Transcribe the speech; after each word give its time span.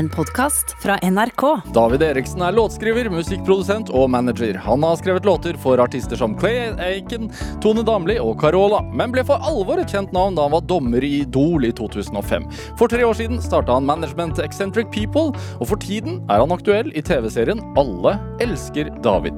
En 0.00 0.08
podkast 0.08 0.76
fra 0.82 0.94
NRK. 1.02 1.42
David 1.74 2.02
Eriksen 2.02 2.40
er 2.40 2.54
låtskriver, 2.56 3.10
musikkprodusent 3.12 3.90
og 3.92 4.06
manager. 4.08 4.56
Han 4.64 4.80
har 4.86 4.94
skrevet 4.96 5.26
låter 5.28 5.58
for 5.60 5.82
artister 5.84 6.16
som 6.16 6.32
Clay 6.40 6.70
Aiken, 6.80 7.26
Tone 7.60 7.84
Damli 7.84 8.16
og 8.16 8.38
Carola, 8.40 8.78
men 8.96 9.12
ble 9.12 9.26
for 9.28 9.44
alvor 9.44 9.82
et 9.82 9.92
kjent 9.92 10.14
navn 10.16 10.38
da 10.38 10.46
han 10.46 10.54
var 10.54 10.64
dommer 10.64 11.04
i 11.04 11.10
Idol 11.18 11.68
i 11.68 11.72
2005. 11.76 12.48
For 12.80 12.88
tre 12.88 13.04
år 13.04 13.18
siden 13.18 13.44
starta 13.44 13.76
han 13.76 13.84
Management 13.84 14.40
Eccentric 14.40 14.88
People, 14.94 15.36
og 15.60 15.68
for 15.68 15.84
tiden 15.84 16.22
er 16.32 16.40
han 16.40 16.56
aktuell 16.56 16.88
i 16.96 17.04
TV-serien 17.04 17.60
Alle 17.76 18.16
elsker 18.40 18.88
David. 19.04 19.36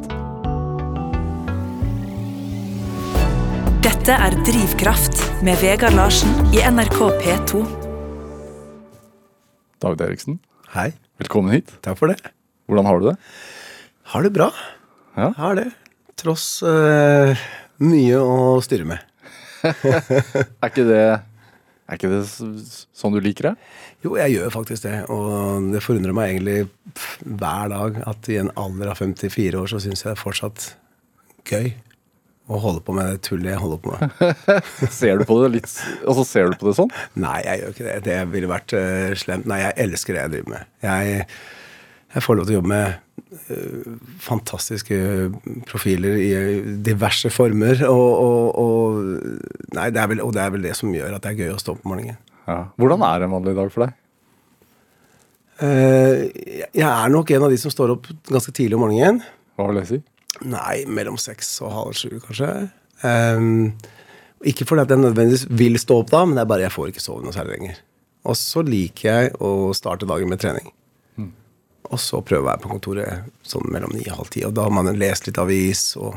Dette 3.83 4.15
er 4.31 4.39
Drivkraft 4.47 5.27
med 5.43 5.59
Vegard 5.59 5.99
Larsen 5.99 6.55
i 6.55 6.63
NRK 6.63 7.03
P2. 7.19 7.67
David 9.83 10.07
Eriksen, 10.07 10.39
Hei, 10.73 10.95
velkommen 11.21 11.53
hit. 11.53 11.69
takk 11.85 11.99
for 12.01 12.09
det. 12.09 12.31
Hvordan 12.65 12.87
har 12.89 12.97
du 12.97 13.11
det? 13.11 13.13
Har 14.09 14.23
det 14.25 14.31
bra. 14.33 14.47
Ja. 15.21 15.27
Har 15.37 15.59
det. 15.59 15.67
Tross 16.17 16.63
uh, 16.65 17.37
mye 17.85 18.17
å 18.17 18.57
styre 18.65 18.87
med. 18.89 19.03
Er 19.69 20.71
ikke 20.71 20.87
det, 20.89 21.03
er 21.13 22.01
ikke 22.01 22.09
det 22.15 22.23
sånn 22.33 23.13
du 23.13 23.21
liker 23.21 23.51
det? 23.51 23.53
Jo, 24.01 24.15
jeg 24.17 24.39
gjør 24.39 24.55
faktisk 24.57 24.87
det, 24.89 24.97
og 25.13 25.69
det 25.75 25.85
forundrer 25.85 26.17
meg 26.17 26.33
egentlig 26.33 27.05
hver 27.21 27.69
dag 27.75 28.01
at 28.09 28.33
i 28.33 28.41
en 28.41 28.49
alder 28.57 28.95
av 28.95 29.05
54 29.05 29.61
år 29.61 29.69
så 29.75 29.83
syns 29.85 30.07
jeg 30.07 30.09
det 30.09 30.17
er 30.17 30.25
fortsatt 30.25 30.71
gøy 31.53 31.69
å 32.53 32.61
holde 32.63 32.83
på 32.85 32.95
med 32.97 33.09
det 33.11 33.23
tullet 33.27 33.53
jeg 33.53 33.61
holder 33.63 33.81
på 33.83 33.95
med. 33.95 34.35
Ser 35.01 35.21
du 35.21 35.27
på 35.29 35.39
det 35.43 35.53
litt 35.57 35.71
Altså, 35.71 36.25
ser 36.27 36.51
du 36.51 36.59
på 36.61 36.69
det 36.69 36.77
sånn? 36.79 36.93
Nei, 37.21 37.39
jeg 37.47 37.63
gjør 37.63 37.75
ikke 37.75 37.87
det. 37.87 37.97
Det 38.09 38.19
ville 38.33 38.51
vært 38.51 38.75
uh, 38.77 39.15
slemt. 39.19 39.49
Nei, 39.51 39.63
jeg 39.63 39.77
elsker 39.87 40.17
det 40.17 40.25
jeg 40.25 40.33
driver 40.35 40.53
med. 40.55 40.69
Jeg, 40.85 41.25
jeg 42.17 42.25
får 42.27 42.39
lov 42.39 42.49
til 42.49 42.55
å 42.55 42.59
jobbe 42.59 42.73
med 42.73 43.23
uh, 43.49 43.97
fantastiske 44.27 45.01
profiler 45.71 46.21
i 46.21 46.31
diverse 46.85 47.33
former. 47.33 47.87
Og, 47.89 48.11
og, 48.27 48.61
og, 48.63 49.01
nei, 49.79 49.89
det 49.95 50.05
er 50.05 50.13
vel, 50.13 50.23
og 50.27 50.37
det 50.37 50.45
er 50.45 50.55
vel 50.57 50.69
det 50.69 50.77
som 50.79 50.93
gjør 50.93 51.17
at 51.17 51.25
det 51.25 51.33
er 51.33 51.45
gøy 51.47 51.57
å 51.57 51.61
stå 51.63 51.77
opp 51.77 51.85
om 51.87 51.95
morgenen. 51.95 52.21
Ja. 52.49 52.63
Hvordan 52.81 53.05
er 53.07 53.25
en 53.25 53.37
vanlig 53.37 53.57
dag 53.59 53.75
for 53.75 53.87
deg? 53.87 53.99
Uh, 55.63 56.27
jeg 56.75 56.89
er 56.89 57.13
nok 57.13 57.31
en 57.31 57.47
av 57.47 57.53
de 57.53 57.61
som 57.61 57.73
står 57.73 57.95
opp 57.97 58.09
ganske 58.29 58.55
tidlig 58.57 58.79
om 58.79 58.87
morgenen. 58.89 59.23
Hva 59.57 59.69
vil 59.71 59.85
jeg 59.85 59.91
si? 59.93 60.03
Nei, 60.41 60.83
mellom 60.89 61.19
seks 61.21 61.61
og 61.63 61.73
halv 61.77 61.97
sju, 61.99 62.11
kanskje. 62.25 62.51
Um, 63.05 63.75
ikke 64.49 64.65
fordi 64.67 64.83
at 64.87 64.91
jeg 64.95 65.03
nødvendigvis 65.03 65.45
vil 65.51 65.77
stå 65.79 66.01
opp 66.03 66.11
da, 66.11 66.25
men 66.27 66.39
det 66.39 66.43
er 66.47 66.51
bare 66.51 66.65
jeg 66.67 66.75
får 66.75 66.89
ikke 66.93 67.05
sove 67.05 67.23
noe 67.23 67.35
særlig 67.37 67.59
lenger. 67.59 67.81
Og 68.31 68.39
så 68.39 68.63
liker 68.67 69.09
jeg 69.09 69.35
å 69.43 69.51
starte 69.77 70.09
dagen 70.09 70.31
med 70.31 70.41
trening. 70.43 70.71
Og 71.93 72.01
så 72.01 72.23
prøve 72.25 72.47
å 72.47 72.49
være 72.49 72.63
på 72.63 72.71
kontoret 72.73 73.27
sånn 73.45 73.67
mellom 73.69 73.93
ni 73.93 74.05
og 74.07 74.23
halv 74.23 74.31
ti. 74.33 74.45
Og 74.49 74.55
da 74.57 74.65
har 74.65 74.73
man 74.73 74.89
lest 74.97 75.27
litt 75.29 75.39
avis 75.43 75.83
og 76.01 76.15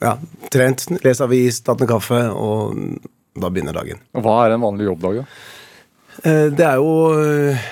ja, 0.00 0.14
trent, 0.54 0.86
lest 1.04 1.20
avis, 1.20 1.58
tatt 1.66 1.82
en 1.84 1.90
kaffe, 1.90 2.20
og 2.32 2.78
da 3.36 3.50
begynner 3.52 3.76
dagen. 3.76 4.00
Og 4.16 4.24
Hva 4.24 4.36
er 4.46 4.54
en 4.54 4.62
vanlig 4.64 4.86
jobbdag, 4.88 5.18
da? 5.18 5.26
Eh, 6.22 6.46
Det 6.56 6.64
er 6.64 6.80
jo 6.80 6.94
eh, 7.20 7.66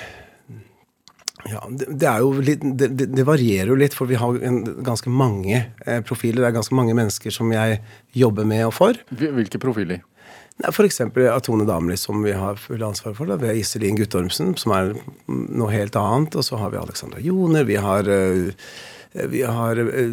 Ja, 1.50 1.60
det, 1.68 1.90
det 2.00 2.08
er 2.08 2.22
jo 2.24 2.40
litt 2.40 2.62
det, 2.64 2.88
det, 3.04 3.24
varierer 3.26 3.72
jo 3.72 3.76
litt, 3.76 3.96
for 3.96 4.08
vi 4.08 4.16
har 4.20 4.38
en, 4.48 4.62
ganske 4.86 5.12
mange 5.12 5.60
eh, 5.84 6.00
profiler. 6.06 6.40
Det 6.40 6.48
er 6.48 6.56
ganske 6.56 6.78
mange 6.78 6.96
mennesker 6.96 7.34
som 7.34 7.52
jeg 7.52 7.82
jobber 8.16 8.48
med 8.48 8.64
og 8.70 8.74
for. 8.78 9.00
Hvilke 9.12 9.60
profiler? 9.60 10.02
For 10.70 10.86
eksempel 10.86 11.26
Tone 11.42 11.66
Damli, 11.66 11.96
som 11.98 12.22
vi 12.22 12.32
har 12.38 12.56
full 12.62 12.82
ansvar 12.86 13.16
for. 13.18 13.28
Da. 13.28 13.36
Vi 13.42 13.50
har 13.50 13.58
Iselin 13.58 13.98
Guttormsen, 13.98 14.54
som 14.60 14.72
er 14.76 14.92
noe 15.26 15.70
helt 15.74 15.96
annet. 15.98 16.36
Og 16.38 16.46
så 16.46 16.60
har 16.60 16.72
vi 16.72 16.80
Alexandra 16.80 17.20
Joner. 17.20 17.66
Vi 17.68 17.80
har 17.82 18.08
eh, 18.08 18.52
vi 19.14 19.42
har 19.42 19.78
eh, 19.78 20.10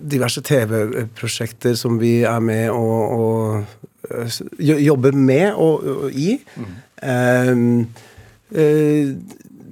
diverse 0.00 0.42
TV-prosjekter 0.42 1.74
som 1.76 1.98
vi 2.00 2.20
er 2.24 2.40
med 2.40 2.70
og, 2.72 3.16
og 3.20 4.14
eh, 4.16 4.38
jobber 4.80 5.16
med 5.16 5.52
og, 5.52 5.84
og 5.84 6.16
i. 6.16 6.38
Ehm, 7.04 7.88
eh, 8.52 9.12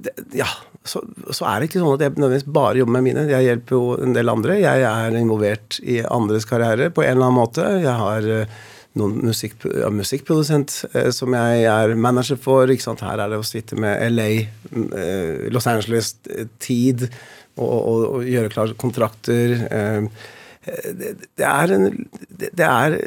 det, 0.05 0.13
ja, 0.37 0.49
så, 0.87 1.01
så 1.35 1.45
er 1.49 1.59
det 1.59 1.69
ikke 1.69 1.81
sånn 1.81 1.95
at 1.97 2.03
jeg 2.05 2.15
nødvendigvis 2.15 2.51
bare 2.55 2.79
jobber 2.79 2.95
med 2.95 3.05
mine. 3.09 3.25
Jeg 3.29 3.47
hjelper 3.49 3.75
jo 3.75 3.95
en 3.99 4.15
del 4.15 4.31
andre. 4.31 4.59
Jeg 4.61 4.83
er 4.87 5.17
involvert 5.19 5.79
i 5.83 5.99
andres 6.05 6.47
karriere 6.49 6.89
på 6.93 7.03
en 7.03 7.17
eller 7.17 7.27
annen 7.27 7.39
måte. 7.39 7.65
Jeg 7.83 7.95
har 7.99 8.27
eh, 8.35 8.55
noen 8.99 9.19
musikk, 9.27 9.57
ja, 9.67 9.91
musikkprodusent 9.93 10.77
eh, 10.93 11.11
som 11.15 11.35
jeg 11.35 11.67
er 11.69 11.95
manager 11.99 12.39
for. 12.39 12.71
Her 12.71 13.25
er 13.25 13.35
det 13.35 13.41
å 13.41 13.47
sitte 13.47 13.79
med 13.79 13.99
LA, 14.15 14.29
eh, 14.71 15.45
Los 15.53 15.67
Angeles-tid 15.69 17.09
og, 17.59 17.75
og, 17.75 18.07
og 18.13 18.27
gjøre 18.31 18.53
klar 18.55 18.73
kontrakter. 18.79 19.57
Det, 20.63 21.13
det, 21.35 21.45
er 21.45 21.75
en, 21.75 21.87
det 22.39 22.65
er 22.65 22.97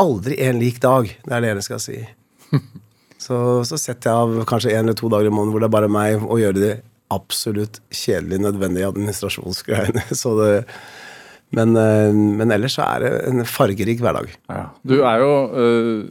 aldri 0.00 0.40
en 0.48 0.60
lik 0.62 0.80
dag. 0.80 1.10
Det 1.20 1.36
er 1.36 1.44
det 1.44 1.56
jeg 1.58 1.68
skal 1.68 1.84
si. 1.84 2.02
Så, 3.28 3.38
så 3.68 3.76
setter 3.80 4.08
jeg 4.08 4.24
av 4.24 4.46
kanskje 4.48 4.72
en 4.72 4.86
eller 4.86 4.96
to 4.96 5.10
dager 5.12 5.28
i 5.28 5.34
måneden 5.34 5.52
hvor 5.52 5.64
det 5.64 5.68
er 5.68 5.76
bare 5.76 5.90
meg 5.92 6.22
å 6.24 6.38
gjøre 6.40 6.62
de 6.62 6.70
absolutt 7.12 7.80
kjedelig 7.92 8.40
nødvendige 8.44 8.88
administrasjonsgreiene. 8.88 10.04
Så 10.22 10.32
det, 10.40 10.52
men, 11.56 11.76
eh, 11.80 12.12
men 12.12 12.52
ellers 12.52 12.76
så 12.76 12.84
er 12.84 13.04
det 13.04 13.12
en 13.30 13.44
fargerik 13.48 14.02
hverdag. 14.04 14.32
Ja. 14.52 14.66
Du 14.84 14.98
er 14.98 15.22
jo 15.22 15.30
øh, 15.56 16.02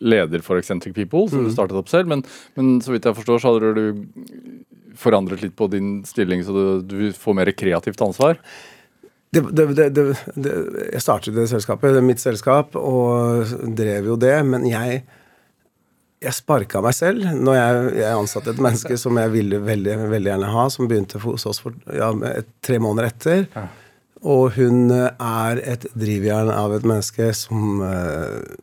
leder 0.00 0.44
for 0.44 0.60
Eccentric 0.60 0.96
People, 0.96 1.26
som 1.32 1.44
du 1.44 1.52
startet 1.52 1.76
opp 1.76 1.92
selv. 1.92 2.08
Men, 2.12 2.24
men 2.56 2.78
så 2.84 2.94
vidt 2.94 3.08
jeg 3.08 3.18
forstår, 3.18 3.42
så 3.42 3.52
hadde 3.52 3.74
du 3.76 4.96
forandret 4.96 5.44
litt 5.44 5.56
på 5.56 5.68
din 5.72 6.00
stilling, 6.08 6.40
så 6.44 6.56
du, 6.56 6.64
du 6.88 7.12
får 7.16 7.36
mer 7.36 7.52
kreativt 7.52 8.00
ansvar. 8.04 8.40
Det, 9.36 9.42
det, 9.52 9.90
det, 9.92 10.04
jeg 10.94 11.02
startet 11.04 11.36
det 11.36 11.48
selskapet, 11.50 11.92
det 11.92 12.04
mitt 12.04 12.22
selskap, 12.22 12.76
og 12.80 13.52
drev 13.76 14.12
jo 14.12 14.16
det. 14.20 14.38
Men 14.48 14.64
jeg, 14.70 15.02
jeg 16.22 16.32
sparka 16.32 16.80
meg 16.84 16.94
selv 16.96 17.24
når 17.28 17.56
jeg, 17.58 17.80
jeg 18.00 18.18
ansatte 18.20 18.52
et 18.54 18.60
menneske 18.62 18.96
som 19.00 19.18
jeg 19.20 19.32
ville 19.34 19.60
veldig, 19.62 19.96
veldig 20.12 20.30
gjerne 20.32 20.52
ha, 20.54 20.68
som 20.72 20.88
begynte 20.88 21.20
hos 21.22 21.44
oss 21.48 21.60
for 21.62 21.76
ja, 21.92 22.08
et, 22.30 22.48
tre 22.64 22.78
måneder 22.82 23.10
etter. 23.10 23.44
Ja. 23.52 23.66
Og 24.26 24.56
hun 24.56 24.88
eh, 24.94 25.10
er 25.12 25.60
et 25.74 25.84
drivjern 25.92 26.50
av 26.52 26.72
et 26.74 26.86
menneske 26.88 27.28
som 27.36 27.82
eh, 27.84 28.56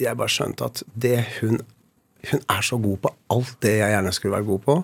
Jeg 0.00 0.18
bare 0.18 0.32
skjønte 0.32 0.66
at 0.66 0.82
det 0.98 1.20
hun 1.38 1.60
Hun 2.28 2.42
er 2.50 2.64
så 2.66 2.76
god 2.82 2.98
på 3.04 3.12
alt 3.30 3.54
det 3.62 3.76
jeg 3.78 3.92
gjerne 3.94 4.12
skulle 4.12 4.34
vært 4.34 4.48
god 4.48 4.62
på. 4.64 4.74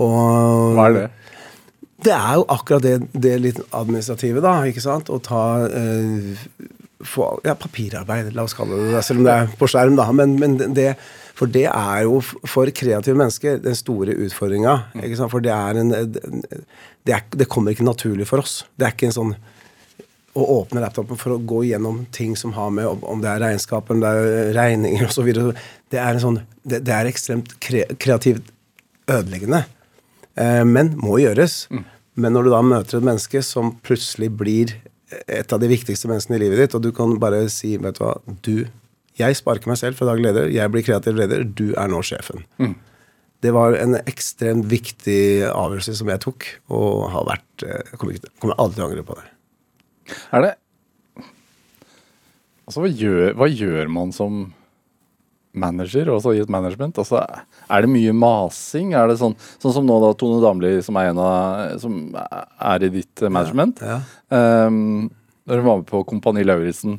Og 0.00 0.78
Hva 0.78 0.86
er 0.88 0.94
det? 0.96 1.08
det 2.04 2.12
er 2.12 2.38
jo 2.40 2.46
akkurat 2.52 2.82
det, 2.84 2.94
det 3.12 3.34
litt 3.40 3.60
administrative, 3.72 4.40
da. 4.44 4.56
ikke 4.68 4.82
sant? 4.82 5.12
Å 5.12 5.20
ta 5.22 5.42
eh, 5.68 6.48
få, 7.04 7.28
ja, 7.44 7.54
papirarbeid, 7.58 8.32
la 8.34 8.44
oss 8.46 8.56
kalle 8.56 8.78
det 8.80 8.92
det, 8.94 9.04
selv 9.06 9.22
om 9.22 9.28
det 9.28 9.34
er 9.34 9.52
på 9.60 9.68
skjerm, 9.70 9.96
da. 9.98 10.06
Men, 10.16 10.36
men 10.40 10.56
det, 10.76 10.94
for 11.36 11.50
det 11.50 11.66
er 11.70 12.04
jo 12.06 12.20
for 12.22 12.70
kreative 12.74 13.18
mennesker 13.18 13.58
den 13.64 13.76
store 13.78 14.14
utfordringa. 14.26 14.76
For 15.28 15.44
det 15.44 15.52
er 15.54 15.80
en 15.82 15.92
det, 15.94 17.12
er, 17.12 17.24
det 17.36 17.48
kommer 17.52 17.74
ikke 17.74 17.86
naturlig 17.86 18.28
for 18.30 18.44
oss. 18.44 18.62
Det 18.78 18.86
er 18.88 18.94
ikke 18.96 19.10
en 19.10 19.18
sånn 19.18 19.34
å 20.34 20.44
åpne 20.56 20.80
laptopen 20.82 21.18
for 21.20 21.36
å 21.36 21.42
gå 21.46 21.60
gjennom 21.68 22.00
ting 22.14 22.32
som 22.36 22.56
har 22.56 22.72
med 22.74 22.88
om- 23.06 23.20
det 23.22 23.30
er 23.30 23.42
regnskap, 23.44 23.90
om 23.90 24.00
det 24.02 24.08
er 24.10 24.48
regninger 24.56 25.06
osv. 25.06 25.28
Det 25.90 26.00
er 26.00 26.10
en 26.16 26.22
sånn 26.24 26.40
det, 26.66 26.80
det 26.88 26.94
er 26.96 27.06
ekstremt 27.06 27.52
kre, 27.62 27.84
kreativt 28.02 28.48
ødeleggende. 29.06 29.64
Eh, 30.34 30.64
men 30.64 30.96
må 30.98 31.20
gjøres. 31.22 31.68
Men 32.16 32.34
når 32.34 32.46
du 32.46 32.50
da 32.50 32.62
møter 32.66 32.98
et 32.98 33.06
menneske 33.06 33.42
som 33.46 33.76
plutselig 33.86 34.30
blir 34.38 34.74
et 35.28 35.52
av 35.52 35.60
de 35.62 35.68
viktigste 35.70 36.10
menneskene 36.10 36.38
i 36.38 36.42
livet 36.44 36.62
ditt, 36.64 36.74
og 36.76 36.82
du 36.84 36.90
kan 36.94 37.14
bare 37.22 37.44
si 37.52 37.74
vet 37.80 37.98
du 37.98 38.02
hva, 38.04 38.14
du, 38.46 38.66
jeg 39.20 39.38
sparker 39.38 39.70
meg 39.70 39.78
selv 39.80 39.98
fra 39.98 40.08
daglig 40.10 40.28
leder, 40.28 40.50
jeg 40.54 40.72
blir 40.74 40.84
kreativ 40.86 41.18
leder, 41.18 41.44
du 41.46 41.70
er 41.78 41.90
nå 41.90 42.02
sjefen. 42.06 42.44
Det 43.44 43.52
var 43.52 43.76
en 43.76 43.98
ekstremt 44.00 44.64
viktig 44.70 45.44
avgjørelse 45.50 45.94
som 45.98 46.10
jeg 46.10 46.22
tok, 46.24 46.46
og 46.72 47.08
har 47.12 47.26
vært 47.28 47.64
eh, 47.66 47.80
Jeg 47.90 47.98
kommer, 48.00 48.16
ikke, 48.16 48.30
kommer 48.40 48.56
aldri 48.62 48.78
til 48.78 48.84
å 48.84 48.88
angre 48.88 49.04
på 49.04 49.16
det. 49.18 49.26
Er 50.32 50.46
det 50.46 50.54
Altså, 52.64 52.80
hva 52.80 52.88
gjør, 52.88 53.34
hva 53.36 53.46
gjør 53.50 53.90
man 53.92 54.12
som 54.16 54.46
manager, 55.52 56.08
også 56.08 56.32
i 56.32 56.40
et 56.40 56.52
management? 56.52 56.96
Altså, 57.02 57.20
er 57.70 57.84
det 57.84 57.92
mye 57.92 58.14
masing? 58.16 58.94
Er 58.98 59.10
det 59.10 59.18
sånn, 59.20 59.36
sånn 59.62 59.76
som 59.78 59.88
nå, 59.88 59.98
da, 60.02 60.12
Tone 60.18 60.40
Damli, 60.44 60.76
som 60.84 60.98
er 61.00 61.12
en 61.12 61.20
av 61.22 61.78
Som 61.82 62.00
er 62.14 62.86
i 62.86 62.92
ditt 63.00 63.22
eh, 63.22 63.32
management. 63.32 63.82
Ja. 63.84 64.00
Um, 64.28 65.10
når 65.44 65.60
hun 65.60 65.68
var 65.68 65.80
med 65.82 65.88
på 65.90 66.02
Kompani 66.08 66.44
Lauritzen. 66.44 66.98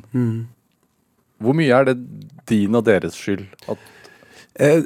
Hvor 1.42 1.56
mye 1.58 1.74
er 1.74 1.88
det 1.90 1.96
din 2.48 2.78
og 2.78 2.84
deres 2.86 3.18
skyld? 3.18 3.48
At, 3.68 3.80
Eh, 4.58 4.82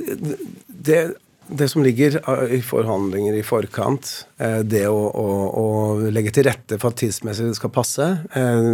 det, 0.67 1.13
det 1.47 1.69
som 1.69 1.83
ligger 1.83 2.19
eh, 2.19 2.55
i 2.59 2.61
forhandlinger 2.63 3.37
i 3.39 3.45
forkant, 3.47 4.11
eh, 4.39 4.61
det 4.67 4.87
å, 4.91 4.99
å, 4.99 5.27
å 5.61 5.67
legge 6.11 6.33
til 6.35 6.47
rette 6.49 6.79
for 6.81 6.91
at 6.91 7.01
tidsmessig 7.03 7.51
det 7.51 7.59
skal 7.59 7.73
passe, 7.75 8.07
eh, 8.35 8.71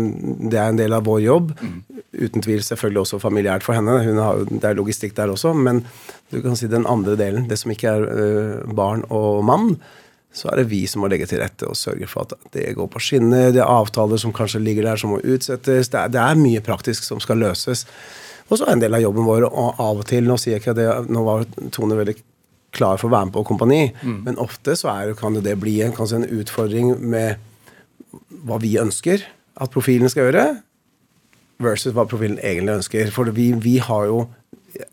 det 0.49 0.61
er 0.61 0.71
en 0.71 0.81
del 0.81 0.97
av 0.97 1.07
vår 1.09 1.21
jobb. 1.27 1.53
Uten 2.17 2.45
tvil 2.45 2.65
selvfølgelig 2.65 3.05
også 3.05 3.21
familiært 3.21 3.67
for 3.67 3.77
henne. 3.77 3.99
Hun 4.07 4.23
har, 4.23 4.45
det 4.49 4.65
er 4.65 4.79
logistikk 4.79 5.17
der 5.19 5.33
også. 5.35 5.53
Men 5.57 5.85
du 6.33 6.41
kan 6.43 6.59
si 6.59 6.69
den 6.71 6.87
andre 6.91 7.15
delen, 7.19 7.47
det 7.51 7.59
som 7.61 7.71
ikke 7.71 7.93
er 7.93 8.75
barn 8.75 9.05
og 9.15 9.45
mann, 9.47 9.77
så 10.37 10.51
er 10.53 10.61
det 10.61 10.69
vi 10.69 10.83
som 10.91 11.01
må 11.01 11.09
legge 11.09 11.29
til 11.31 11.41
rette 11.41 11.65
og 11.69 11.79
sørge 11.79 12.09
for 12.11 12.27
at 12.27 12.51
det 12.53 12.75
går 12.77 12.89
på 12.93 13.01
skinner. 13.01 13.53
Det 13.55 13.63
er 13.63 13.73
avtaler 13.73 14.21
som 14.21 14.35
kanskje 14.37 14.61
ligger 14.61 14.85
der 14.85 15.01
som 15.01 15.15
må 15.15 15.21
utsettes. 15.25 15.89
Det 15.93 16.01
er, 16.01 16.13
det 16.13 16.21
er 16.21 16.41
mye 16.41 16.61
praktisk 16.65 17.07
som 17.07 17.23
skal 17.25 17.41
løses. 17.41 17.87
Og 18.51 18.59
så 18.59 18.67
er 18.67 18.77
en 18.77 18.83
del 18.83 18.95
av 18.95 19.03
jobben 19.03 19.27
vår 19.27 19.49
og 19.49 19.81
av 19.83 20.03
og 20.03 20.07
til 20.07 20.29
Nå 20.29 20.37
sier 20.39 20.57
jeg 20.57 20.63
ikke 20.63 20.77
det, 20.77 20.87
nå 21.09 21.25
var 21.27 21.47
Tone 21.75 21.97
veldig 21.99 22.19
klar 22.77 23.01
for 23.01 23.09
å 23.09 23.15
være 23.15 23.31
med 23.31 23.37
på 23.39 23.47
kompani. 23.49 23.81
Mm. 24.03 24.21
Men 24.29 24.41
ofte 24.43 24.77
så 24.79 24.93
er, 24.93 25.17
kan 25.19 25.39
det 25.41 25.57
bli 25.63 25.79
en, 25.87 25.97
en 25.97 26.29
utfordring 26.37 26.93
med 27.01 27.41
hva 28.47 28.61
vi 28.63 28.77
ønsker 28.81 29.25
at 29.57 29.73
profilen 29.73 30.13
skal 30.13 30.29
gjøre, 30.29 30.47
versus 31.65 31.95
hva 31.97 32.05
profilen 32.09 32.37
egentlig 32.45 32.83
ønsker. 32.83 33.11
For 33.15 33.33
vi, 33.33 33.55
vi 33.57 33.79
har 33.81 34.11
jo 34.11 34.27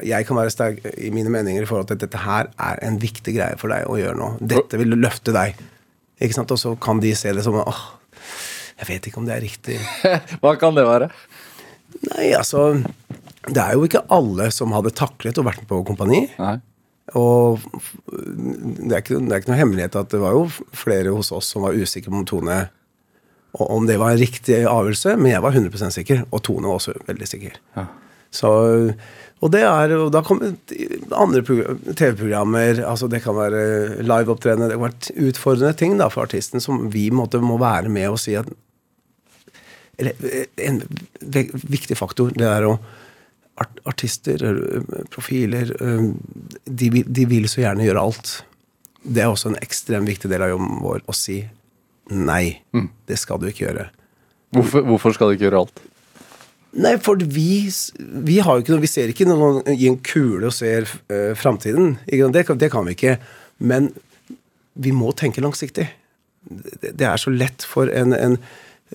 Jeg 0.05 0.27
kan 0.27 0.37
være 0.39 0.53
sterk 0.53 0.83
i 0.93 1.11
mine 1.13 1.31
meninger 1.33 1.63
i 1.63 1.69
forhold 1.69 1.89
til 1.89 1.97
at 1.97 2.05
dette 2.05 2.23
her 2.23 2.49
er 2.61 2.81
en 2.85 2.99
viktig 3.01 3.35
greie 3.35 3.59
for 3.59 3.73
deg 3.73 3.89
å 3.89 3.99
gjøre 3.99 4.17
nå. 4.19 4.29
Dette 4.53 4.79
vil 4.79 4.95
løfte 4.97 5.35
deg. 5.35 5.59
Ikke 6.23 6.37
sant? 6.37 6.53
Og 6.53 6.61
så 6.61 6.73
kan 6.81 7.01
de 7.03 7.13
se 7.17 7.33
det 7.35 7.45
som 7.45 7.57
åh, 7.59 7.85
jeg 8.79 8.89
vet 8.89 9.09
ikke 9.09 9.21
om 9.21 9.29
det 9.29 9.37
er 9.37 9.45
riktig. 9.45 9.79
hva 10.41 10.55
kan 10.61 10.77
det 10.77 10.85
være? 10.87 11.09
Nei, 12.09 12.31
altså 12.33 12.73
Det 13.45 13.59
er 13.61 13.75
jo 13.75 13.83
ikke 13.85 14.05
alle 14.11 14.47
som 14.55 14.73
hadde 14.73 14.95
taklet 14.97 15.37
å 15.37 15.45
vært 15.45 15.61
med 15.63 15.69
på 15.71 15.83
kompani. 15.87 16.25
Nei. 16.39 16.55
Og 17.19 17.59
det 18.07 18.95
er, 18.95 19.01
ikke, 19.03 19.19
det 19.19 19.33
er, 19.33 19.41
ikke, 19.41 19.51
noe 19.51 19.59
hemmelighet 19.59 19.97
at 19.99 20.13
det 20.13 20.21
var 20.23 20.37
jo 20.37 20.47
flere 20.73 21.11
hos 21.11 21.33
oss 21.35 21.51
som 21.51 21.65
var 21.67 21.75
usikre 21.75 22.13
på 22.13 22.21
om 22.21 22.29
Tone 22.29 22.61
og 23.53 23.69
om 23.69 23.85
det 23.85 23.99
var 24.01 24.13
en 24.13 24.21
riktig 24.21 24.63
avgjørelse, 24.65 25.13
men 25.19 25.29
jeg 25.35 25.43
var 25.45 25.53
100% 25.53 25.93
sikker, 25.93 26.23
og 26.33 26.41
Tone 26.45 26.65
var 26.65 26.79
også 26.79 26.95
veldig 27.05 27.27
sikker. 27.29 27.59
Ja. 27.77 27.85
Så, 28.33 28.49
og 29.43 29.51
det 29.51 29.63
er, 29.67 29.93
og 29.99 30.11
da 30.15 30.21
kommer 30.23 30.53
andre 31.19 31.41
TV-programmer, 31.43 32.79
altså 32.87 33.09
det 33.11 33.19
kan 33.25 33.35
være 33.35 34.03
liveopptredener, 34.05 34.71
det 34.71 34.77
kan 34.77 34.85
være 34.85 35.29
utfordrende 35.29 35.75
ting 35.79 35.97
da 35.99 36.07
for 36.13 36.23
artisten 36.23 36.63
som 36.63 36.85
vi 36.93 37.09
måtte, 37.11 37.41
må 37.43 37.57
være 37.61 37.91
med 37.91 38.13
og 38.13 38.21
si 38.23 38.37
at 38.39 38.47
eller, 40.01 40.17
En 40.57 40.79
viktig 41.69 41.95
faktor, 41.99 42.31
det 42.33 42.47
er 42.49 42.65
å 42.65 42.77
artister, 43.85 44.41
profiler 45.13 45.69
de, 46.65 46.89
de, 47.03 47.25
vil 47.29 47.45
så 47.51 47.61
gjerne 47.61 47.85
gjøre 47.85 48.01
alt. 48.01 48.31
Det 49.03 49.21
er 49.21 49.29
også 49.29 49.51
en 49.51 49.59
ekstremt 49.61 50.09
viktig 50.09 50.31
del 50.31 50.45
av 50.45 50.53
jobben 50.55 50.79
vår 50.81 51.03
å 51.05 51.15
si 51.15 51.43
nei. 52.09 52.57
Mm. 52.73 52.89
Det 53.05 53.19
skal 53.21 53.41
du 53.41 53.49
ikke 53.51 53.67
gjøre. 53.67 53.85
Hvorfor, 54.53 54.85
hvorfor, 54.87 55.13
skal 55.15 55.29
du 55.29 55.37
ikke 55.37 55.47
gjøre 55.47 55.61
alt? 55.65 55.83
Nei, 56.73 56.95
for 57.05 57.21
vi, 57.21 57.69
vi, 57.99 58.39
har 58.41 58.57
jo 58.57 58.63
ikke 58.63 58.73
noe, 58.73 58.81
vi 58.81 58.89
ser 58.89 59.11
ikke 59.11 59.27
noen 59.29 59.61
i 59.75 59.85
en 59.91 59.99
kule 60.01 60.49
og 60.49 60.55
ser 60.55 60.87
uh, 61.11 61.33
framtiden. 61.37 61.99
Det, 62.09 62.47
det, 62.57 62.71
kan 62.73 62.87
vi 62.87 62.95
ikke. 62.97 63.17
Men 63.61 63.91
vi 64.73 64.93
må 64.95 65.11
tenke 65.13 65.43
langsiktig. 65.43 65.85
Det, 66.43 66.95
det 66.97 67.05
er 67.05 67.21
så 67.21 67.33
lett 67.33 67.65
for 67.69 67.91
en, 67.93 68.17
en 68.17 68.39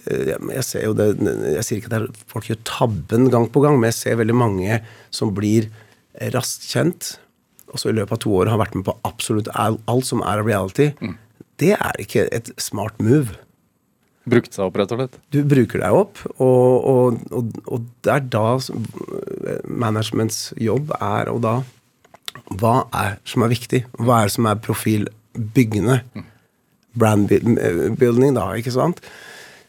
Eh, 0.07 0.35
jeg 0.35 0.65
ser 0.67 0.87
jo 0.87 0.97
det, 0.97 1.09
jeg 1.57 1.67
sier 1.67 1.81
ikke 1.81 2.01
at 2.01 2.21
folk 2.31 2.51
gjør 2.51 2.61
tabben 2.69 3.29
gang 3.33 3.49
på 3.53 3.63
gang, 3.65 3.79
men 3.79 3.91
jeg 3.91 3.99
ser 3.99 4.21
veldig 4.21 4.37
mange 4.37 4.81
som 5.15 5.33
blir 5.37 5.71
raskt 6.35 6.69
kjent, 6.71 7.15
og 7.73 7.81
så 7.81 7.91
i 7.91 7.97
løpet 7.97 8.17
av 8.17 8.23
to 8.25 8.35
år 8.41 8.51
har 8.53 8.61
vært 8.61 8.77
med 8.79 8.87
på 8.89 8.97
absolutt 9.07 9.51
alt 9.55 10.09
som 10.09 10.23
er 10.27 10.43
reality. 10.45 10.91
Mm. 11.03 11.17
Det 11.61 11.75
er 11.77 12.01
ikke 12.01 12.27
et 12.35 12.51
smart 12.61 12.97
move. 13.03 13.37
Brukt 14.29 14.55
seg 14.55 14.67
opp, 14.67 14.79
rett 14.81 14.93
og 14.95 15.03
slett? 15.03 15.19
Du 15.35 15.41
bruker 15.49 15.83
deg 15.83 15.97
opp, 15.97 16.23
og, 16.37 16.89
og, 16.93 17.21
og, 17.35 17.59
og 17.67 17.87
det 18.05 18.15
er 18.15 18.27
da 18.35 18.47
managements 19.69 20.51
jobb 20.61 20.93
er 20.99 21.31
og 21.33 21.43
da 21.47 21.55
Hva 22.59 22.75
er 22.97 23.19
som 23.29 23.45
er 23.45 23.53
viktig? 23.53 23.85
Hva 23.99 24.23
er 24.23 24.29
det 24.29 24.37
som 24.37 24.49
er 24.51 24.61
profilbyggende? 24.65 26.03
Brand 26.99 27.29
Brandbuilding, 27.31 28.37
da, 28.37 28.51
ikke 28.59 28.75
sant? 28.75 29.03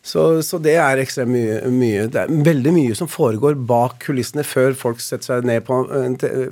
Så, 0.02 0.42
så, 0.48 0.58
det 0.64 0.78
er 0.80 1.02
ekstremt 1.02 1.34
mye, 1.34 1.58
mye, 1.76 2.06
Det 2.10 2.22
er 2.22 2.32
veldig 2.46 2.72
mye 2.74 2.96
som 2.96 3.10
foregår 3.12 3.58
bak 3.68 3.98
kulissene 4.06 4.46
før 4.48 4.74
folk 4.78 5.02
setter 5.04 5.28
seg 5.28 5.48
ned 5.48 5.66
på, 5.68 5.82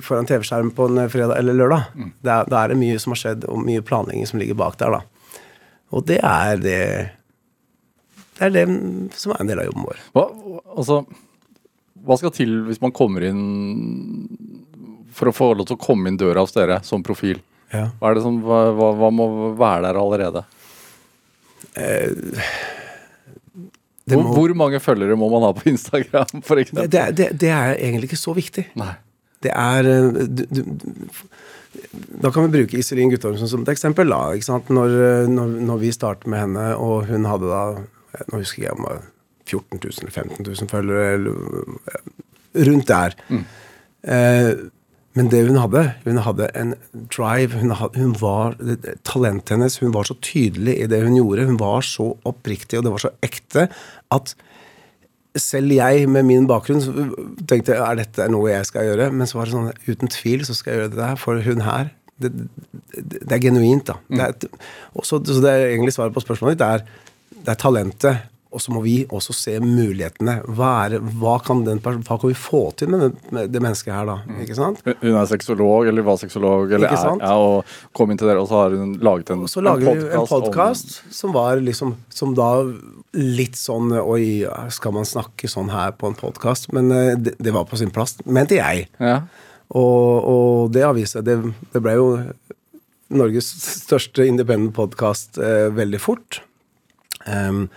foran 0.04 0.28
TV-skjermen 0.28 0.74
på 0.76 0.88
en 0.90 1.08
fredag 1.10 1.40
eller 1.40 1.56
lørdag. 1.56 1.94
Mm. 1.96 2.10
Da 2.28 2.42
er 2.44 2.74
det 2.74 2.78
mye 2.78 2.98
som 3.00 3.16
har 3.16 3.22
skjedd, 3.22 3.48
og 3.48 3.64
mye 3.64 3.84
planlegging 3.84 4.28
som 4.28 4.42
ligger 4.42 4.58
bak 4.58 4.76
der. 4.80 4.98
da. 4.98 5.46
Og 5.96 6.04
det 6.06 6.20
er 6.20 6.60
det 6.60 6.82
Det 8.38 8.46
er 8.46 8.54
det 8.54 8.64
som 9.18 9.34
er 9.34 9.42
en 9.42 9.50
del 9.50 9.62
av 9.62 9.68
jobben 9.68 9.86
vår. 9.88 10.02
Hva, 10.14 10.24
altså, 10.78 11.02
hva 12.06 12.18
skal 12.20 12.34
til 12.36 12.54
hvis 12.68 12.80
man 12.82 12.94
kommer 12.94 13.26
inn 13.26 13.42
For 15.18 15.30
å 15.30 15.34
få 15.34 15.50
lov 15.58 15.66
til 15.68 15.76
å 15.78 15.82
komme 15.82 16.10
inn 16.10 16.18
døra 16.20 16.44
hos 16.44 16.54
dere 16.54 16.78
som 16.86 17.02
profil? 17.04 17.42
Ja. 17.74 17.88
Hva, 18.00 18.14
som, 18.22 18.38
hva, 18.44 18.62
hva, 18.72 19.10
må 19.12 19.28
være 19.58 19.88
der 19.88 20.00
allerede? 20.00 20.44
Eh 21.76 22.76
hvor, 24.08 24.22
må, 24.24 24.32
hvor, 24.32 24.54
mange 24.56 24.80
følgere 24.80 25.16
må 25.20 25.28
man 25.32 25.44
ha 25.44 25.52
på 25.56 25.68
Instagram? 25.68 26.40
For 26.46 26.60
det, 26.60 26.88
det, 26.92 27.28
det, 27.36 27.50
er 27.52 27.76
egentlig 27.76 28.10
ikke 28.12 28.20
så 28.20 28.34
viktig. 28.36 28.64
Nei. 28.78 28.94
Det 29.44 29.52
er 29.54 29.86
eh, 29.86 30.24
du, 30.26 30.42
du, 30.48 30.62
Da 32.24 32.32
kan 32.34 32.48
vi 32.48 32.56
bruke 32.56 32.78
Iselin 32.80 33.12
Guttormsen 33.12 33.50
som 33.50 33.66
et 33.66 33.72
eksempel. 33.74 34.08
da? 34.10 34.32
Når, 34.72 34.96
når, 35.30 35.54
når 35.68 35.84
vi 35.84 35.92
startet 35.94 36.30
med 36.30 36.46
henne, 36.46 36.70
og 36.80 37.10
hun 37.10 37.28
hadde 37.28 37.52
da 37.52 37.62
Nå 38.28 38.42
husker 38.42 38.66
jeg 38.66 38.74
om 38.76 38.88
14 39.48 39.80
000 39.80 40.02
eller 40.02 40.14
15 40.14 40.46
000 40.46 40.70
følgere, 40.70 41.12
eller 41.12 42.68
rundt 42.68 42.88
der. 42.88 43.16
Mm. 43.28 43.44
Eh, 44.02 44.50
men 45.18 45.30
det 45.32 45.40
hun 45.48 45.58
hadde, 45.58 45.82
hun 46.04 46.20
hadde 46.22 46.50
en 46.58 46.74
drive. 47.10 47.58
Hun, 47.58 47.72
hadde, 47.74 47.98
hun 47.98 48.14
var, 48.20 48.54
Talentet 49.08 49.56
hennes 49.56 49.78
Hun 49.82 49.94
var 49.94 50.06
så 50.06 50.14
tydelig 50.22 50.76
i 50.78 50.86
det 50.90 51.00
hun 51.02 51.16
gjorde. 51.16 51.48
Hun 51.48 51.58
var 51.60 51.82
så 51.86 52.12
oppriktig, 52.28 52.78
og 52.78 52.86
det 52.86 52.94
var 52.94 53.04
så 53.08 53.14
ekte 53.24 53.66
at 54.14 54.36
selv 55.38 55.70
jeg 55.70 56.08
med 56.10 56.24
min 56.26 56.46
bakgrunn 56.50 56.80
tenkte 57.46 57.76
er 57.76 57.98
dette 57.98 58.26
noe 58.32 58.50
jeg 58.50 58.68
skal 58.68 58.86
gjøre. 58.88 59.10
Men 59.14 59.30
så 59.30 59.40
var 59.40 59.48
det 59.48 59.56
sånn 59.56 59.88
uten 59.88 60.12
tvil 60.12 60.46
så 60.46 60.56
skal 60.56 60.74
jeg 60.74 60.82
gjøre 60.82 60.94
det 60.94 61.02
der. 61.02 61.22
For 61.24 61.48
hun 61.48 61.64
her 61.66 61.94
Det, 62.18 62.32
det, 62.34 63.20
det 63.22 63.34
er 63.36 63.42
genuint, 63.44 63.84
da. 63.86 63.94
Mm. 64.08 64.16
Det 64.18 64.24
er, 64.24 64.64
også, 64.98 65.20
så 65.22 65.38
det 65.38 65.52
er 65.52 65.68
egentlig 65.68 65.92
svaret 65.94 66.10
på 66.16 66.22
spørsmålet 66.24 66.58
ditt. 66.58 66.64
Er, 66.66 66.82
det 67.44 67.54
er 67.54 67.60
talentet 67.60 68.26
og 68.48 68.62
så 68.64 68.72
må 68.72 68.80
vi 68.80 68.94
også 69.12 69.34
se 69.36 69.54
mulighetene. 69.60 70.38
Hva, 70.56 70.70
er, 70.86 71.02
hva, 71.20 71.34
kan, 71.44 71.60
den, 71.66 71.82
hva 71.84 71.98
kan, 72.08 72.30
vi 72.30 72.36
få 72.36 72.62
til 72.80 72.88
med 72.94 73.18
med 73.34 73.52
det, 73.52 73.60
mennesket 73.60 73.92
her, 73.92 74.08
da? 74.08 74.16
Mm. 74.24 74.38
Ikke 74.44 74.56
sant? 74.56 74.80
Hun 75.02 75.18
er 75.20 75.28
sexolog, 75.28 75.88
eller 75.90 76.06
var 76.06 76.16
sexolog, 76.20 76.72
eller 76.72 76.88
er, 76.88 77.20
ja, 77.20 77.34
og 77.36 77.92
kom 77.96 78.10
inn 78.10 78.20
til 78.20 78.30
dere, 78.30 78.40
og 78.40 78.48
så 78.48 78.62
har 78.62 78.78
hun 78.78 78.96
laget 79.04 79.34
en, 79.34 79.44
og 79.44 79.52
så 79.52 79.64
lager 79.64 79.90
en 79.92 80.00
podkast, 80.00 80.16
en 80.16 80.30
podcast 80.32 80.96
om... 80.96 81.12
som 81.18 81.36
var 81.36 81.60
liksom 81.60 81.94
Som 82.14 82.32
da 82.38 82.48
litt 83.18 83.58
sånn 83.58 83.92
Oi, 84.00 84.46
skal 84.72 84.96
man 84.96 85.08
snakke 85.08 85.50
sånn 85.50 85.68
her 85.72 85.92
på 86.00 86.08
en 86.08 86.16
podkast? 86.16 86.72
Men 86.72 86.90
eh, 86.94 87.14
det, 87.20 87.36
det, 87.36 87.52
var 87.52 87.68
på 87.68 87.76
sin 87.80 87.92
plass, 87.92 88.16
mente 88.24 88.56
jeg. 88.56 88.88
Ja. 88.96 89.20
Og, 89.68 90.24
og, 90.24 90.72
det 90.72 90.86
har 90.88 90.96
vist 90.96 91.18
seg 91.18 91.28
det, 91.28 91.36
det, 91.74 91.84
ble 91.84 91.98
jo 92.00 92.10
Norges 93.12 93.52
største 93.84 94.24
independent 94.28 94.72
podkast 94.76 95.36
eh, 95.36 95.68
veldig 95.76 96.00
fort. 96.00 96.42
Um, 97.28 97.68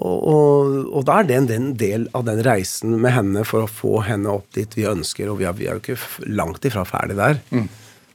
og, 0.00 0.16
og, 0.24 0.76
og, 0.88 1.02
da 1.04 1.18
er 1.20 1.28
det 1.28 1.36
en, 1.36 1.72
del 1.76 2.06
av 2.16 2.24
den 2.24 2.40
reisen 2.46 2.96
med 3.02 3.12
henne 3.12 3.44
for 3.44 3.66
å 3.66 3.70
få 3.70 4.00
henne 4.06 4.32
opp 4.32 4.48
dit 4.56 4.78
vi 4.78 4.88
ønsker, 4.88 5.28
og 5.28 5.42
vi 5.42 5.48
er, 5.48 5.56
vi 5.58 5.68
er 5.68 5.76
jo 5.76 5.82
ikke 5.82 6.30
langt 6.30 6.64
ifra 6.64 6.86
ferdig 6.88 7.18
der. 7.18 7.42
Mm. 7.52 7.68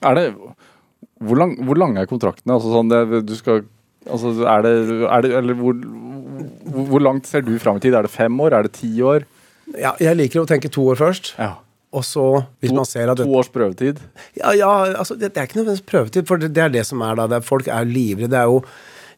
Er 0.10 0.18
det 0.18 0.26
Hvor 1.26 1.38
lang, 1.40 1.56
hvor 1.66 1.78
lang 1.80 1.96
er 1.98 2.10
kontraktene? 2.10 2.58
Altså 2.58 2.74
sånn 2.74 2.92
det, 2.92 3.24
du 3.30 3.36
skal 3.38 3.64
Altså, 4.06 4.36
er 4.46 4.62
det, 4.62 4.72
er 5.10 5.22
det 5.26 5.30
Eller 5.34 5.58
hvor, 5.58 5.78
hvor, 6.76 7.02
langt 7.02 7.26
ser 7.26 7.42
du 7.42 7.56
fram 7.58 7.80
i 7.80 7.82
tid? 7.82 7.96
Er 7.98 8.06
det 8.06 8.14
fem 8.14 8.34
år? 8.42 8.54
Er 8.54 8.68
det 8.68 8.76
ti 8.78 8.92
år? 9.02 9.26
Ja, 9.74 9.96
jeg 9.98 10.18
liker 10.20 10.44
å 10.44 10.50
tenke 10.50 10.70
to 10.70 10.84
år 10.92 11.00
først. 11.00 11.32
Ja. 11.42 11.56
Og 11.96 12.04
så, 12.06 12.26
hvis 12.62 12.74
to, 12.74 12.78
man 12.78 12.86
ser 12.86 13.10
at 13.10 13.18
det, 13.18 13.26
To 13.26 13.40
års 13.40 13.50
prøvetid? 13.50 14.02
Ja, 14.38 14.52
ja 14.54 14.72
altså, 14.92 15.16
det, 15.18 15.32
det, 15.34 15.42
er 15.42 15.50
ikke 15.50 15.62
nødvendigvis 15.62 15.88
prøvetid, 15.90 16.28
for 16.30 16.42
det, 16.42 16.52
det, 16.54 16.64
er 16.66 16.74
det 16.74 16.84
som 16.86 17.02
er 17.06 17.18
da. 17.18 17.40
Folk 17.46 17.70
er 17.72 17.88
livredde. 17.88 18.34
Det 18.36 18.42
er 18.42 18.52
jo 18.52 18.62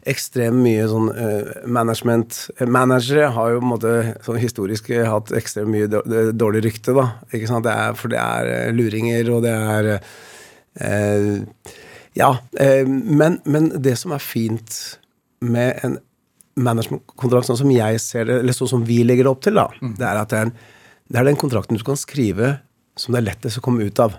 ekstremt 0.10 0.62
mye 0.64 0.86
sånn 0.90 1.10
uh, 1.14 1.50
management 1.70 2.40
Managere 2.64 3.30
har 3.36 3.54
jo 3.54 3.60
på 3.60 3.66
en 3.66 3.72
måte 3.74 3.94
sånn 4.26 4.40
historisk 4.42 4.90
hatt 5.08 5.34
ekstremt 5.38 5.72
mye 5.74 6.32
dårlig 6.34 6.64
rykte, 6.68 6.96
da. 6.98 7.10
Ikke 7.32 7.50
sant? 7.50 7.66
Det 7.68 7.74
er, 7.74 7.98
for 8.00 8.14
det 8.14 8.22
er 8.22 8.52
uh, 8.52 8.76
luringer, 8.76 9.32
og 9.36 9.44
det 9.46 9.54
er 9.56 9.92
uh, 9.98 11.76
Ja. 12.18 12.32
Men, 12.58 13.38
men, 13.46 13.70
det 13.84 13.94
som 14.02 14.14
er 14.16 14.24
fint 14.24 14.74
med 15.46 15.84
en 15.86 16.00
managementkontrakt, 16.58 17.46
sånn 17.46 17.60
som 17.60 17.70
jeg 17.70 18.00
ser 18.02 18.26
det, 18.26 18.40
eller 18.42 18.56
sånn 18.58 18.72
som 18.72 18.86
vi 18.88 19.04
legger 19.06 19.28
det 19.28 19.34
opp 19.36 19.44
til, 19.46 19.60
da, 19.60 19.68
mm. 19.78 19.92
det 20.00 20.08
er 20.08 20.22
at 20.24 20.32
det 20.32 20.40
er, 20.40 20.48
en, 20.50 20.56
det 21.14 21.20
er 21.22 21.28
den 21.30 21.38
kontrakten 21.38 21.78
du 21.78 21.86
kan 21.86 22.00
skrive 22.00 22.56
som 22.98 23.14
det 23.14 23.22
er 23.22 23.28
lettest 23.30 23.62
å 23.62 23.64
komme 23.68 23.86
ut 23.86 24.02
av. 24.02 24.18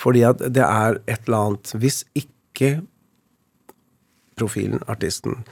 Fordi 0.00 0.24
at 0.26 0.40
det 0.50 0.64
er 0.64 0.96
et 1.06 1.28
eller 1.28 1.38
annet 1.38 1.70
Hvis 1.78 2.00
ikke 2.18 2.80
profilen, 4.38 4.82
artisten, 4.90 5.42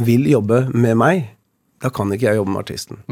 vil 0.00 0.26
jobbe 0.30 0.64
med 0.72 0.96
meg, 1.00 1.28
da 1.82 1.90
kan 1.92 2.12
ikke 2.14 2.30
jeg 2.30 2.40
jobbe 2.40 2.54
med 2.54 2.62
artisten. 2.62 3.02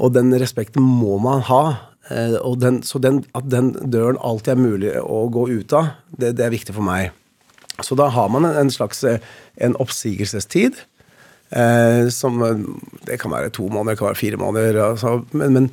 Og 0.00 0.14
den 0.14 0.32
respekten 0.40 0.82
må 0.82 1.18
man 1.20 1.42
ha. 1.50 1.62
Eh, 2.10 2.36
og 2.40 2.60
den, 2.62 2.80
så 2.86 2.98
den, 3.02 3.24
at 3.36 3.50
den 3.52 3.74
døren 3.92 4.18
alltid 4.24 4.54
er 4.54 4.62
mulig 4.62 4.94
å 5.02 5.26
gå 5.32 5.48
ut 5.50 5.74
av, 5.76 5.96
det, 6.08 6.34
det 6.38 6.46
er 6.46 6.54
viktig 6.54 6.74
for 6.76 6.86
meg. 6.86 7.10
Så 7.84 7.96
da 7.96 8.08
har 8.12 8.28
man 8.32 8.48
en, 8.48 8.56
en 8.64 8.72
slags 8.72 9.04
eh, 9.04 9.20
en 9.60 9.76
oppsigelsestid. 9.80 10.80
Eh, 11.50 12.08
som 12.14 12.42
eh, 12.42 12.66
Det 13.06 13.18
kan 13.20 13.32
være 13.32 13.50
to 13.50 13.68
måneder, 13.68 13.94
det 13.94 13.98
kan 13.98 14.10
være 14.10 14.22
fire 14.22 14.36
måneder. 14.40 14.82
Altså, 14.84 15.24
men, 15.32 15.52
men 15.52 15.70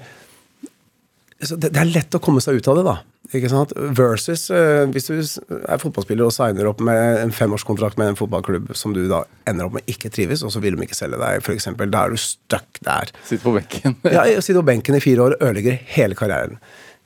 det, 1.39 1.69
det, 1.69 1.77
er 1.77 1.93
lett 1.93 2.17
å 2.17 2.23
komme 2.23 2.41
seg 2.41 2.57
ut 2.57 2.67
av 2.71 2.79
det, 2.79 2.85
da. 2.87 2.97
Ikke 3.35 3.49
sant? 3.51 3.73
Versus 3.97 4.45
uh, 4.53 4.85
hvis 4.93 5.09
du 5.09 5.15
er 5.17 5.81
fotballspiller 5.81 6.29
og 6.29 6.35
signer 6.35 6.69
opp 6.69 6.79
med 6.85 7.19
en 7.19 7.33
femårskontrakt 7.35 7.99
med 7.99 8.13
en 8.13 8.19
fotballklubb 8.19 8.71
som 8.77 8.93
du 8.95 9.03
da 9.11 9.23
ender 9.49 9.67
opp 9.67 9.75
med 9.75 9.91
ikke 9.91 10.11
trives, 10.13 10.45
og 10.47 10.53
så 10.53 10.61
vil 10.63 10.77
de 10.77 10.87
ikke 10.87 10.97
selge 10.97 11.19
deg, 11.19 11.41
f.eks. 11.43 11.67
Da 11.81 12.05
er 12.05 12.15
du 12.15 12.21
stuck 12.21 12.79
der. 12.87 13.11
Sitt 13.27 13.43
på 13.43 13.55
benken. 13.57 13.97
ja, 14.15 14.23
sitte 14.39 14.61
på 14.61 14.69
benken 14.69 14.95
i 14.95 15.03
fire 15.03 15.27
år 15.27 15.37
ødelegger 15.41 15.75
hele 15.97 16.15
karrieren. 16.19 16.61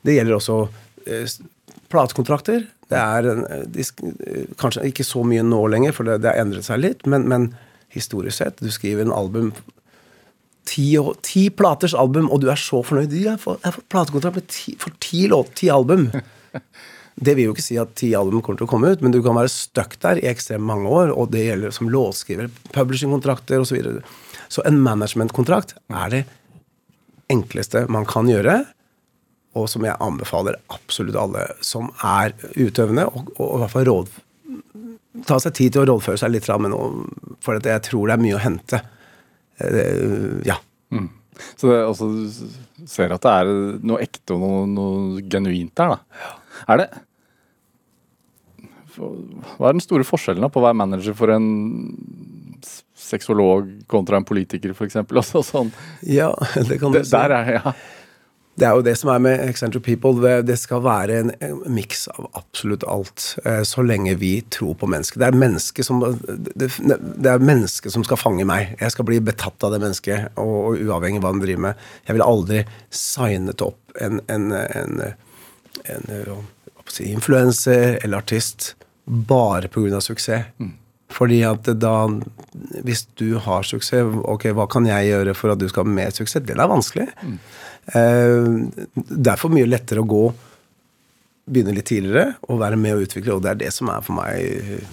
Det 0.06 0.14
gjelder 0.14 0.38
også 0.38 0.60
uh, 0.68 1.34
platekontrakter. 1.92 2.64
Det 2.92 3.00
er 3.00 3.66
de, 3.72 3.84
kanskje 4.60 4.86
ikke 4.90 5.06
så 5.06 5.24
mye 5.26 5.42
nå 5.46 5.60
lenger, 5.74 5.94
for 5.96 6.06
det, 6.06 6.20
det 6.22 6.32
har 6.32 6.42
endret 6.44 6.68
seg 6.68 6.82
litt, 6.84 7.06
men, 7.08 7.26
men 7.30 7.50
historisk 7.92 8.38
sett, 8.38 8.62
du 8.62 8.70
skriver 8.72 9.06
en 9.06 9.14
album 9.14 9.50
ti, 10.68 10.86
ti, 11.26 11.48
platers 11.54 11.94
album, 11.98 12.30
og 12.32 12.42
du 12.42 12.48
er 12.52 12.60
så 12.60 12.82
fornøyd. 12.86 13.14
Jeg 13.16 13.34
har 13.34 13.42
fått, 13.42 13.64
platekontrakt 13.92 14.48
ti, 14.52 14.76
for 14.80 14.94
ti, 15.02 15.26
låt, 15.32 15.54
ti 15.58 15.70
album. 15.72 16.08
Det 17.12 17.34
vil 17.36 17.50
jo 17.50 17.52
ikke 17.52 17.64
si 17.64 17.76
at 17.76 17.90
ti 17.98 18.14
album 18.16 18.40
kommer 18.40 18.62
til 18.62 18.64
å 18.64 18.70
komme 18.70 18.88
ut, 18.94 19.02
men 19.04 19.12
du 19.12 19.18
kan 19.24 19.36
være 19.36 19.50
stuck 19.52 19.98
der 20.00 20.16
i 20.22 20.28
ekstremt 20.30 20.64
mange 20.64 20.88
år, 20.88 21.12
og 21.12 21.28
det 21.34 21.44
gjelder 21.44 21.74
som 21.76 21.90
låtskriver, 21.92 22.48
publishingkontrakter 22.72 23.60
osv. 23.60 23.68
Så, 23.68 23.76
videre. 23.76 24.00
så 24.48 24.64
en 24.68 24.80
managementkontrakt 24.80 25.76
er 25.92 26.14
det 26.14 26.22
enkleste 27.32 27.84
man 27.92 28.08
kan 28.08 28.30
gjøre, 28.32 28.62
og 29.52 29.68
som 29.68 29.84
jeg 29.84 30.00
anbefaler 30.00 30.56
absolutt 30.72 31.18
alle 31.20 31.44
som 31.60 31.90
er 32.00 32.32
utøvende, 32.56 33.04
og, 33.12 33.28
og, 33.36 33.44
og 33.44 33.56
i 33.58 33.62
hvert 33.64 33.74
fall 33.76 33.88
råd 33.90 34.20
Ta 35.28 35.36
seg 35.36 35.52
tid 35.52 35.74
til 35.74 35.82
å 35.82 35.88
rådføre 35.90 36.16
seg 36.16 36.30
litt 36.32 36.46
med 36.56 36.72
noe, 36.72 37.02
for 37.44 37.60
jeg 37.60 37.84
tror 37.84 38.08
det 38.08 38.14
er 38.14 38.22
mye 38.22 38.36
å 38.38 38.40
hente. 38.40 38.78
Eh, 39.62 40.42
ja. 40.48 40.58
Mm. 40.92 41.08
Så 41.56 41.70
det, 41.70 41.78
altså, 41.86 42.08
du 42.12 42.90
ser 42.90 43.14
at 43.14 43.24
det 43.24 43.32
er 43.32 43.52
noe 43.82 44.02
ekte 44.04 44.36
og 44.36 44.42
noe, 44.42 44.66
noe 44.68 45.24
genuint 45.32 45.72
der, 45.78 45.96
da. 45.96 46.22
Ja. 46.22 46.34
Er 46.72 46.82
det 46.82 46.90
Hva 48.92 49.70
er 49.70 49.72
den 49.72 49.82
store 49.82 50.04
forskjellen 50.04 50.44
da, 50.44 50.50
på 50.52 50.60
å 50.60 50.66
være 50.66 50.76
manager 50.78 51.16
for 51.16 51.32
en 51.32 51.48
sexolog 53.02 53.70
kontra 53.90 54.20
en 54.20 54.28
politiker, 54.28 54.74
f.eks.? 54.76 55.00
Altså, 55.08 55.42
sånn. 55.46 55.72
Ja, 56.06 56.30
det 56.68 56.78
kan 56.82 56.94
du 56.94 57.00
si. 57.00 57.10
Der 57.14 57.34
er, 57.38 57.52
ja. 57.58 57.74
Det 58.54 58.66
er 58.68 58.76
jo 58.76 58.84
det 58.84 58.92
som 59.00 59.08
er 59.08 59.20
med 59.24 59.42
Eccentric 59.46 59.84
People. 59.86 60.34
Det 60.44 60.58
skal 60.60 60.82
være 60.84 61.20
en 61.22 61.30
miks 61.72 62.04
av 62.12 62.26
absolutt 62.36 62.84
alt. 62.84 63.30
Eh, 63.48 63.62
så 63.64 63.84
lenge 63.84 64.14
vi 64.20 64.34
tror 64.52 64.74
på 64.78 64.88
mennesket. 64.92 65.20
Det 65.22 65.28
er 65.30 65.38
mennesket 65.40 65.88
som, 65.88 66.02
det, 66.02 66.68
det 66.68 67.32
er 67.32 67.46
mennesket 67.52 67.94
som 67.94 68.04
skal 68.04 68.20
fange 68.20 68.44
meg. 68.48 68.74
Jeg 68.80 68.92
skal 68.92 69.08
bli 69.08 69.22
betatt 69.24 69.64
av 69.64 69.72
det 69.72 69.80
mennesket, 69.80 70.36
og, 70.36 70.52
og 70.52 70.84
uavhengig 70.84 71.22
av 71.22 71.26
hva 71.26 71.32
den 71.36 71.44
driver 71.46 71.64
med. 71.70 71.86
Jeg 72.04 72.18
ville 72.18 72.28
aldri 72.34 72.60
signet 72.92 73.64
opp 73.64 73.96
en, 74.04 74.20
en, 74.32 74.52
en, 74.52 75.00
en, 75.88 76.12
en 76.12 76.36
si, 76.92 77.08
influenser 77.08 77.98
eller 78.02 78.20
artist 78.20 78.74
bare 79.04 79.68
pga. 79.72 80.00
suksess. 80.00 80.52
Mm. 80.60 80.76
Fordi 81.12 81.42
at 81.44 81.68
da 81.80 82.08
Hvis 82.84 83.06
du 83.20 83.38
har 83.38 83.62
suksess, 83.62 84.16
ok, 84.24 84.50
hva 84.56 84.66
kan 84.68 84.86
jeg 84.86 85.08
gjøre 85.08 85.34
for 85.34 85.52
at 85.52 85.60
du 85.60 85.68
skal 85.68 85.84
ha 85.84 85.90
mer 85.90 86.10
suksess? 86.10 86.44
Det 86.44 86.56
er 86.56 86.68
vanskelig. 86.68 87.08
Mm. 87.22 87.38
Eh, 87.90 88.48
derfor 88.94 89.50
mye 89.52 89.66
lettere 89.66 90.02
å 90.02 90.08
gå 90.08 90.24
begynne 91.52 91.74
litt 91.74 91.88
tidligere 91.90 92.36
og 92.46 92.60
være 92.62 92.78
med 92.78 92.94
å 92.94 93.02
utvikle, 93.02 93.34
og 93.34 93.42
det 93.42 93.50
er 93.50 93.64
det 93.64 93.72
som 93.74 93.90
er 93.90 94.04
for 94.06 94.14
meg 94.20 94.84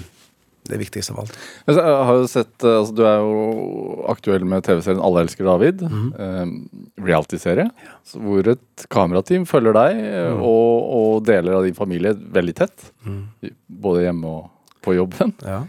det 0.69 0.77
viktigste 0.77 1.13
av 1.13 1.23
alt. 1.23 1.37
Jeg 1.69 1.81
har 1.81 2.19
jo 2.19 2.27
sett, 2.29 2.53
eh, 2.63 2.77
altså 2.77 2.95
Du 2.95 3.03
er 3.07 3.17
jo 3.23 4.05
aktuell 4.11 4.45
med 4.45 4.63
TV-serien 4.65 5.01
'Alle 5.01 5.23
elsker 5.25 5.45
David'. 5.45 5.81
Mm. 5.81 6.09
Eh, 6.13 7.03
Reality-serie. 7.05 7.69
Ja. 7.69 7.97
Hvor 8.13 8.47
et 8.47 8.85
kamerateam 8.89 9.45
følger 9.49 9.73
deg 9.73 9.97
mm. 9.97 10.41
og, 10.41 10.73
og, 10.99 11.25
deler 11.25 11.57
av 11.57 11.65
din 11.65 11.77
familie 11.77 12.13
veldig 12.13 12.55
tett. 12.55 12.91
Mm. 13.05 13.53
Både 13.67 14.05
hjemme 14.05 14.25
og 14.25 14.49
på 14.81 14.95
jobben. 14.95 15.33
Ja. 15.43 15.63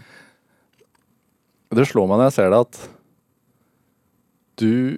Det 1.71 1.87
slår 1.87 2.07
meg 2.07 2.19
når 2.19 2.29
jeg 2.29 2.37
ser 2.37 2.49
det, 2.51 2.59
at 2.59 2.89
du 4.61 4.97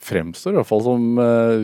fremstår 0.00 0.54
i 0.54 0.58
hvert 0.58 0.68
fall 0.68 0.82
som 0.84 1.18
uh, 1.20 1.60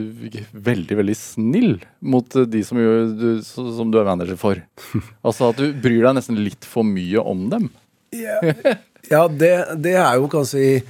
veldig, 0.52 0.98
veldig 0.98 1.16
snill 1.16 1.78
mot 2.04 2.36
uh, 2.36 2.44
de 2.48 2.62
som, 2.66 2.80
jo, 2.80 2.92
du, 3.16 3.28
som, 3.44 3.88
du, 3.90 3.98
er 4.00 4.08
manager 4.08 4.38
for. 4.40 4.60
altså 5.26 5.50
at 5.50 5.60
du 5.60 5.70
bryr 5.72 6.02
deg 6.04 6.18
nesten 6.18 6.40
litt 6.44 6.68
for 6.68 6.86
mye 6.86 7.22
om 7.22 7.46
dem. 7.52 7.70
Yeah. 8.14 8.76
ja, 9.12 9.24
det, 9.28 9.52
det, 9.82 9.96
er 9.98 10.20
jo 10.20 10.28
kanskje 10.32 10.82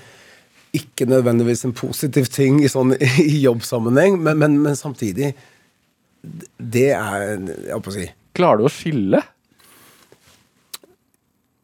ikke 0.77 1.07
nødvendigvis 1.09 1.65
en 1.69 1.77
positiv 1.77 2.29
ting 2.35 2.61
i, 2.65 2.71
sånn, 2.71 2.93
i 3.23 3.39
jobbsammenheng, 3.45 4.19
men, 4.21 4.43
men, 4.43 4.59
men, 4.63 4.77
samtidig 4.77 5.33
Det 6.59 6.91
er 6.93 7.23
Jeg 7.31 7.73
holdt 7.73 7.87
på 7.87 7.93
å 7.93 7.95
si 7.95 8.05
Klarer 8.37 8.61
du 8.61 8.67
å 8.69 8.73
skille? 8.73 9.23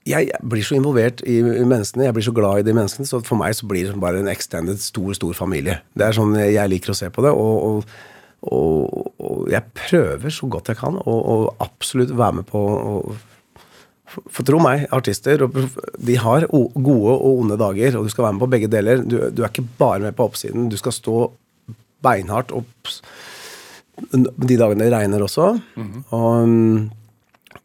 Jeg 0.09 0.31
blir 0.43 0.65
så 0.67 0.75
involvert 0.75 1.21
i, 1.29 1.37
menneskene, 1.43 2.09
jeg 2.09 2.15
blir 2.17 2.25
så 2.27 2.35
glad 2.35 2.63
i 2.63 2.67
de 2.67 2.75
menneskene, 2.75 3.07
så 3.07 3.21
for 3.23 3.39
meg 3.39 3.55
så 3.55 3.69
blir 3.71 3.91
det 3.91 4.01
bare 4.03 4.19
en 4.19 4.31
extended, 4.33 4.81
stor, 4.83 5.13
stor 5.15 5.37
familie. 5.39 5.79
Det 5.95 6.09
er 6.09 6.17
sånn 6.17 6.35
jeg 6.41 6.73
liker 6.73 6.95
å 6.95 6.99
se 6.99 7.11
på 7.13 7.23
det. 7.27 7.31
og, 7.31 7.69
og 7.69 8.09
og, 8.43 9.13
og, 9.23 9.43
jeg 9.53 9.63
prøver 9.77 10.33
så 10.35 10.49
godt 10.51 10.73
jeg 10.73 10.79
kan 10.81 10.97
å 10.99 11.27
absolutt 11.63 12.11
være 12.19 12.41
med 12.41 12.49
på 12.49 12.59
å 12.59 12.95
For 14.13 14.45
tro 14.45 14.59
meg, 14.61 14.89
artister 14.93 15.41
de 15.41 16.17
har 16.21 16.45
gode 16.51 17.13
og 17.15 17.39
onde 17.45 17.57
dager, 17.57 17.95
og 17.97 18.05
du 18.05 18.11
skal 18.13 18.27
være 18.27 18.37
med 18.37 18.43
på 18.43 18.49
begge 18.53 18.69
deler. 18.69 19.05
Du, 19.07 19.15
du 19.33 19.41
er 19.41 19.49
ikke 19.49 19.65
bare 19.79 20.03
med 20.03 20.17
på 20.19 20.27
oppsiden. 20.29 20.67
Du 20.69 20.77
skal 20.77 20.93
stå 20.93 21.15
beinhardt 22.05 22.53
opp 22.53 22.91
de 24.13 24.59
dagene 24.59 24.85
det 24.85 24.93
regner 24.93 25.25
også. 25.25 25.55
Mm 25.79 25.89
-hmm. 25.89 26.03
og, 26.11 26.91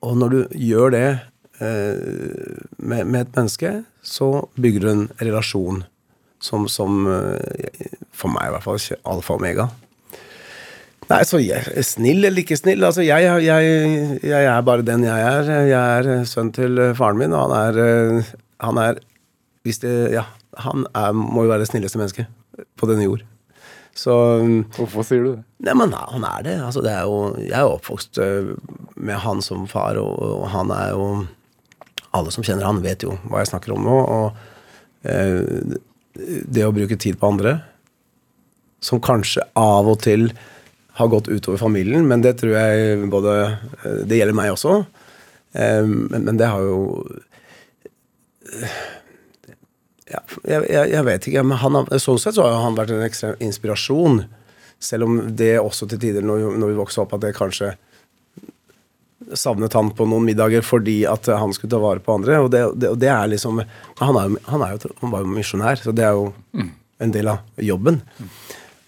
og 0.01 0.17
når 0.17 0.29
du 0.29 0.39
gjør 0.56 0.89
det 0.96 1.20
med, 1.59 3.07
med, 3.07 3.21
et 3.23 3.35
menneske, 3.35 3.71
så 4.05 4.29
bygger 4.61 4.83
du 4.83 4.89
en 4.91 5.05
relasjon 5.21 5.83
som, 6.43 6.67
som 6.69 7.07
eh, 7.09 7.89
For 8.13 8.29
meg 8.29 8.49
i 8.49 8.53
hvert 8.53 8.65
fall 8.65 8.79
alfa 9.09 9.35
og 9.35 9.41
omega. 9.41 9.67
Nei, 11.07 11.21
så 11.23 11.39
jeg 11.39 11.85
snill 11.87 12.25
eller 12.27 12.43
ikke 12.43 12.57
snill. 12.59 12.83
Altså, 12.83 13.03
jeg, 13.05 13.23
jeg, 13.45 13.67
jeg, 14.21 14.43
er 14.43 14.65
bare 14.67 14.85
den 14.85 15.05
jeg 15.07 15.23
er. 15.23 15.51
Jeg 15.69 16.01
er 16.01 16.25
sønn 16.27 16.51
til 16.55 16.81
faren 16.99 17.19
min, 17.19 17.35
og 17.35 17.47
han 17.47 17.77
er, 17.77 18.33
han 18.65 18.81
er 18.81 18.99
hvis 19.63 19.79
det, 19.83 19.93
Ja, 20.15 20.25
han 20.63 20.85
er, 20.95 21.15
må 21.15 21.45
jo 21.45 21.51
være 21.53 21.63
det 21.63 21.71
snilleste 21.71 21.99
mennesket 21.99 22.27
på 22.79 22.89
denne 22.89 23.07
jord. 23.07 23.23
Så 23.97 24.13
Hvorfor 24.75 25.05
sier 25.07 25.23
du 25.23 25.31
det? 25.31 25.39
Nei, 25.65 25.73
men 25.79 25.95
Han 25.95 26.27
er 26.27 26.43
det. 26.45 26.57
Altså, 26.61 26.83
det 26.85 26.91
er 26.93 27.07
jo, 27.07 27.31
jeg 27.39 27.57
er 27.57 27.71
oppvokst 27.71 28.19
eh, 28.21 28.51
med 28.95 29.23
han 29.23 29.41
som 29.41 29.65
far, 29.69 29.97
og, 29.97 30.19
og 30.43 30.45
han 30.53 30.71
er 30.75 30.91
jo 30.93 31.07
alle 32.15 32.31
som 32.33 32.45
kjenner 32.45 32.67
han, 32.67 32.83
vet 32.83 33.03
jo 33.05 33.17
hva 33.27 33.41
jeg 33.41 33.51
snakker 33.51 33.73
om 33.75 33.87
nå. 33.87 33.97
Og 34.17 35.07
eh, 35.09 35.77
det 36.47 36.65
å 36.65 36.73
bruke 36.75 36.97
tid 36.99 37.19
på 37.19 37.31
andre, 37.31 37.57
som 38.83 39.01
kanskje 39.03 39.43
av 39.57 39.89
og 39.89 39.99
til 40.05 40.29
har 40.97 41.09
gått 41.11 41.29
utover 41.29 41.59
familien, 41.61 42.07
men 42.09 42.23
det 42.25 42.39
tror 42.39 42.55
jeg 42.57 43.09
både 43.11 43.33
eh, 43.45 43.99
Det 44.09 44.17
gjelder 44.17 44.37
meg 44.37 44.53
også. 44.55 44.79
Eh, 45.53 45.85
men, 45.85 46.37
det 46.39 46.49
har 46.49 46.63
jo 46.65 46.79
ja, 50.07 50.21
jeg, 50.47 50.63
jeg, 50.71 51.03
vet 51.05 51.27
ikke. 51.29 51.43
Men 51.43 51.61
han, 51.61 51.83
sånn 52.01 52.21
sett 52.21 52.37
så 52.37 52.47
har 52.47 52.63
han 52.63 52.77
vært 52.77 52.95
en 52.95 53.05
ekstrem 53.05 53.37
inspirasjon. 53.43 54.23
Selv 54.79 55.07
om 55.07 55.19
det 55.37 55.57
også 55.59 55.89
til 55.89 56.01
tider, 56.01 56.25
når, 56.25 56.53
når 56.61 56.71
vi 56.71 56.79
vokser 56.79 57.03
opp, 57.03 57.15
at 57.17 57.25
det 57.25 57.37
kanskje 57.37 57.73
savnet 59.36 59.74
han 59.75 59.89
på 59.96 60.05
noen 60.07 60.27
middager 60.27 60.63
fordi 60.63 61.01
at 61.10 61.27
han 61.27 61.53
skulle 61.55 61.74
ta 61.74 61.81
vare 61.81 62.03
på 62.03 62.15
andre. 62.19 62.39
Og 62.46 62.51
det, 62.53 62.63
det, 62.79 62.93
og 62.93 63.01
det 63.01 63.12
er 63.12 63.34
liksom 63.34 63.60
han, 63.63 64.19
er, 64.22 64.38
han, 64.48 64.63
er 64.63 64.75
jo, 64.75 64.93
han 65.01 65.13
var 65.13 65.25
jo 65.25 65.34
misjonær, 65.34 65.81
så 65.84 65.96
det 65.96 66.05
er 66.07 66.15
jo 66.15 66.31
en 67.03 67.13
del 67.13 67.31
av 67.34 67.62
jobben. 67.62 68.01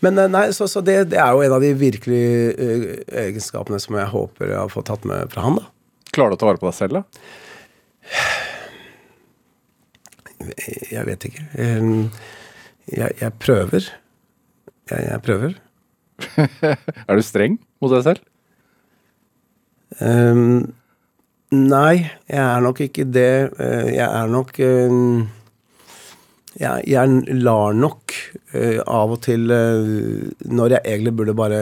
Men 0.05 0.17
eh, 0.17 0.31
nei, 0.31 0.45
så, 0.55 0.67
så 0.71 0.83
det, 0.85 1.11
det, 1.13 1.19
er 1.19 1.35
jo 1.35 1.43
en 1.45 1.57
av 1.57 1.63
de 1.63 1.73
virkelig 1.77 2.23
uh, 2.55 2.85
egenskapene 3.25 3.81
som 3.83 3.97
jeg 3.99 4.11
håper 4.13 4.53
jeg 4.53 4.59
har 4.61 4.71
fått 4.71 4.87
tatt 4.91 5.07
med 5.09 5.31
fra 5.33 5.45
han. 5.47 5.59
da. 5.59 5.67
Klarer 6.15 6.33
du 6.33 6.39
å 6.39 6.41
ta 6.41 6.49
vare 6.49 6.61
på 6.61 6.69
deg 6.69 6.77
selv, 6.77 6.99
da? 6.99 7.03
Jeg 10.89 11.03
vet 11.05 11.25
ikke. 11.27 11.43
Jeg, 11.59 13.09
jeg 13.19 13.31
prøver. 13.43 13.89
Jeg, 14.89 15.03
jeg 15.03 15.21
prøver. 15.25 15.57
er 17.09 17.19
du 17.19 17.23
streng 17.23 17.59
mot 17.83 17.91
deg 17.91 18.05
selv? 18.07 18.23
Ehm, 19.99 20.71
nei, 21.51 21.95
jeg 22.29 22.43
er 22.43 22.63
nok 22.63 22.79
ikke 22.85 23.05
det. 23.09 23.33
Eh, 23.59 23.89
jeg 23.97 24.05
er 24.07 24.31
nok 24.31 24.53
um, 24.63 25.27
jeg, 26.59 26.85
jeg 26.89 27.39
lar 27.43 27.75
nok 27.77 28.15
uh, 28.55 28.79
av 28.83 29.13
og 29.15 29.19
til 29.23 29.45
uh, 29.53 30.25
Når 30.49 30.73
jeg 30.73 30.81
egentlig 30.81 31.13
burde 31.15 31.35
bare 31.37 31.59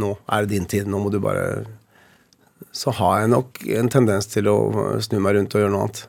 Nå 0.00 0.14
er 0.32 0.44
det 0.44 0.54
din 0.54 0.68
tid, 0.70 0.86
nå 0.88 1.02
må 1.02 1.10
du 1.12 1.18
bare 1.20 1.66
Så 2.72 2.94
har 2.96 3.20
jeg 3.20 3.32
nok 3.34 3.60
en 3.76 3.90
tendens 3.92 4.30
til 4.30 4.48
å 4.48 4.56
snu 5.04 5.18
meg 5.20 5.36
rundt 5.36 5.56
og 5.56 5.64
gjøre 5.64 5.74
noe 5.74 5.88
annet. 5.88 6.04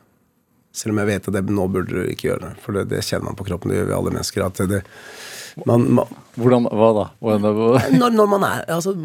Selv 0.73 0.93
om 0.93 1.01
jeg 1.01 1.09
vet 1.09 1.27
at 1.27 1.35
det, 1.35 1.41
nå 1.51 1.65
burde 1.69 1.91
du 1.91 2.07
ikke 2.09 2.29
gjøre 2.29 2.45
det. 2.45 2.53
For 2.63 2.77
det, 2.77 2.85
det 2.93 3.01
kjenner 3.05 3.27
man 3.27 3.37
på 3.37 3.45
kroppen, 3.49 3.73
det 3.73 3.81
gjør 3.81 3.89
vi 3.89 3.97
alle 3.97 4.13
mennesker. 4.15 4.45
at 4.45 4.61
det, 4.71 4.79
man, 5.69 5.83
man, 5.99 6.15
Hvordan, 6.39 6.69
hva 6.71 6.87
da? 6.97 7.03
Hvordan, 7.19 7.99
når, 7.99 8.15
når 8.15 8.31
man 8.31 8.47
er 8.47 8.63
Altså, 8.73 8.95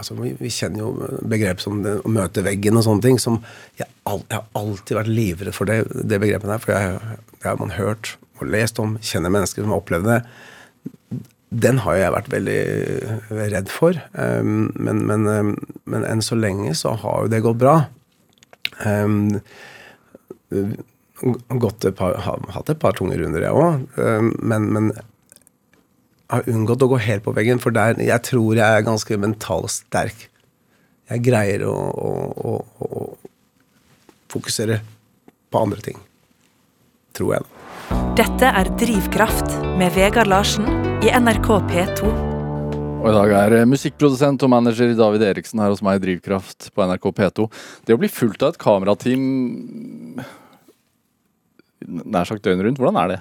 altså 0.00 0.16
vi, 0.18 0.32
vi, 0.40 0.50
kjenner 0.52 0.82
jo 0.82 1.10
begrep 1.28 1.62
som 1.62 1.82
det, 1.84 1.98
å 2.04 2.12
møte 2.12 2.44
veggen 2.46 2.78
og 2.80 2.86
sånne 2.86 3.04
ting. 3.04 3.20
som 3.22 3.40
Jeg, 3.78 3.88
all, 4.08 4.24
jeg 4.26 4.40
har 4.40 4.62
alltid 4.62 4.98
vært 4.98 5.12
livredd 5.12 5.56
for 5.56 5.70
det, 5.70 5.82
det 5.90 6.20
begrepet 6.22 6.50
der. 6.50 6.62
For 6.62 6.74
jeg, 6.74 7.18
det 7.36 7.48
har 7.48 7.60
man 7.60 7.76
hørt 7.76 8.14
og 8.40 8.48
lest 8.50 8.80
om. 8.82 8.96
Kjenner 9.04 9.32
mennesker 9.32 9.62
som 9.62 9.74
har 9.74 9.84
opplevd 9.84 10.10
det 10.10 10.22
den 11.50 11.80
har 11.82 11.96
jeg 11.98 12.14
vært 12.14 12.30
veldig 12.30 12.60
redd 13.50 13.70
for. 13.72 13.96
Um, 14.14 14.70
men, 14.78 15.02
men, 15.08 15.26
um, 15.26 15.54
men, 15.90 16.06
enn 16.06 16.22
så 16.22 16.38
lenge 16.38 16.76
så 16.78 16.94
har 17.02 17.24
jo 17.24 17.32
det 17.32 17.42
gått 17.42 17.58
bra. 17.58 17.74
Um, 18.86 19.40
gått 21.60 21.88
et 21.90 21.98
par, 21.98 22.14
hatt 22.22 22.70
et 22.70 22.80
par 22.80 22.94
tunge 22.96 23.18
runder, 23.18 23.44
jeg 23.44 23.54
òg. 23.54 23.82
men, 24.38 24.70
men 24.72 24.92
har 26.30 26.48
unngått 26.50 26.84
å 26.84 26.90
gå 26.92 27.00
helt 27.02 27.24
på 27.26 27.34
veggen, 27.36 27.60
for 27.62 27.74
der, 27.74 27.98
jeg 28.00 28.22
tror 28.26 28.58
jeg 28.58 28.66
er 28.66 28.86
ganske 28.86 29.18
mentalt 29.20 29.72
sterk. 29.74 30.28
Jeg 31.10 31.24
greier 31.26 31.64
å, 31.66 31.74
å, 31.74 32.10
å, 32.46 32.52
å 32.86 33.00
fokusere 34.30 34.78
på 35.50 35.62
andre 35.64 35.82
ting. 35.82 35.98
Tror 37.18 37.34
jeg, 37.34 37.46
da. 37.46 37.56
Dette 38.20 38.50
er 38.60 38.70
Drivkraft 38.78 39.56
med 39.78 39.90
Vegard 39.96 40.30
Larsen 40.30 40.68
i 41.02 41.10
NRK 41.10 41.48
P2. 41.72 42.10
Og 43.00 43.06
I 43.08 43.14
dag 43.16 43.32
er 43.32 43.54
musikkprodusent 43.66 44.42
og 44.44 44.52
manager 44.52 44.92
David 44.94 45.24
Eriksen 45.24 45.62
her 45.62 45.72
hos 45.72 45.80
meg 45.82 45.98
i 45.98 46.04
Drivkraft 46.04 46.68
på 46.76 46.84
NRK 46.84 47.08
P2. 47.16 47.46
Det 47.88 47.96
å 47.96 48.00
bli 48.02 48.10
fulgt 48.12 48.44
av 48.44 48.52
et 48.52 48.60
kamerateam 48.60 49.24
nær 51.88 52.28
sagt 52.28 52.44
døgnet 52.44 52.68
rundt, 52.68 52.80
hvordan 52.80 53.00
er 53.00 53.14
det? 53.14 53.20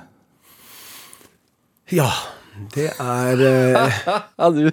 Ja, 1.95 2.09
det 2.75 2.87
er 2.91 3.41
uh, 3.43 3.99
Ja, 4.39 4.49
du 4.53 4.69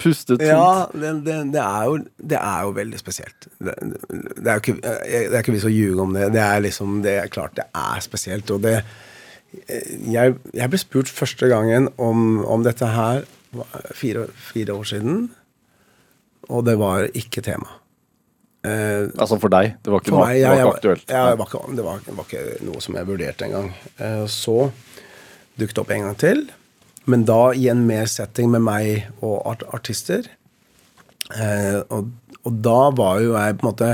pustet 0.00 0.38
tungt. 0.38 0.46
Ja, 0.48 0.86
det, 0.92 1.12
det, 1.26 1.36
det, 1.54 1.62
er 1.62 1.88
jo, 1.88 1.98
det, 2.16 2.38
er 2.38 2.66
jo, 2.66 2.74
veldig 2.76 3.00
spesielt. 3.00 3.48
Det, 3.58 3.76
det 3.78 4.46
er 4.46 4.58
jo 4.58 4.62
ikke, 4.64 4.76
det 4.82 5.22
er 5.28 5.40
ikke 5.42 5.56
vits 5.56 5.68
å 5.68 5.72
ljuge 5.72 6.06
om 6.06 6.16
det. 6.16 6.30
Det 6.36 6.42
er 6.44 6.64
liksom, 6.64 7.00
det 7.04 7.16
er 7.20 7.32
klart 7.32 7.56
det 7.58 7.68
er 7.68 8.04
spesielt. 8.04 8.50
Og 8.54 8.64
det 8.64 8.80
Jeg, 10.08 10.36
jeg 10.56 10.72
ble 10.72 10.78
spurt 10.80 11.10
første 11.12 11.48
gangen 11.50 11.90
om, 12.00 12.40
om 12.48 12.62
dette 12.64 12.88
her 12.88 13.26
fire, 13.92 14.26
fire, 14.32 14.72
år 14.72 14.84
siden, 14.88 15.26
og 16.48 16.64
det 16.66 16.78
var 16.80 17.08
ikke 17.12 17.44
tema. 17.44 17.68
Eh, 18.62 19.10
altså 19.18 19.38
for 19.42 19.50
deg? 19.52 19.76
Det 19.82 19.92
var 19.92 20.02
ikke, 20.02 20.14
noe, 20.14 20.24
meg, 20.24 20.38
ja, 20.38 20.54
det 20.54 20.64
var 20.64 20.70
ikke 20.70 20.78
aktuelt? 20.78 21.04
Ja, 21.10 21.22
det 21.28 21.38
var 21.38 21.50
ikke, 21.50 21.76
det 21.76 21.84
var, 21.86 22.02
var 22.16 22.28
ikke 22.28 22.66
noe 22.68 22.82
som 22.84 22.98
jeg 22.98 23.08
vurderte 23.08 23.48
engang. 23.48 23.70
Eh, 23.98 24.24
så 24.30 24.56
dukket 25.58 25.76
det 25.76 25.82
opp 25.82 25.94
en 25.96 26.06
gang 26.06 26.18
til. 26.22 26.44
Men 27.10 27.26
da 27.26 27.52
i 27.54 27.68
en 27.72 27.84
mer 27.88 28.06
setting 28.10 28.50
med 28.52 28.62
meg 28.66 29.08
og 29.20 29.40
art 29.50 29.64
artister. 29.74 30.28
Eh, 31.34 31.80
og, 31.88 32.12
og, 32.42 32.52
da 32.62 32.80
var 32.94 33.22
jo 33.24 33.34
jeg 33.34 33.56
på 33.58 33.64
en 33.64 33.70
måte 33.70 33.90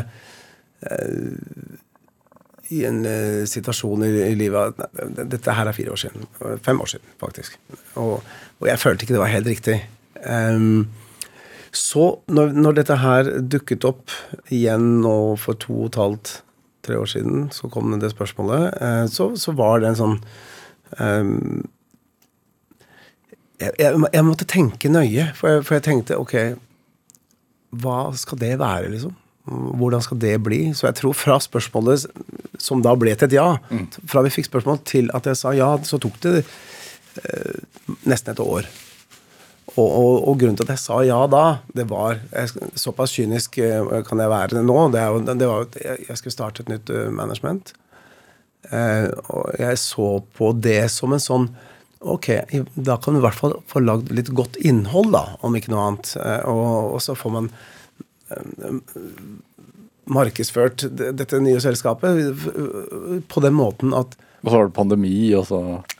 eh, 0.88 1.76
i 2.74 2.82
en 2.88 3.00
eh, 3.08 3.44
situasjon 3.48 4.04
i, 4.04 4.10
i 4.26 4.36
livet 4.36 4.80
at 4.82 5.20
Dette 5.30 5.54
her 5.56 5.70
er 5.70 5.76
fire 5.76 5.94
år 5.94 6.02
siden. 6.04 6.26
Fem 6.64 6.80
år 6.84 6.92
siden, 6.94 7.12
faktisk. 7.20 7.56
Og, 7.96 8.18
og 8.58 8.68
jeg 8.68 8.82
følte 8.82 9.06
ikke 9.06 9.16
det 9.16 9.22
var 9.22 9.32
helt 9.32 9.52
riktig. 9.52 9.78
Um, 10.24 10.88
så 11.72 12.18
når, 12.32 12.52
når, 12.56 12.76
dette 12.80 12.96
her 12.98 13.28
dukket 13.44 13.84
opp 13.86 14.12
igjen 14.52 15.00
nå 15.04 15.36
for 15.40 15.58
to 15.60 15.84
og 15.84 15.90
et 15.90 15.98
halvt, 16.00 16.34
tre 16.86 16.96
år 16.98 17.10
siden, 17.10 17.48
så 17.52 17.68
kom 17.68 17.92
det 18.00 18.12
spørsmålet, 18.14 18.78
eh, 18.80 19.04
så, 19.12 19.30
så 19.36 19.52
var 19.56 19.82
det 19.82 19.90
en 19.90 19.98
sånn 19.98 20.14
um, 20.98 21.66
jeg, 23.58 23.72
jeg, 23.78 24.00
jeg, 24.12 24.24
måtte 24.26 24.48
tenke 24.48 24.90
nøye, 24.92 25.30
for 25.38 25.50
jeg, 25.50 25.64
for 25.66 25.78
jeg, 25.78 25.86
tenkte 25.88 26.18
ok 26.20 26.34
Hva 27.82 27.98
skal 28.18 28.40
det 28.40 28.54
være, 28.60 28.92
liksom? 28.94 29.16
Hvordan 29.48 30.02
skal 30.04 30.18
det 30.20 30.34
bli? 30.44 30.60
Så 30.76 30.88
jeg 30.88 30.98
tror 30.98 31.14
fra 31.16 31.38
spørsmålet 31.40 32.04
som 32.60 32.82
da 32.84 32.92
ble 32.98 33.14
til 33.16 33.30
et 33.30 33.38
ja, 33.38 33.54
mm. 33.70 33.86
fra 34.10 34.20
vi 34.26 34.32
fikk 34.34 34.50
spørsmål 34.50 34.82
til 34.88 35.08
at 35.16 35.28
jeg 35.30 35.40
sa 35.40 35.54
ja, 35.56 35.70
så 35.88 35.96
tok 36.02 36.18
det 36.26 36.34
eh, 36.42 37.62
nesten 38.04 38.34
et 38.34 38.42
år. 38.44 38.68
Og, 39.78 39.86
og, 39.86 40.12
og, 40.28 40.36
grunnen 40.40 40.56
til 40.58 40.66
at 40.66 40.74
jeg 40.74 40.82
sa 40.82 40.98
ja 41.06 41.18
da, 41.30 41.42
det 41.76 41.84
var 41.90 42.18
jeg, 42.18 42.70
Såpass 42.76 43.14
kynisk 43.16 43.60
eh, 43.62 43.90
kan 44.04 44.20
jeg 44.20 44.32
være 44.32 44.62
nå. 44.64 44.78
Det, 44.92 45.00
er, 45.00 45.18
det 45.32 45.48
var 45.48 45.68
jeg 45.80 46.20
skulle 46.20 46.34
starte 46.34 46.64
et 46.64 46.72
nytt 46.72 46.92
uh, 46.92 47.06
management. 47.14 47.72
Eh, 48.68 49.08
og 49.32 49.54
jeg 49.56 49.80
så 49.80 50.08
på 50.36 50.52
det 50.60 50.82
som 50.92 51.14
en 51.14 51.22
sånn 51.22 51.48
Ok, 51.98 52.28
da 52.74 52.96
kan 53.02 53.14
du 53.14 53.18
i 53.18 53.24
hvert 53.24 53.38
fall 53.40 53.56
få 53.66 53.82
lagd 53.82 54.12
litt 54.14 54.30
godt 54.36 54.56
innhold, 54.62 55.10
da, 55.16 55.24
om 55.42 55.56
ikke 55.58 55.72
noe 55.72 55.86
annet. 55.88 56.12
Eh, 56.22 56.44
og, 56.46 56.94
og 56.94 57.02
så 57.02 57.16
får 57.18 57.34
man 57.34 57.50
eh, 58.30 58.78
markedsført 60.08 60.86
dette 60.94 61.42
nye 61.42 61.60
selskapet 61.60 62.46
på 63.28 63.44
den 63.44 63.56
måten 63.58 63.92
at 63.96 64.14
Og 64.38 64.48
så 64.48 64.54
var 64.54 64.68
det 64.68 64.76
pandemi, 64.76 65.34
og 65.36 65.48
så 65.50 65.58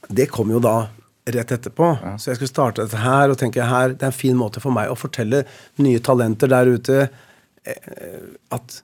Det 0.09 0.29
kom 0.31 0.53
jo 0.55 0.63
da 0.63 0.89
rett 1.29 1.53
etterpå. 1.53 1.89
Ja. 2.03 2.15
Så 2.17 2.31
jeg 2.31 2.39
skulle 2.39 2.55
starte 2.55 2.85
dette 2.87 3.03
her 3.03 3.29
og 3.29 3.39
tenke 3.41 3.67
her, 3.67 3.93
det 3.93 4.07
er 4.07 4.13
en 4.13 4.17
fin 4.17 4.39
måte 4.39 4.63
for 4.65 4.73
meg 4.73 4.89
å 4.89 4.97
fortelle 4.97 5.43
nye 5.83 6.01
talenter 6.01 6.49
der 6.49 6.71
ute 6.79 7.01
eh, 7.05 8.23
at 8.55 8.83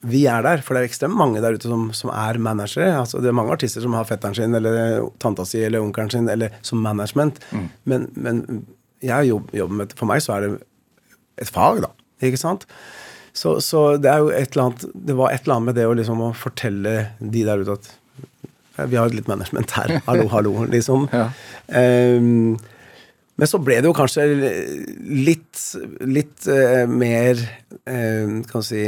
vi 0.00 0.22
er 0.30 0.44
der. 0.46 0.62
For 0.64 0.74
det 0.74 0.82
er 0.82 0.90
ekstremt 0.90 1.18
mange 1.18 1.42
der 1.44 1.56
ute 1.58 1.68
som, 1.68 1.90
som 1.96 2.12
er 2.14 2.40
managere. 2.40 2.94
Altså, 3.02 3.20
det 3.20 3.30
er 3.30 3.36
mange 3.36 3.52
artister 3.52 3.84
som 3.84 3.96
har 3.98 4.08
fetteren 4.08 4.36
sin 4.36 4.56
eller 4.56 5.04
tanta 5.20 5.44
si 5.48 5.60
eller 5.64 5.84
onkelen 5.84 6.10
sin 6.12 6.28
eller 6.32 6.56
som 6.66 6.80
management. 6.84 7.40
Mm. 7.52 7.68
Men, 7.84 8.08
men, 8.16 8.42
jeg 9.00 9.30
jobber, 9.30 9.56
jobber 9.56 9.76
med 9.78 9.92
For 9.96 10.08
meg 10.10 10.20
så 10.20 10.34
er 10.34 10.44
det 10.44 10.50
et 11.40 11.52
fag, 11.52 11.80
da. 11.84 11.92
Ikke 12.24 12.40
sant? 12.40 12.66
Så, 13.32 13.54
så, 13.64 13.94
det 13.96 14.10
er 14.10 14.24
jo 14.24 14.32
et 14.34 14.50
eller 14.52 14.66
annet 14.66 14.84
Det 14.92 15.14
var 15.16 15.32
et 15.32 15.46
eller 15.46 15.54
annet 15.54 15.70
med 15.70 15.78
det 15.78 15.86
å 15.88 15.94
liksom 15.96 16.20
å 16.26 16.34
fortelle 16.36 16.94
de 17.20 17.46
der 17.46 17.62
ute 17.62 17.78
at 17.78 17.94
vi 18.88 18.96
har 18.96 19.12
litt 19.12 19.28
management 19.28 19.72
her. 19.76 19.98
Hallo, 20.06 20.24
hallo, 20.32 20.52
liksom. 20.74 21.08
ja. 21.12 21.26
um, 21.68 22.56
men 23.40 23.48
så 23.48 23.60
ble 23.60 23.76
det 23.80 23.88
jo 23.88 23.96
kanskje 23.96 24.24
litt, 25.00 25.60
litt 26.08 26.48
uh, 26.48 26.84
mer 26.88 27.40
uh, 27.88 28.40
Kan 28.48 28.64
si 28.64 28.84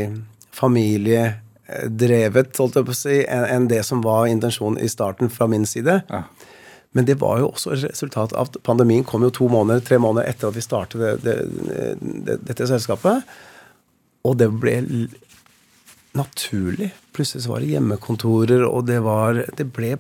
familiedrevet, 0.53 2.59
holdt 2.59 2.79
jeg 2.79 2.89
på 2.89 2.95
å 2.95 3.03
si, 3.03 3.19
enn 3.27 3.71
det 3.71 3.83
som 3.89 3.99
var 4.05 4.31
intensjonen 4.31 4.81
i 4.83 4.93
starten 4.93 5.33
fra 5.33 5.45
min 5.51 5.67
side. 5.69 6.01
Ja. 6.09 6.23
Men 6.93 7.09
det 7.09 7.17
var 7.23 7.39
jo 7.41 7.53
også 7.55 7.73
et 7.73 7.87
resultat 7.87 8.35
av 8.37 8.51
at 8.51 8.59
pandemien 8.67 9.07
kom 9.09 9.25
jo 9.25 9.33
to 9.33 9.49
måneder, 9.49 9.81
tre 9.85 9.99
måneder 10.03 10.29
etter 10.29 10.51
at 10.51 10.59
vi 10.59 10.65
startet 10.65 11.01
det, 11.01 11.13
det, 11.25 11.37
det, 12.27 12.35
dette 12.51 12.69
selskapet. 12.69 13.25
Og 14.29 14.37
det 14.39 14.51
ble 14.53 14.75
naturlig. 16.19 16.91
Plutselig 17.17 17.47
så 17.47 17.55
var 17.55 17.65
det 17.65 17.73
hjemmekontorer, 17.73 18.63
og 18.69 18.81
det 18.91 19.01
var 19.05 19.41
Det 19.57 19.67
ble 19.73 19.97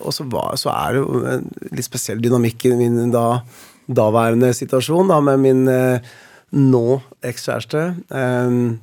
Og 0.00 0.12
så, 0.12 0.26
var, 0.26 0.56
så, 0.58 0.72
er 0.74 0.92
det 0.92 0.98
jo 1.04 1.22
en 1.30 1.46
litt 1.70 1.86
spesiell 1.86 2.20
dynamikk 2.20 2.66
i 2.66 2.74
min 2.76 3.14
da, 3.14 3.40
daværende 3.86 4.50
situasjon 4.56 5.08
da, 5.08 5.20
med 5.22 5.38
min 5.40 5.68
eh, 5.70 6.02
nå 6.56 7.00
ekskjæreste. 7.26 7.82
Um, 8.10 8.80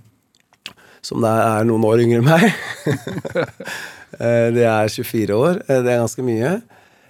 som 1.05 1.23
da 1.23 1.33
er 1.59 1.67
noen 1.67 1.85
år 1.87 2.03
yngre 2.03 2.23
enn 2.23 2.27
meg. 2.27 2.49
Eh, 4.17 4.47
det 4.55 4.63
er 4.63 4.87
24 4.87 5.35
år. 5.35 5.57
Eh, 5.67 5.81
det 5.83 5.91
er 5.91 5.99
ganske 5.99 6.23
mye. 6.25 6.51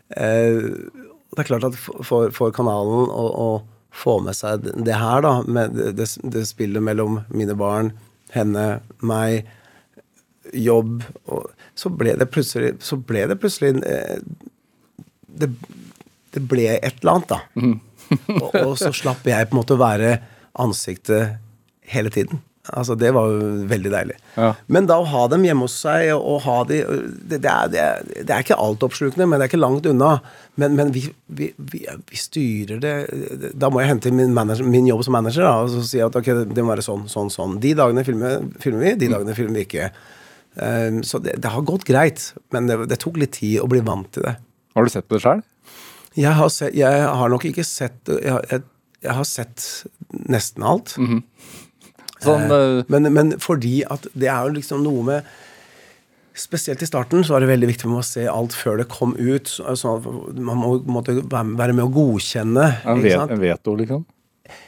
Det 0.09 1.39
er 1.39 1.45
klart 1.45 1.67
at 1.67 1.75
for, 1.77 2.33
for 2.35 2.51
kanalen 2.51 3.05
å, 3.13 3.25
å, 3.29 3.49
få 3.93 4.15
med 4.25 4.35
seg 4.35 4.65
det 4.65 4.97
her, 4.97 5.21
da, 5.23 5.31
med 5.45 5.77
det, 5.77 5.91
det, 5.95 6.07
det 6.33 6.43
spillet 6.49 6.83
mellom 6.83 7.19
mine 7.29 7.53
barn, 7.57 7.91
henne, 8.33 8.65
meg, 8.99 9.47
jobb 10.57 11.05
og, 11.29 11.53
Så 11.77 11.93
ble 11.93 12.17
det 12.17 12.27
plutselig, 12.33 12.73
så 12.83 12.97
ble 12.97 13.27
det, 13.29 13.37
plutselig 13.39 13.77
det, 13.77 15.51
det 16.33 16.43
ble 16.49 16.67
et 16.75 17.01
eller 17.01 17.13
annet, 17.13 17.29
da. 17.29 17.39
Mm. 17.61 17.77
og, 18.41 18.49
og, 18.65 18.73
så 18.81 18.91
slapp 18.95 19.25
jeg 19.29 19.47
på 19.47 19.55
en 19.55 19.61
måte 19.61 19.77
å 19.77 19.81
være 19.85 20.17
ansiktet 20.61 21.37
hele 21.87 22.11
tiden. 22.13 22.41
Altså, 22.75 22.97
det 22.99 23.13
var 23.15 23.29
jo 23.31 23.67
veldig 23.69 23.91
deilig. 23.93 24.15
Ja. 24.35 24.49
Men 24.71 24.87
da 24.89 24.97
å 24.99 25.07
ha 25.07 25.23
dem 25.31 25.45
hjemme 25.47 25.67
hos 25.67 25.77
seg 25.85 26.09
og, 26.15 26.41
ha 26.43 26.57
de 26.67 26.81
det, 26.83 27.39
det, 27.45 27.51
er, 27.51 27.71
det, 27.71 27.79
er, 27.83 28.09
det 28.27 28.33
er 28.33 28.43
ikke 28.43 28.59
altoppslukende, 28.59 29.27
men 29.29 29.39
det 29.39 29.47
er 29.47 29.51
ikke 29.53 29.61
langt 29.61 29.87
unna. 29.87 30.17
Men, 30.59 30.75
men 30.79 30.91
vi, 30.95 31.05
vi, 31.27 31.51
vi, 31.71 31.83
vi 32.09 32.19
styrer 32.19 32.81
det 32.81 32.93
Da 33.59 33.69
må 33.71 33.83
jeg 33.83 33.91
hente 33.91 34.11
min, 34.11 34.33
manager, 34.35 34.67
min 34.67 34.89
jobb 34.89 35.05
som 35.07 35.15
manager 35.15 35.47
da, 35.47 35.55
og 35.63 35.71
så 35.71 35.83
si 35.87 36.03
at 36.03 36.19
ok, 36.19 36.31
det 36.51 36.63
må 36.63 36.73
være 36.73 36.85
sånn, 36.85 37.07
sånn, 37.11 37.31
sånn. 37.33 37.57
De 37.63 37.73
dagene 37.77 38.03
filmer, 38.07 38.41
filmer 38.63 38.89
vi, 38.89 38.95
de 39.05 39.11
dagene 39.15 39.37
filmer 39.37 39.61
vi 39.61 39.67
ikke. 39.69 39.91
Um, 40.57 41.03
så 41.05 41.21
det, 41.23 41.37
det 41.43 41.53
har 41.53 41.67
gått 41.67 41.85
greit, 41.87 42.31
men 42.55 42.67
det, 42.69 42.81
det 42.91 42.99
tok 43.03 43.19
litt 43.21 43.37
tid 43.37 43.61
å 43.61 43.69
bli 43.71 43.83
vant 43.85 44.09
til 44.15 44.27
det. 44.27 44.35
Har 44.75 44.85
du 44.85 44.91
sett 44.91 45.07
på 45.07 45.17
det 45.17 45.23
sjøl? 45.23 45.45
Jeg 46.17 46.33
har, 46.33 46.49
jeg 46.73 47.09
har 47.21 47.29
nok 47.29 47.45
ikke 47.45 47.63
sett 47.65 48.09
jeg 48.09 48.41
jeg, 48.49 48.63
jeg 49.05 49.13
har 49.13 49.27
sett 49.27 49.65
nesten 50.29 50.65
alt. 50.65 50.95
Sånn, 52.23 52.47
eh, 52.49 52.83
Men, 52.89 53.11
men 53.13 53.35
fordi 53.41 53.83
at 53.85 54.07
det 54.17 54.29
er 54.31 54.47
jo 54.47 54.57
liksom 54.57 54.81
noe 54.85 55.03
med 55.05 55.35
Spesielt 56.37 56.83
i 56.85 56.85
starten 56.85 57.23
så 57.25 57.33
var 57.33 57.41
det 57.41 57.47
veldig 57.49 57.67
viktig 57.71 57.87
for 57.87 57.95
meg 57.95 58.03
å 58.03 58.05
se 58.05 58.23
alt 58.29 58.53
før 58.53 58.75
det 58.77 58.83
kom 58.93 59.15
ut. 59.17 59.49
Så, 59.49 59.73
sånn 59.81 60.03
man 60.37 60.59
må 60.61 60.75
måtte 60.85 61.15
være 61.17 61.55
være 61.57 61.73
med 61.73 61.87
å 61.87 61.93
godkjenne. 61.95 62.65
en, 62.85 63.01
vet, 63.01 63.31
en 63.33 63.41
veto, 63.41 63.73
liksom? 63.79 64.03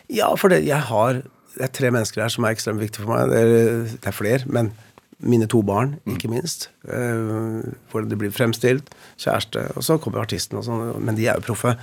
Ja, 0.10 0.32
for 0.34 0.50
det, 0.50 0.64
jeg 0.66 0.82
har 0.90 1.22
Det 1.54 1.68
er 1.68 1.72
tre 1.76 1.92
mennesker 1.94 2.24
her 2.24 2.34
som 2.34 2.46
er 2.48 2.56
ekstremt 2.56 2.82
viktige 2.82 3.04
for 3.04 3.14
meg. 3.14 3.30
Det 3.30 3.38
er, 3.38 3.86
det 4.02 4.10
er 4.10 4.16
flere, 4.16 4.50
men 4.50 4.72
mine 5.20 5.46
to 5.52 5.62
barn, 5.68 5.98
ikke 6.08 6.30
minst. 6.32 6.70
Uh, 6.88 7.62
hvor 7.92 8.06
det 8.08 8.18
blir 8.18 8.32
fremstilt. 8.32 8.90
Kjæreste. 9.20 9.66
Og 9.76 9.84
så 9.84 9.98
kommer 10.00 10.24
artisten 10.24 10.58
og 10.58 10.66
sånn. 10.66 10.94
Men 11.04 11.18
de 11.20 11.28
er 11.28 11.38
jo 11.38 11.48
proffe. 11.50 11.76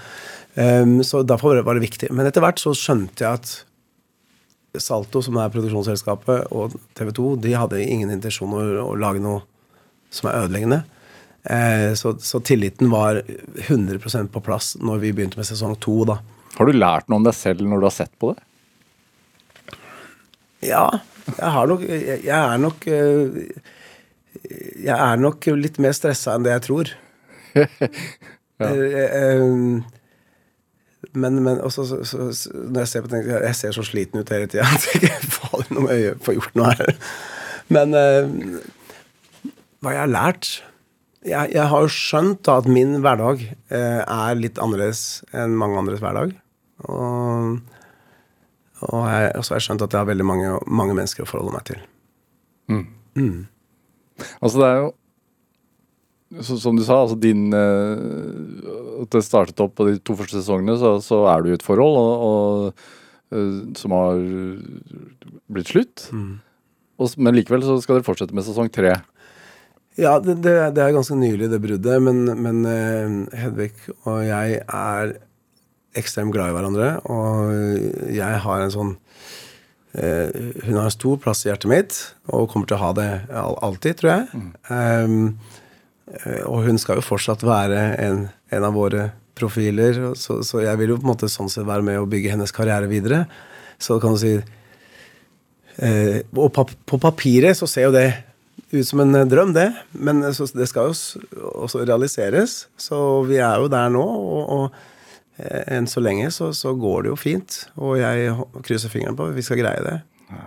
Um, 0.57 0.99
så 1.05 1.21
derfor 1.23 1.61
var 1.63 1.77
det 1.77 1.85
viktig. 1.85 2.11
Men 2.17 2.29
etter 2.29 2.45
hvert 2.45 2.61
så 2.61 2.73
skjønte 2.77 3.25
jeg 3.25 3.41
at 3.41 3.55
Salto, 4.81 5.23
som 5.25 5.37
er 5.41 5.53
produksjonsselskapet, 5.53 6.51
og 6.53 6.77
TV 6.97 7.13
2, 7.17 7.29
de 7.45 7.55
hadde 7.57 7.81
ingen 7.85 8.13
intensjon 8.13 8.53
å, 8.57 8.65
å 8.85 8.95
lage 8.99 9.23
noe 9.25 9.45
som 10.13 10.31
er 10.31 10.45
ødeleggende. 10.45 10.83
Eh, 11.47 11.93
så, 11.97 12.17
så 12.21 12.41
tilliten 12.45 12.91
var 12.91 13.23
100% 13.69 14.33
på 14.33 14.43
plass 14.45 14.75
når 14.83 15.05
vi 15.05 15.13
begynte 15.17 15.41
med 15.41 15.49
sesong 15.49 15.77
to, 15.83 16.01
da. 16.09 16.19
Har 16.57 16.69
du 16.69 16.77
lært 16.77 17.09
noe 17.09 17.21
om 17.21 17.27
deg 17.27 17.37
selv 17.37 17.65
når 17.69 17.83
du 17.83 17.89
har 17.89 17.95
sett 17.95 18.15
på 18.21 18.33
det? 18.33 18.43
Ja, 20.65 20.89
jeg 21.27 21.51
har 21.53 21.69
nok 21.69 21.83
Jeg, 21.85 22.21
jeg 22.25 22.37
er 22.39 22.61
nok 22.63 22.87
eh, 22.89 23.41
Jeg 24.87 24.95
er 24.95 25.19
nok 25.21 25.49
litt 25.59 25.77
mer 25.83 25.93
stressa 25.97 26.37
enn 26.37 26.47
det 26.47 26.57
jeg 26.57 26.67
tror. 26.71 26.97
Eh, 28.57 29.03
eh, 29.05 29.43
men, 31.17 31.41
men 31.45 31.61
også, 31.65 31.87
så, 31.89 31.99
så, 32.05 32.29
så, 32.37 32.53
når 32.55 32.85
jeg 32.85 32.91
ser 32.93 33.05
på 33.05 33.11
ting 33.13 33.29
Jeg 33.31 33.57
ser 33.59 33.75
så 33.75 33.85
sliten 33.87 34.21
ut 34.21 34.33
hele 34.33 34.49
tida 34.51 34.67
at 34.77 34.87
jeg 34.95 35.77
må 35.77 35.89
jeg 35.91 36.17
får 36.23 36.39
gjort 36.39 36.59
noe 36.59 36.73
her. 36.77 36.97
Men 37.73 37.97
eh, 37.99 38.29
hva 39.83 39.95
jeg 39.95 40.03
har 40.05 40.13
lært 40.13 40.51
jeg, 41.27 41.55
jeg 41.57 41.67
har 41.73 41.83
jo 41.83 41.91
skjønt 41.91 42.45
da 42.47 42.61
at 42.61 42.69
min 42.71 43.01
hverdag 43.03 43.43
eh, 43.43 44.03
er 44.03 44.39
litt 44.39 44.61
annerledes 44.63 45.25
enn 45.35 45.57
mange 45.59 45.81
andres 45.81 46.03
hverdag. 46.05 46.37
Og, 46.87 47.57
og 48.87 49.03
jeg, 49.11 49.33
og 49.33 49.43
så 49.43 49.55
har 49.55 49.59
jeg 49.59 49.67
skjønt 49.67 49.85
at 49.87 49.97
jeg 49.97 50.05
har 50.05 50.11
veldig 50.13 50.29
mange, 50.29 50.53
mange 50.69 50.95
mennesker 50.99 51.25
å 51.25 51.31
forholde 51.31 51.57
meg 51.57 51.67
til. 51.73 51.83
Altså, 54.39 54.61
det 54.61 54.69
er 54.69 54.79
jo 54.85 54.93
så, 56.43 56.57
Som 56.59 56.79
du 56.79 56.83
sa, 56.85 57.03
altså 57.05 57.17
din 57.23 57.53
eh, 57.55 59.03
At 59.05 59.13
det 59.15 59.25
startet 59.27 59.63
opp 59.63 59.77
på 59.79 59.87
de 59.89 59.99
to 60.03 60.17
første 60.19 60.41
sesongene, 60.41 60.75
så, 60.81 60.97
så 61.05 61.23
er 61.31 61.45
du 61.45 61.53
i 61.53 61.57
et 61.57 61.67
forhold 61.67 62.01
og, 62.01 62.25
og, 62.27 62.87
eh, 63.31 63.61
som 63.79 63.95
har 63.95 64.19
blitt 65.53 65.71
slutt. 65.71 66.09
Og, 66.97 67.13
men 67.21 67.37
likevel 67.37 67.63
så 67.63 67.77
skal 67.83 67.99
dere 67.99 68.09
fortsette 68.09 68.35
med 68.35 68.47
sesong 68.47 68.73
tre. 68.73 68.97
Ja, 69.97 70.19
det, 70.21 70.41
det, 70.45 70.55
det 70.77 70.83
er 70.85 70.93
ganske 70.93 71.17
nylig, 71.17 71.49
det 71.53 71.61
bruddet. 71.63 72.03
Men, 72.05 72.25
men 72.43 72.65
eh, 72.69 73.41
Hedvig 73.41 73.73
og 74.05 74.21
jeg 74.27 74.61
er 74.61 75.15
ekstremt 75.97 76.35
glad 76.35 76.53
i 76.53 76.57
hverandre. 76.57 76.89
Og 77.09 78.13
jeg 78.13 78.41
har 78.45 78.65
en 78.65 78.75
sånn 78.75 78.93
eh, 79.97 80.29
Hun 80.67 80.77
har 80.77 80.89
en 80.89 80.95
stor 80.95 81.21
plass 81.23 81.47
i 81.47 81.51
hjertet 81.51 81.73
mitt, 81.73 82.01
og 82.29 82.51
kommer 82.53 82.69
til 82.69 82.77
å 82.77 82.83
ha 82.85 82.91
det 82.99 83.11
alltid, 83.39 84.03
tror 84.03 84.13
jeg. 84.13 84.43
Um, 84.69 84.75
eh, 84.77 85.63
og 86.47 86.67
hun 86.69 86.77
skal 86.79 87.01
jo 87.01 87.05
fortsatt 87.05 87.43
være 87.43 87.81
en, 87.99 88.21
en 88.55 88.67
av 88.69 88.77
våre 88.77 89.09
profiler, 89.37 89.99
så, 90.17 90.41
så 90.47 90.63
jeg 90.65 90.81
vil 90.81 90.95
jo 90.95 91.01
på 91.01 91.07
en 91.07 91.13
måte 91.13 91.29
sånn 91.31 91.51
sett 91.53 91.67
være 91.69 91.85
med 91.87 92.01
å 92.01 92.09
bygge 92.09 92.33
hennes 92.33 92.55
karriere 92.55 92.89
videre. 92.91 93.25
Så 93.79 93.99
kan 94.01 94.17
du 94.17 94.21
si 94.21 94.33
eh, 95.85 96.23
Og 96.33 96.49
pap 96.57 96.73
på 96.89 96.99
papiret 97.03 97.59
så 97.59 97.69
ser 97.69 97.91
jo 97.91 97.97
det 97.97 98.09
ut 98.73 98.87
som 98.89 99.03
en 99.05 99.15
eh, 99.15 99.27
drøm, 99.29 99.53
det. 99.57 99.69
Men 99.93 100.25
eh, 100.25 100.33
så, 100.37 100.49
det 100.57 100.69
skal 100.71 100.91
jo 100.91 101.53
også 101.67 101.85
realiseres. 101.85 102.63
Så 102.81 102.99
vi 103.29 103.41
er 103.45 103.61
jo 103.61 103.69
der 103.73 103.93
nå, 103.93 104.05
og, 104.05 104.55
og 104.57 105.43
eh, 105.43 105.67
enn 105.77 105.91
så 105.91 106.01
lenge 106.05 106.31
så, 106.35 106.53
så 106.57 106.73
går 106.79 107.05
det 107.05 107.13
jo 107.13 107.21
fint. 107.21 107.61
Og 107.77 107.99
jeg 108.01 108.33
krysser 108.65 108.93
fingrene 108.93 109.19
på 109.19 109.29
at 109.29 109.37
vi 109.37 109.45
skal 109.45 109.61
greie 109.61 109.85
det. 109.85 109.99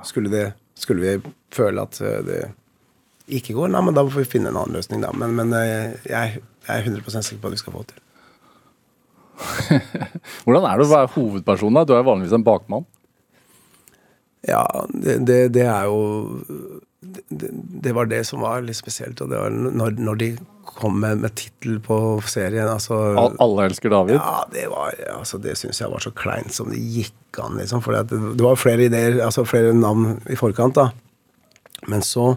Skulle, 0.03 0.33
det, 0.33 0.47
skulle 0.75 1.05
vi 1.05 1.35
føle 1.55 1.85
at 1.85 2.01
eh, 2.01 2.23
det 2.25 2.41
ikke 3.37 3.55
går, 3.57 3.71
nei, 3.73 3.81
men 3.85 3.97
da 3.97 4.03
får 4.05 4.23
vi 4.23 4.31
finne 4.37 4.51
en 4.51 4.59
annen 4.59 4.77
løsning, 4.77 5.01
da. 5.05 5.11
Men, 5.15 5.35
men 5.37 5.55
eh, 5.57 5.95
jeg, 6.09 6.41
jeg 6.67 6.75
er 6.75 6.87
100 6.87 7.21
sikker 7.21 7.41
på 7.43 7.51
at 7.51 7.57
vi 7.57 7.61
skal 7.61 7.75
få 7.75 7.83
det 7.83 7.95
til. 7.95 8.05
Hvordan 10.43 10.67
er 10.67 10.79
det 10.79 10.87
å 10.87 10.93
være 10.93 11.13
hovedperson? 11.15 11.77
da? 11.77 11.85
Du 11.87 11.95
er 11.95 12.07
vanligvis 12.07 12.35
en 12.35 12.45
bakmann. 12.45 12.87
Ja, 14.47 14.63
det, 14.89 15.19
det, 15.27 15.39
det 15.55 15.65
er 15.67 15.89
jo 15.89 15.99
det, 17.01 17.49
det 17.83 17.93
var 17.95 18.07
det 18.11 18.21
som 18.27 18.43
var 18.43 18.63
litt 18.63 18.79
spesielt. 18.79 19.19
Og 19.23 19.31
det 19.31 19.39
var 19.39 19.53
når, 19.53 19.97
når 19.99 20.19
de 20.19 20.29
kom 20.69 20.99
med, 21.01 21.21
med 21.23 21.35
tittel 21.39 21.79
på 21.83 21.97
serien. 22.29 22.67
Altså, 22.69 22.97
All, 23.19 23.35
alle 23.43 23.67
elsker 23.69 23.91
David. 23.93 24.19
Ja, 24.19 24.45
det 24.53 24.67
var 24.71 24.95
altså, 25.15 25.39
Det 25.41 25.57
syns 25.59 25.81
jeg 25.81 25.91
var 25.91 26.03
så 26.03 26.13
kleint 26.15 26.55
som 26.55 26.71
det 26.71 26.79
gikk 26.79 27.41
an, 27.43 27.57
liksom. 27.59 27.83
For 27.85 27.95
det, 27.95 28.21
det 28.37 28.45
var 28.45 28.59
flere 28.59 28.87
ideer, 28.89 29.19
altså 29.25 29.47
flere 29.47 29.73
navn 29.75 30.17
i 30.29 30.39
forkant, 30.39 30.79
da. 30.79 30.89
Men 31.89 32.03
så 32.05 32.33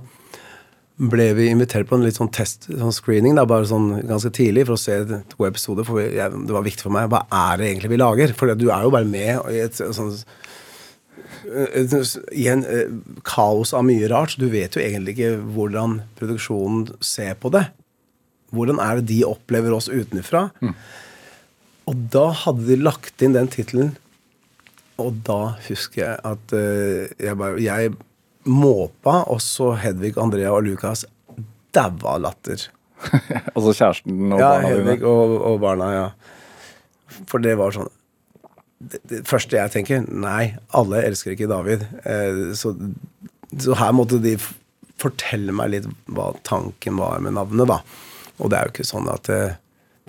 ble 1.11 1.29
vi 1.35 1.49
invitert 1.51 1.89
på 1.91 1.99
en 1.99 2.05
litt 2.07 2.19
sånn 2.19 2.31
test, 2.35 2.69
sånn 2.69 2.95
screening, 2.95 3.35
da, 3.39 3.47
bare 3.49 3.67
sånn 3.69 3.91
ganske 4.07 4.31
tidlig, 4.37 4.67
for 4.69 4.77
å 4.77 4.81
se 4.81 5.01
to 5.33 5.47
episoder. 5.49 5.87
For 5.89 6.03
jeg, 6.05 6.43
det 6.47 6.55
var 6.55 6.67
viktig 6.67 6.87
for 6.87 6.95
meg. 6.95 7.11
Hva 7.13 7.25
er 7.27 7.61
det 7.61 7.69
egentlig 7.71 7.93
vi 7.95 8.01
lager? 8.03 8.35
For 8.39 8.55
du 8.59 8.69
er 8.71 8.87
jo 8.87 8.95
bare 8.95 9.09
med 9.09 9.53
i 9.53 9.63
et 9.65 9.79
sånn 9.83 10.15
i 11.43 12.45
en 12.49 12.63
eh, 12.71 12.91
kaos 13.27 13.73
av 13.75 13.83
mye 13.87 14.07
rart, 14.11 14.35
så 14.35 14.45
du 14.45 14.51
vet 14.53 14.77
jo 14.77 14.83
egentlig 14.83 15.17
ikke 15.17 15.33
hvordan 15.57 15.99
produksjonen 16.19 16.93
ser 17.03 17.35
på 17.43 17.51
det. 17.55 17.65
Hvordan 18.55 18.79
er 18.85 19.01
det 19.01 19.09
de 19.11 19.23
opplever 19.27 19.75
oss 19.75 19.91
utenfra? 19.91 20.47
Og 21.91 22.07
da 22.15 22.29
hadde 22.45 22.69
de 22.69 22.79
lagt 22.79 23.25
inn 23.25 23.35
den 23.35 23.51
tittelen, 23.51 23.97
og 25.03 25.19
da 25.27 25.57
husker 25.67 26.05
jeg 26.05 26.19
at 26.29 26.53
eh, 26.55 27.11
jeg 27.19 27.39
bare 27.41 27.59
Jeg 27.65 27.95
måpa, 28.49 29.23
og 29.31 29.41
så 29.45 29.73
Hedvig, 29.79 30.15
Andrea 30.21 30.53
og 30.55 30.65
Lukas 30.67 31.05
daua 31.75 32.17
av 32.17 32.23
latter. 32.27 32.69
Altså 33.57 33.73
kjæresten 33.75 34.33
og 34.33 34.39
Ja, 34.39 34.53
barna 34.55 34.69
Hedvig 34.71 34.99
dine. 35.01 35.11
og, 35.11 35.35
og 35.49 35.61
barna, 35.63 35.91
ja. 35.95 36.07
For 37.31 37.43
det 37.43 37.57
var 37.61 37.75
sånn 37.75 37.91
det, 38.83 38.99
det 39.11 39.21
første 39.31 39.59
jeg 39.59 39.71
tenker 39.71 40.07
Nei, 40.11 40.57
alle 40.75 41.05
elsker 41.07 41.35
ikke 41.37 41.51
David. 41.51 41.85
Eh, 42.03 42.53
så, 42.59 42.73
så 43.63 43.77
her 43.79 43.93
måtte 43.95 44.19
de 44.23 44.37
fortelle 45.03 45.55
meg 45.55 45.71
litt 45.75 45.89
hva 46.11 46.33
tanken 46.47 46.99
var 46.99 47.21
med 47.23 47.37
navnet, 47.39 47.71
da. 47.71 47.81
Og 48.43 48.51
det 48.51 48.59
er 48.59 48.67
jo 48.69 48.75
ikke 48.75 48.89
sånn 48.89 49.11
at 49.13 49.31
eh, 49.33 49.59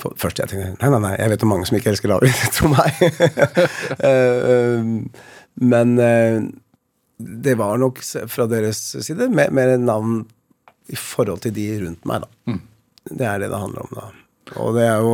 for, 0.01 0.15
Først 0.17 0.41
jeg 0.41 0.49
tenkte 0.49 0.71
nei, 0.81 0.89
nei, 0.89 1.01
nei, 1.03 1.13
jeg 1.19 1.33
vet 1.33 1.45
om 1.45 1.51
mange 1.53 1.67
som 1.69 1.77
ikke 1.77 1.91
elsker 1.93 2.13
David. 2.13 2.41
Tro 2.57 2.73
meg. 2.73 3.05
Eh, 4.09 4.37
eh, 4.53 4.89
men 5.61 5.91
eh, 6.01 6.39
det 7.43 7.55
var 7.59 7.77
nok 7.81 8.01
fra 8.31 8.47
deres 8.51 8.79
side 9.05 9.29
mer, 9.33 9.51
mer 9.55 9.75
et 9.75 9.83
navn 9.83 10.23
i 10.91 10.97
forhold 10.99 11.43
til 11.45 11.53
de 11.55 11.67
rundt 11.85 12.07
meg, 12.09 12.25
da. 12.25 12.57
Det 13.09 13.27
er 13.27 13.39
det 13.43 13.49
det 13.51 13.59
handler 13.59 13.85
om, 13.85 13.93
da. 13.97 14.09
Og 14.59 14.75
det 14.77 14.87
er 14.87 15.03
jo 15.03 15.13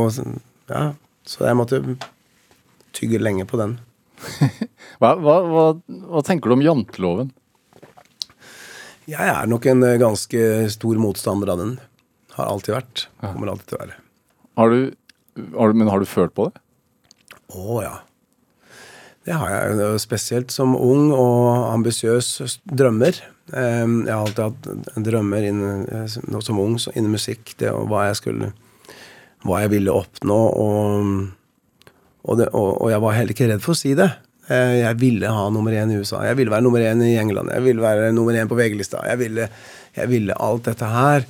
Ja, 0.70 0.82
så 1.26 1.46
jeg 1.46 1.58
måtte 1.58 1.80
tygge 2.94 3.18
lenge 3.22 3.46
på 3.46 3.58
den. 3.60 3.78
Hva, 5.00 5.14
hva, 5.16 5.34
hva, 5.48 5.62
hva 6.10 6.20
tenker 6.26 6.50
du 6.50 6.58
om 6.58 6.62
janteloven? 6.64 7.30
Jeg 9.08 9.26
er 9.32 9.46
nok 9.48 9.64
en 9.70 9.80
eh, 9.86 9.96
ganske 10.00 10.42
stor 10.74 10.98
motstander 11.00 11.48
av 11.54 11.62
den. 11.62 11.70
Har 12.36 12.50
alltid 12.52 12.74
vært. 12.76 13.06
Kommer 13.22 13.48
alltid 13.54 13.70
til 13.70 13.78
å 13.78 13.80
være. 13.80 13.96
Har 14.60 14.74
du, 14.74 14.80
har 15.56 15.72
du, 15.72 15.78
men 15.80 15.88
har 15.90 16.02
du 16.04 16.10
følt 16.10 16.34
på 16.36 16.50
det? 16.50 16.60
Å 17.56 17.80
ja. 17.82 17.94
Det 19.30 19.36
har 19.38 19.50
jeg. 19.52 19.98
Spesielt 20.02 20.50
som 20.50 20.72
ung 20.74 21.12
og 21.14 21.68
ambisiøs 21.70 22.58
drømmer. 22.66 23.14
Eh, 23.54 23.84
Jeg 23.86 24.10
har 24.10 24.24
alltid 24.24 24.42
hatt 24.42 25.04
drømmer 25.06 25.44
innen, 25.46 25.84
eh, 25.86 26.06
som 26.42 26.58
ung 26.58 26.74
innen 26.96 27.12
musikk. 27.14 27.52
Det 27.60 27.70
og 27.70 27.86
hva 27.92 28.08
jeg 28.08 28.16
skulle 28.18 28.48
Hva 29.46 29.60
jeg 29.62 29.70
ville 29.72 29.92
oppnå. 29.94 30.36
Og, 30.64 31.28
og, 32.26 32.34
det, 32.40 32.48
og, 32.52 32.74
og 32.82 32.90
jeg 32.90 33.00
var 33.00 33.14
heller 33.16 33.32
ikke 33.36 33.48
redd 33.52 33.62
for 33.64 33.72
å 33.72 33.78
si 33.78 33.94
det. 33.96 34.08
Eh, 34.50 34.80
jeg 34.82 34.98
ville 35.00 35.30
ha 35.30 35.46
nummer 35.54 35.72
én 35.78 35.92
i 35.94 36.00
USA. 36.00 36.24
Jeg 36.26 36.36
ville 36.40 36.50
være 36.52 36.66
nummer 36.66 36.82
én 36.84 37.00
i 37.06 37.14
England. 37.22 37.52
Jeg 37.54 37.62
ville 37.68 37.80
være 37.86 38.10
nummer 38.12 38.34
én 38.36 38.50
på 38.50 38.58
VG-lista. 38.58 39.04
Jeg, 39.06 39.18
ville- 39.22 39.48
jeg 39.96 40.08
ville 40.10 40.34
alt 40.42 40.66
dette 40.66 40.90
her. 40.90 41.24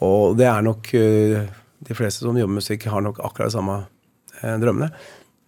Og 0.00 0.34
det 0.40 0.48
er 0.48 0.62
nok 0.64 0.88
eh, 0.96 1.44
De 1.84 1.92
fleste 1.94 2.24
som 2.24 2.32
jobber 2.40 2.54
med 2.56 2.62
musikk, 2.64 2.86
har 2.88 3.02
nok 3.04 3.18
akkurat 3.20 3.50
de 3.52 3.58
samme 3.58 3.82
drømmene. 4.40 4.88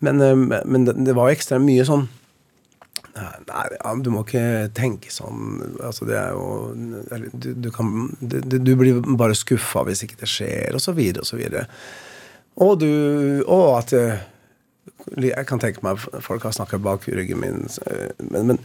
Men, 0.04 0.20
eh, 0.20 0.62
men 0.64 0.84
det, 0.88 0.94
det 1.06 1.14
var 1.16 1.30
ekstremt 1.32 1.64
mye 1.68 1.84
sånn 1.88 2.08
Nei, 3.16 3.62
ja, 3.72 3.92
du 4.04 4.10
må 4.12 4.20
ikke 4.26 4.40
tenke 4.76 5.08
sånn. 5.08 5.54
Altså, 5.80 6.04
det 6.04 6.18
er 6.20 6.34
jo 6.36 6.74
du, 7.32 7.46
du, 7.64 7.68
kan, 7.72 8.10
du, 8.20 8.36
du 8.60 8.72
blir 8.76 8.98
bare 9.16 9.32
skuffa 9.38 9.86
hvis 9.88 10.02
ikke 10.04 10.18
det 10.20 10.28
skjer, 10.28 10.76
og 10.76 10.82
så 10.84 10.92
videre, 10.96 11.24
og 11.24 11.28
så 11.30 11.38
videre. 11.40 11.62
Og 12.60 12.74
du 12.82 12.90
Og 13.48 13.78
at 13.78 13.94
eh, 13.96 14.20
Jeg 15.16 15.48
kan 15.48 15.60
tenke 15.62 15.80
meg 15.86 16.00
folk 16.24 16.44
har 16.44 16.52
snakka 16.58 16.76
bak 16.84 17.08
ryggen 17.08 17.40
min, 17.40 17.64
men, 18.28 18.52
men, 18.52 18.60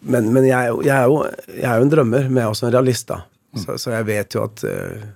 men, 0.00 0.28
men 0.34 0.46
jeg, 0.48 0.70
jo- 0.72 0.82
jeg, 0.86 0.96
er 0.96 1.06
jo, 1.06 1.22
jeg 1.54 1.66
er 1.70 1.76
jo 1.78 1.86
en 1.86 1.94
drømmer, 1.94 2.26
men 2.30 2.40
jeg 2.42 2.48
er 2.48 2.54
også 2.54 2.66
en 2.66 2.74
realist, 2.74 3.08
da. 3.12 3.20
Så, 3.58 3.78
så 3.82 3.94
jeg 3.94 4.06
vet 4.10 4.34
jo 4.34 4.42
at 4.46 4.62
eh, 4.66 5.06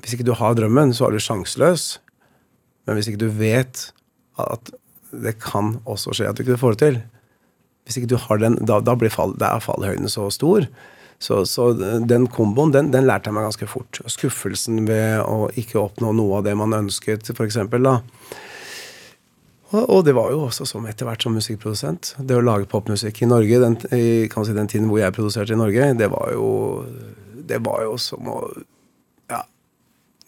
hvis 0.00 0.16
ikke 0.16 0.28
du 0.28 0.32
har 0.40 0.56
drømmen, 0.56 0.92
så 0.96 1.08
er 1.10 1.16
du 1.16 1.20
sjanseløs. 1.20 1.98
Men 2.88 2.96
hvis 2.96 3.12
ikke 3.12 3.26
du 3.26 3.30
vet 3.36 3.90
at 4.40 4.72
det 5.12 5.36
kan 5.42 5.76
også 5.84 6.14
skje 6.16 6.30
at 6.30 6.38
du 6.38 6.44
ikke 6.44 6.60
får 6.60 6.76
det 6.76 6.80
til 6.86 7.00
Hvis 7.84 7.98
ikke 7.98 8.12
du 8.14 8.18
har 8.24 8.38
den, 8.40 8.56
da, 8.64 8.78
da 8.80 8.94
blir 8.96 9.12
fall, 9.12 9.34
er 9.42 9.60
fallhøyden 9.60 10.08
så 10.08 10.28
stor. 10.30 10.68
Så, 11.22 11.44
så 11.46 11.72
den 11.74 12.28
komboen, 12.30 12.72
den, 12.74 12.92
den 12.94 13.06
lærte 13.06 13.30
jeg 13.30 13.36
meg 13.36 13.46
ganske 13.46 13.66
fort. 13.70 13.98
Skuffelsen 14.10 14.84
ved 14.88 15.20
å 15.22 15.48
ikke 15.58 15.80
oppnå 15.82 16.12
noe 16.14 16.40
av 16.40 16.46
det 16.46 16.54
man 16.58 16.74
ønsket, 16.78 17.30
f.eks. 17.34 17.58
da. 17.74 17.96
Og, 19.72 19.82
og 19.82 20.00
det 20.06 20.14
var 20.16 20.32
jo 20.34 20.44
også 20.48 20.66
som 20.68 20.86
etter 20.90 21.08
hvert 21.08 21.24
som 21.24 21.34
musikkprodusent. 21.36 22.14
Det 22.18 22.36
å 22.36 22.44
lage 22.44 22.68
popmusikk 22.70 23.22
i 23.22 23.30
Norge, 23.30 23.60
den, 23.62 23.78
i 23.94 24.04
si, 24.28 24.56
den 24.56 24.70
tiden 24.70 24.90
hvor 24.90 25.02
jeg 25.02 25.16
produserte 25.16 25.54
i 25.54 25.60
Norge, 25.60 25.92
det 25.98 26.10
var 26.12 26.32
jo, 26.34 26.50
det 27.50 27.62
var 27.64 27.86
jo 27.86 27.96
som 28.00 28.30
å. 28.32 28.42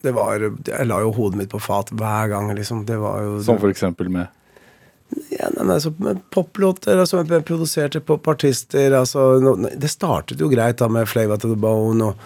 Det 0.04 0.12
var 0.14 0.40
Jeg 0.44 0.86
la 0.88 1.00
jo 1.02 1.12
hodet 1.16 1.40
mitt 1.40 1.52
på 1.52 1.60
fat 1.62 1.92
hver 1.96 2.30
gang, 2.32 2.52
liksom. 2.56 2.84
Det 2.88 3.00
var 3.00 3.22
jo 3.24 3.38
Som 3.44 3.60
for 3.62 3.72
eksempel 3.72 4.12
med 4.12 4.28
ja, 5.30 5.48
nei, 5.52 5.74
altså, 5.76 5.92
med 6.02 6.22
poplåter 6.34 6.98
altså, 6.98 7.20
jeg 7.22 7.44
produserte 7.46 8.00
popartister 8.02 8.96
altså, 8.98 9.36
no, 9.42 9.52
Det 9.54 9.90
startet 9.92 10.40
jo 10.40 10.48
greit 10.50 10.80
da 10.80 10.88
med 10.90 11.06
Flava 11.06 11.36
to 11.38 11.50
the 11.52 11.58
Bone 11.60 12.08
og 12.08 12.24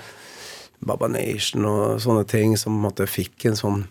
Baba 0.86 1.08
Nation 1.10 1.66
og 1.68 1.98
sånne 2.02 2.24
ting 2.30 2.54
som 2.56 2.76
på 2.76 2.84
måte 2.86 3.08
fikk 3.10 3.48
en 3.50 3.58
sånn 3.58 3.82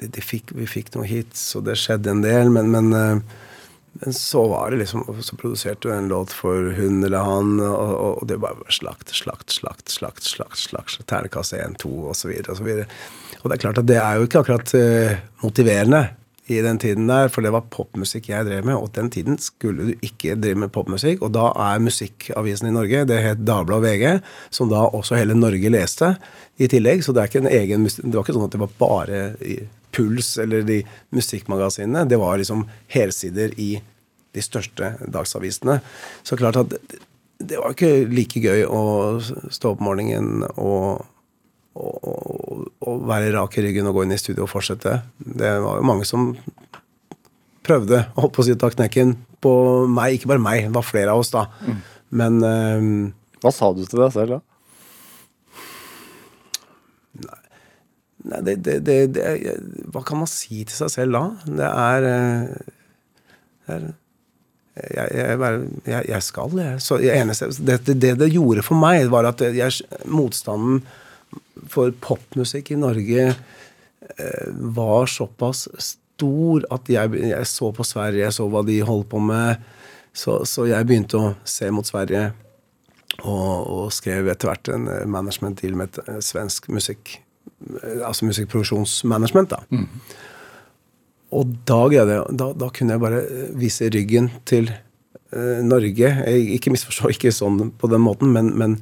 de, 0.00 0.08
de 0.08 0.24
fikk, 0.24 0.54
Vi 0.56 0.66
fikk 0.68 0.92
noen 0.96 1.08
hits, 1.08 1.44
og 1.56 1.66
det 1.68 1.78
skjedde 1.78 2.12
en 2.12 2.24
del, 2.24 2.50
men, 2.52 2.72
men, 2.74 2.92
eh, 2.96 3.46
men 3.92 4.14
så 4.14 4.48
var 4.48 4.70
det 4.70 4.76
liksom 4.76 5.02
Så 5.22 5.36
produserte 5.36 5.88
du 5.88 5.94
en 5.94 6.08
låt 6.08 6.32
for 6.32 6.70
hun 6.76 7.02
eller 7.04 7.26
han, 7.26 7.56
og, 7.60 7.90
og, 7.90 8.22
og 8.22 8.28
det 8.30 8.38
bare 8.42 8.70
slakt, 8.70 9.10
slakt, 9.14 9.50
slakt, 9.50 9.90
slakt, 9.90 10.24
slakt, 10.24 10.62
slakt 10.62 11.02
ternekast 11.10 11.56
1, 11.58 11.78
2 11.82 11.90
osv. 12.12 12.30
Og, 12.48 12.56
så 12.56 12.64
videre. 12.64 12.86
og 13.42 13.50
det 13.50 13.56
er 13.56 13.64
klart 13.66 13.82
at 13.82 13.90
det 13.90 13.98
er 14.00 14.16
jo 14.16 14.28
ikke 14.28 14.44
akkurat 14.44 14.74
uh, 14.78 15.20
motiverende 15.42 16.04
i 16.50 16.58
den 16.64 16.78
tiden 16.82 17.06
der, 17.06 17.28
for 17.30 17.46
det 17.46 17.52
var 17.54 17.68
popmusikk 17.70 18.30
jeg 18.32 18.46
drev 18.48 18.64
med, 18.66 18.74
og 18.74 18.90
den 18.96 19.10
tiden 19.12 19.36
skulle 19.38 19.90
du 19.90 20.06
ikke 20.06 20.34
drive 20.34 20.58
med 20.64 20.72
popmusikk, 20.74 21.22
og 21.22 21.34
da 21.36 21.50
er 21.68 21.82
musikkavisen 21.82 22.66
i 22.66 22.74
Norge, 22.74 23.04
det 23.06 23.20
het 23.22 23.44
Dagbladet 23.46 23.78
og 23.78 23.84
VG, 23.86 24.32
som 24.50 24.70
da 24.72 24.82
også 24.88 25.20
hele 25.20 25.36
Norge 25.38 25.70
leste 25.70 26.16
i 26.58 26.66
tillegg, 26.70 27.04
så 27.06 27.14
det 27.14 27.22
er 27.22 27.30
ikke 27.30 27.44
en 27.44 27.52
egen, 27.52 27.86
det 27.86 28.16
var 28.16 28.24
ikke 28.24 28.34
sånn 28.34 28.48
at 28.48 28.56
det 28.56 28.64
var 28.64 28.74
bare 28.80 29.20
Puls 29.94 30.34
eller 30.42 30.66
de 30.66 30.80
musikkmagasinene, 31.16 32.06
det 32.08 32.18
var 32.20 32.40
liksom 32.40 32.66
helsider 32.92 33.54
i 33.60 33.72
de 34.30 34.42
største 34.44 34.94
dagsavisene. 35.10 35.80
Så 36.22 36.38
klart 36.38 36.60
at 36.60 36.74
det, 37.40 37.56
var 37.56 37.74
ikke 37.74 38.06
like 38.10 38.42
gøy 38.42 38.66
å 38.68 38.82
stå 39.22 39.74
opp 39.74 39.82
morgenen 39.84 40.44
og 40.56 41.06
og, 41.80 42.64
å 42.82 42.94
være 43.06 43.30
rak 43.34 43.54
i 43.56 43.62
ryggen 43.64 43.86
og 43.88 43.94
gå 43.96 44.04
inn 44.04 44.14
i 44.14 44.18
studio 44.20 44.44
og 44.44 44.50
fortsette. 44.52 44.96
Det 45.18 45.52
var 45.62 45.78
jo 45.78 45.86
mange 45.86 46.06
som 46.08 46.32
prøvde 47.66 48.02
å 48.10 48.24
holdt 48.24 48.34
på 48.36 48.42
å 48.42 48.46
si 48.48 48.56
ta 48.58 48.70
knekken 48.72 49.14
på 49.42 49.52
meg. 49.90 50.18
Ikke 50.18 50.32
bare 50.32 50.42
meg, 50.42 50.66
det 50.66 50.74
var 50.76 50.86
flere 50.86 51.14
av 51.14 51.22
oss, 51.22 51.32
da. 51.34 51.46
Men 52.10 52.40
um, 52.42 52.88
Hva 53.40 53.52
sa 53.54 53.70
du 53.72 53.84
til 53.84 54.02
deg 54.02 54.12
selv 54.16 54.34
da? 54.34 54.40
Nei, 58.28 58.42
det, 58.46 58.56
det, 58.66 58.76
det, 58.86 58.98
det 59.16 59.54
Hva 59.92 60.02
kan 60.06 60.20
man 60.22 60.30
si 60.30 60.64
til 60.64 60.76
seg 60.76 60.92
selv 60.92 61.16
da? 61.16 61.24
Det 61.60 61.70
er, 61.70 62.08
eh, 62.10 63.74
er 63.74 63.90
jeg, 64.80 65.08
jeg, 65.12 65.60
jeg, 65.84 66.04
jeg 66.08 66.24
skal, 66.24 66.56
jeg. 66.56 66.80
Så 66.82 66.98
eneste, 67.02 67.50
det, 67.66 67.80
det, 68.00 68.28
gjorde 68.32 68.64
for 68.64 68.80
meg, 68.80 69.08
var 69.12 69.28
at 69.28 69.42
motstanden 70.08 70.82
for 71.70 71.92
popmusikk 72.02 72.72
i 72.72 72.78
Norge 72.80 73.26
eh, 73.30 74.46
var 74.76 75.10
såpass 75.10 75.66
stor 75.76 76.66
at 76.74 76.90
jeg, 76.90 77.32
så 77.48 77.70
på 77.74 77.86
Sverige, 77.86 78.24
jeg 78.24 78.36
så 78.36 78.46
hva 78.50 78.62
de 78.66 78.80
holdt 78.86 79.10
på 79.12 79.20
med. 79.24 79.60
Så, 80.12 80.40
så 80.48 80.66
jeg 80.66 80.86
begynte 80.88 81.18
å 81.20 81.34
se 81.46 81.68
mot 81.70 81.86
Sverige, 81.86 82.30
og, 83.20 83.52
og 83.60 83.92
skrev 83.94 84.30
etter 84.32 84.50
hvert 84.50 84.72
en 84.72 84.88
eh, 84.90 85.06
management 85.08 85.60
deal 85.60 85.76
med 85.78 86.00
et 86.00 86.24
svensk 86.24 86.70
musikk, 86.72 87.18
altså 88.04 88.28
musikkproduksjonsmanagement. 88.28 89.50
da. 89.50 89.84
Og 91.30 91.52
da, 91.68 91.80
da, 92.30 92.48
da 92.58 92.70
kunne 92.74 92.96
jeg 92.96 93.02
bare 93.02 93.20
vise 93.58 93.90
ryggen 93.92 94.30
til 94.48 94.70
eh, 94.70 95.60
Norge. 95.62 96.08
Jeg, 96.08 96.48
ikke 96.56 96.72
misforstå, 96.74 97.10
ikke 97.14 97.34
sånn 97.34 97.70
på 97.78 97.90
den 97.92 98.02
måten, 98.06 98.32
men, 98.34 98.52
men 98.58 98.80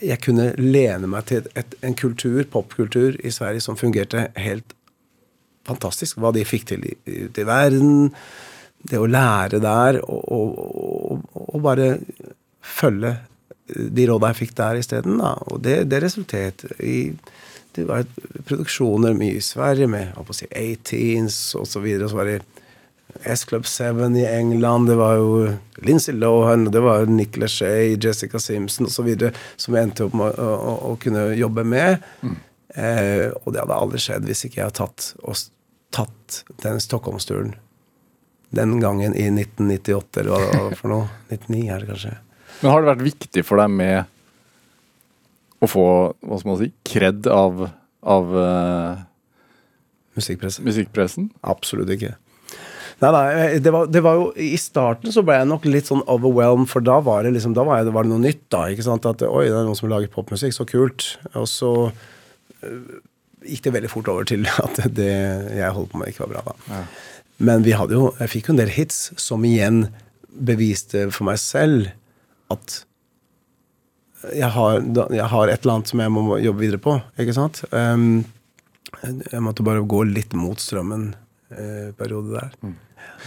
jeg, 0.00 0.20
kunne 0.24 0.52
lene 0.60 1.10
meg 1.10 1.28
til 1.30 1.50
et, 1.58 1.76
en 1.84 1.96
kultur, 1.98 2.40
popkultur 2.50 3.18
i 3.20 3.32
Sverige 3.34 3.64
som 3.64 3.78
fungerte 3.80 4.30
helt 4.40 4.76
fantastisk. 5.68 6.20
Hva 6.20 6.32
de 6.34 6.46
fikk 6.48 6.70
til 6.72 6.88
ute 7.04 7.44
i 7.44 7.48
verden. 7.48 8.10
Det 8.84 9.00
å 9.00 9.08
lære 9.08 9.62
der 9.64 10.00
og, 10.04 10.24
og, 10.28 10.58
og, 10.60 11.22
og 11.46 11.62
bare 11.64 11.94
følge 12.64 13.14
de 13.64 14.04
råda 14.08 14.32
jeg 14.32 14.40
fikk 14.42 14.56
der 14.58 14.80
isteden. 14.80 15.20
Og 15.20 15.60
det, 15.64 15.84
det 15.88 16.02
resulterte 16.04 16.74
i 16.84 17.14
det 17.74 17.84
var 17.88 18.04
produksjoner 18.46 19.16
mye 19.18 19.38
i 19.38 19.44
Sverige 19.44 19.88
med 19.90 20.14
si, 20.36 20.46
18s 20.46 21.38
og 21.58 21.66
så 21.68 21.82
videre. 21.82 22.08
Så 22.10 22.18
var 22.18 22.30
det 22.30 22.40
S-Club 23.22 23.66
7 23.66 24.00
i 24.18 24.24
England, 24.26 24.88
det 24.88 24.96
var 24.98 25.16
jo 25.16 25.56
Lindsay 25.76 26.14
Lohan, 26.14 26.64
det 26.70 26.80
var 26.80 27.06
Nick 27.06 27.36
Lachey, 27.36 27.96
Jessica 28.00 28.38
Simpson 28.38 28.86
osv. 28.86 29.10
som 29.56 29.74
jeg 29.74 29.88
endte 29.88 30.08
opp 30.08 30.16
med 30.18 30.38
å, 30.40 30.48
å, 30.54 30.74
å 30.90 30.94
kunne 31.02 31.28
jobbe 31.38 31.64
med. 31.64 32.02
Eh, 32.74 33.28
og 33.42 33.52
det 33.54 33.62
hadde 33.62 33.76
aldri 33.78 34.00
skjedd 34.02 34.26
hvis 34.26 34.46
ikke 34.48 34.60
jeg 34.60 34.70
hadde 34.70 34.80
tatt, 34.80 35.10
og, 35.22 35.38
tatt 35.94 36.40
den 36.64 36.82
Stockholmsturen 36.82 37.54
den 38.54 38.78
gangen 38.82 39.14
i 39.14 39.28
1998, 39.30 40.20
eller 40.20 40.30
hva 40.30 40.40
det 40.42 40.58
var 40.62 40.76
for 40.78 40.92
noe. 40.92 41.06
99 41.30 41.62
er 41.70 41.82
det 41.82 41.90
kanskje. 41.90 42.16
Men 42.60 42.70
har 42.70 42.82
det 42.82 42.90
vært 42.92 43.06
viktig 43.08 43.46
for 43.46 43.62
deg 43.62 43.72
med 43.74 44.13
å 45.64 45.70
få 45.70 45.86
hva 46.24 46.40
skal 46.40 46.52
man 46.52 46.60
si, 46.60 46.70
kred 46.86 47.28
av, 47.30 47.66
av 48.16 48.34
uh, 48.36 49.00
musikkpressen. 50.18 50.66
musikkpressen? 50.66 51.30
Absolutt 51.54 51.92
ikke. 51.94 52.14
Nei, 53.02 53.10
nei, 53.10 53.46
det 53.62 53.72
var, 53.74 53.88
det 53.90 54.00
var 54.04 54.18
jo 54.20 54.26
I 54.38 54.54
starten 54.60 55.12
så 55.12 55.24
ble 55.26 55.36
jeg 55.40 55.48
nok 55.50 55.64
litt 55.66 55.88
sånn 55.90 56.04
overwhelmed, 56.10 56.70
for 56.70 56.84
da 56.84 57.00
var 57.04 57.26
det 57.26 57.34
liksom, 57.34 57.56
da 57.56 57.64
var, 57.66 57.80
jeg, 57.82 57.94
var 57.94 58.06
det 58.06 58.12
noe 58.12 58.22
nytt. 58.22 58.44
da, 58.54 58.68
ikke 58.70 58.86
sant, 58.86 59.08
At 59.08 59.24
oi, 59.26 59.48
det 59.48 59.56
er 59.56 59.66
noen 59.66 59.78
som 59.78 59.90
lager 59.90 60.12
popmusikk, 60.12 60.54
så 60.54 60.66
kult. 60.68 61.08
Og 61.34 61.48
så 61.50 61.72
øh, 61.90 62.78
gikk 63.44 63.66
det 63.66 63.74
veldig 63.74 63.90
fort 63.92 64.12
over 64.12 64.28
til 64.28 64.46
at 64.66 64.80
det 64.94 65.10
jeg 65.10 65.74
holdt 65.74 65.92
på 65.92 66.00
med, 66.00 66.12
ikke 66.12 66.26
var 66.28 66.36
bra. 66.36 66.54
da. 66.70 66.84
Men 67.44 67.66
vi 67.66 67.74
hadde 67.74 67.98
jo, 67.98 68.12
jeg 68.20 68.30
fikk 68.36 68.48
jo 68.48 68.54
en 68.54 68.62
del 68.62 68.72
hits 68.72 69.08
som 69.20 69.44
igjen 69.46 69.88
beviste 70.34 71.08
for 71.14 71.26
meg 71.28 71.40
selv 71.42 71.90
at 72.52 72.82
jeg 74.32 74.50
har, 74.54 74.80
jeg 75.12 75.28
har 75.32 75.50
et 75.50 75.60
eller 75.60 75.74
annet 75.74 75.90
som 75.92 76.00
jeg 76.04 76.12
må 76.14 76.38
jobbe 76.42 76.62
videre 76.62 76.82
på. 76.82 76.96
ikke 77.20 77.36
sant? 77.36 77.64
Um, 77.72 78.24
jeg 79.02 79.42
måtte 79.44 79.66
bare 79.66 79.84
gå 79.84 80.04
litt 80.08 80.32
mot 80.38 80.60
strømmen 80.60 81.10
eh, 81.52 81.90
periode 81.98 82.38
der. 82.38 82.54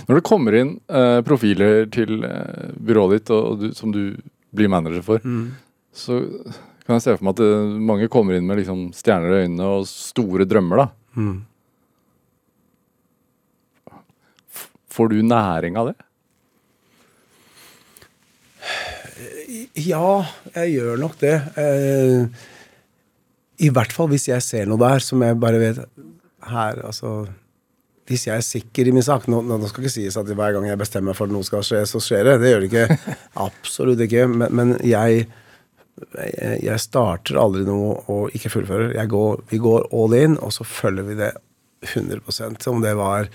Når 0.07 0.19
det 0.19 0.25
kommer 0.25 0.55
inn 0.57 0.77
eh, 0.89 1.19
profiler 1.25 1.85
til 1.93 2.23
eh, 2.25 2.71
byrået 2.81 3.19
ditt 3.19 3.33
og, 3.35 3.43
og 3.51 3.61
du, 3.61 3.67
som 3.77 3.93
du 3.93 4.01
blir 4.55 4.71
manager 4.71 5.03
for, 5.05 5.21
så 5.93 6.21
kan 6.87 6.95
jeg 6.97 7.03
se 7.03 7.17
for 7.17 7.27
meg 7.27 7.35
at 7.35 7.43
eh, 7.43 7.77
mange 7.91 8.07
kommer 8.11 8.37
inn 8.37 8.47
med 8.47 8.61
liksom, 8.61 8.87
stjerner 8.95 9.33
i 9.33 9.43
øynene 9.43 9.69
og 9.75 9.87
store 9.91 10.47
drømmer. 10.47 10.85
da. 10.85 10.87
Mm. 11.19 11.37
Får 14.97 15.11
du 15.11 15.17
næring 15.21 15.77
av 15.77 15.91
det? 15.91 15.97
Ja, 19.47 20.25
jeg 20.57 20.75
gjør 20.75 20.99
nok 20.99 21.17
det. 21.21 21.35
Eh, 21.55 22.27
I 23.63 23.69
hvert 23.73 23.93
fall 23.95 24.09
hvis 24.11 24.27
jeg 24.27 24.43
ser 24.43 24.67
noe 24.67 24.81
der 24.81 25.03
som 25.03 25.23
jeg 25.23 25.39
bare 25.39 25.61
vet 25.61 25.83
Her, 26.47 26.81
altså 26.85 27.25
hvis 28.07 28.23
jeg 28.27 28.39
er 28.39 28.45
sikker 28.45 28.87
i 28.87 28.93
min 28.95 29.03
sak 29.03 29.25
nå, 29.27 29.41
nå 29.43 29.57
skal 29.67 29.83
ikke 29.83 29.91
sies 29.91 30.15
at 30.15 30.29
hver 30.31 30.53
gang 30.55 30.67
jeg 30.69 30.79
bestemmer 30.79 31.11
meg 31.11 31.17
for 31.17 31.27
at 31.27 31.33
noe 31.35 31.43
skal 31.43 31.65
skje, 31.65 31.81
så 31.89 31.99
skjer 31.99 32.23
det. 32.23 32.35
Det 32.39 32.53
gjør 32.53 32.63
det 32.63 32.69
ikke. 32.69 33.15
Absolutt 33.47 34.03
ikke. 34.05 34.21
Men, 34.31 34.53
men 34.55 34.71
jeg, 34.87 35.25
jeg 36.63 36.79
starter 36.79 37.39
aldri 37.41 37.65
noe 37.67 37.97
og 38.13 38.37
ikke 38.37 38.53
fullfører. 38.53 38.95
Går, 39.11 39.43
vi 39.51 39.59
går 39.59 39.89
all 39.91 40.15
in, 40.15 40.37
og 40.39 40.55
så 40.55 40.67
følger 40.67 41.09
vi 41.09 41.19
det 41.19 41.33
100% 41.83 42.63
Om 42.71 42.79
det 42.81 42.95
var 42.97 43.27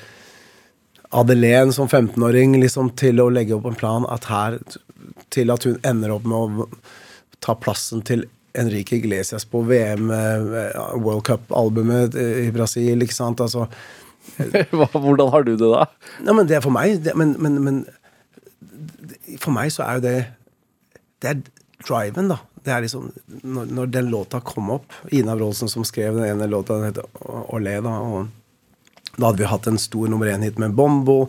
Adelén 1.12 1.72
som 1.77 1.88
15-åring 1.88 2.57
liksom, 2.62 2.94
til 2.96 3.20
å 3.20 3.29
legge 3.29 3.55
opp 3.59 3.68
en 3.68 3.77
plan 3.77 4.09
at 4.09 4.25
her, 4.33 4.57
til 5.35 5.53
at 5.55 5.67
hun 5.69 5.81
ender 5.87 6.15
opp 6.15 6.29
med 6.29 6.37
å 6.37 6.69
ta 7.43 7.57
plassen 7.59 8.05
til 8.07 8.27
Enrique 8.59 8.99
Iglesias 8.99 9.47
på 9.49 9.62
VM, 9.67 10.11
eh, 10.11 10.77
World 11.01 11.25
Cup-albumet 11.25 12.15
i 12.15 12.51
Brasil. 12.53 13.03
ikke 13.03 13.17
sant, 13.17 13.41
altså 13.41 13.69
Hvordan 14.71 15.31
har 15.33 15.43
du 15.43 15.57
det 15.57 15.67
da? 15.67 15.87
Ja, 16.23 16.33
men 16.33 16.47
det 16.47 16.59
er 16.59 16.62
for 16.62 16.75
meg 16.75 17.01
det, 17.03 17.17
men, 17.19 17.35
men, 17.43 17.59
men, 17.65 17.81
For 19.41 19.51
meg 19.55 19.73
så 19.75 19.83
er 19.83 19.99
jo 19.99 20.05
det 20.05 20.19
Det 21.19 21.31
er 21.33 21.41
driven, 21.83 22.31
da. 22.31 22.38
Det 22.62 22.71
er 22.71 22.85
liksom 22.85 23.09
Når, 23.43 23.73
når 23.75 23.91
den 23.91 24.12
låta 24.12 24.38
kom 24.47 24.71
opp 24.77 24.95
Ina 25.11 25.35
Wroldsen 25.35 25.73
som 25.73 25.87
skrev 25.88 26.21
den 26.21 26.29
ene 26.29 26.47
låta, 26.47 26.79
den 26.79 26.93
heter 26.93 27.11
Olé, 27.51 27.81
da. 27.83 27.97
og 27.99 28.31
da 29.19 29.29
hadde 29.29 29.43
vi 29.43 29.49
hatt 29.51 29.67
en 29.69 29.77
stor 29.77 30.09
nummer 30.09 30.31
én-hit 30.33 30.57
med 30.57 30.73
Bombo, 30.73 31.27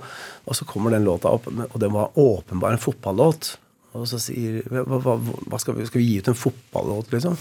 og 0.48 0.56
så 0.56 0.64
kommer 0.64 0.94
den 0.94 1.04
låta 1.04 1.34
opp, 1.36 1.50
og 1.52 1.74
den 1.82 1.92
var 1.92 2.14
åpenbart 2.16 2.78
en 2.78 2.80
fotballåt. 2.80 3.50
Og 3.94 4.08
så 4.10 4.20
sier 4.22 4.64
hva, 4.72 4.98
hva, 4.98 5.18
hva 5.22 5.60
skal, 5.62 5.78
vi, 5.78 5.86
skal, 5.90 6.02
vi, 6.02 6.08
gi 6.10 6.22
ut 6.24 6.32
en 6.32 6.38
fotballåt, 6.38 7.12
liksom? 7.14 7.38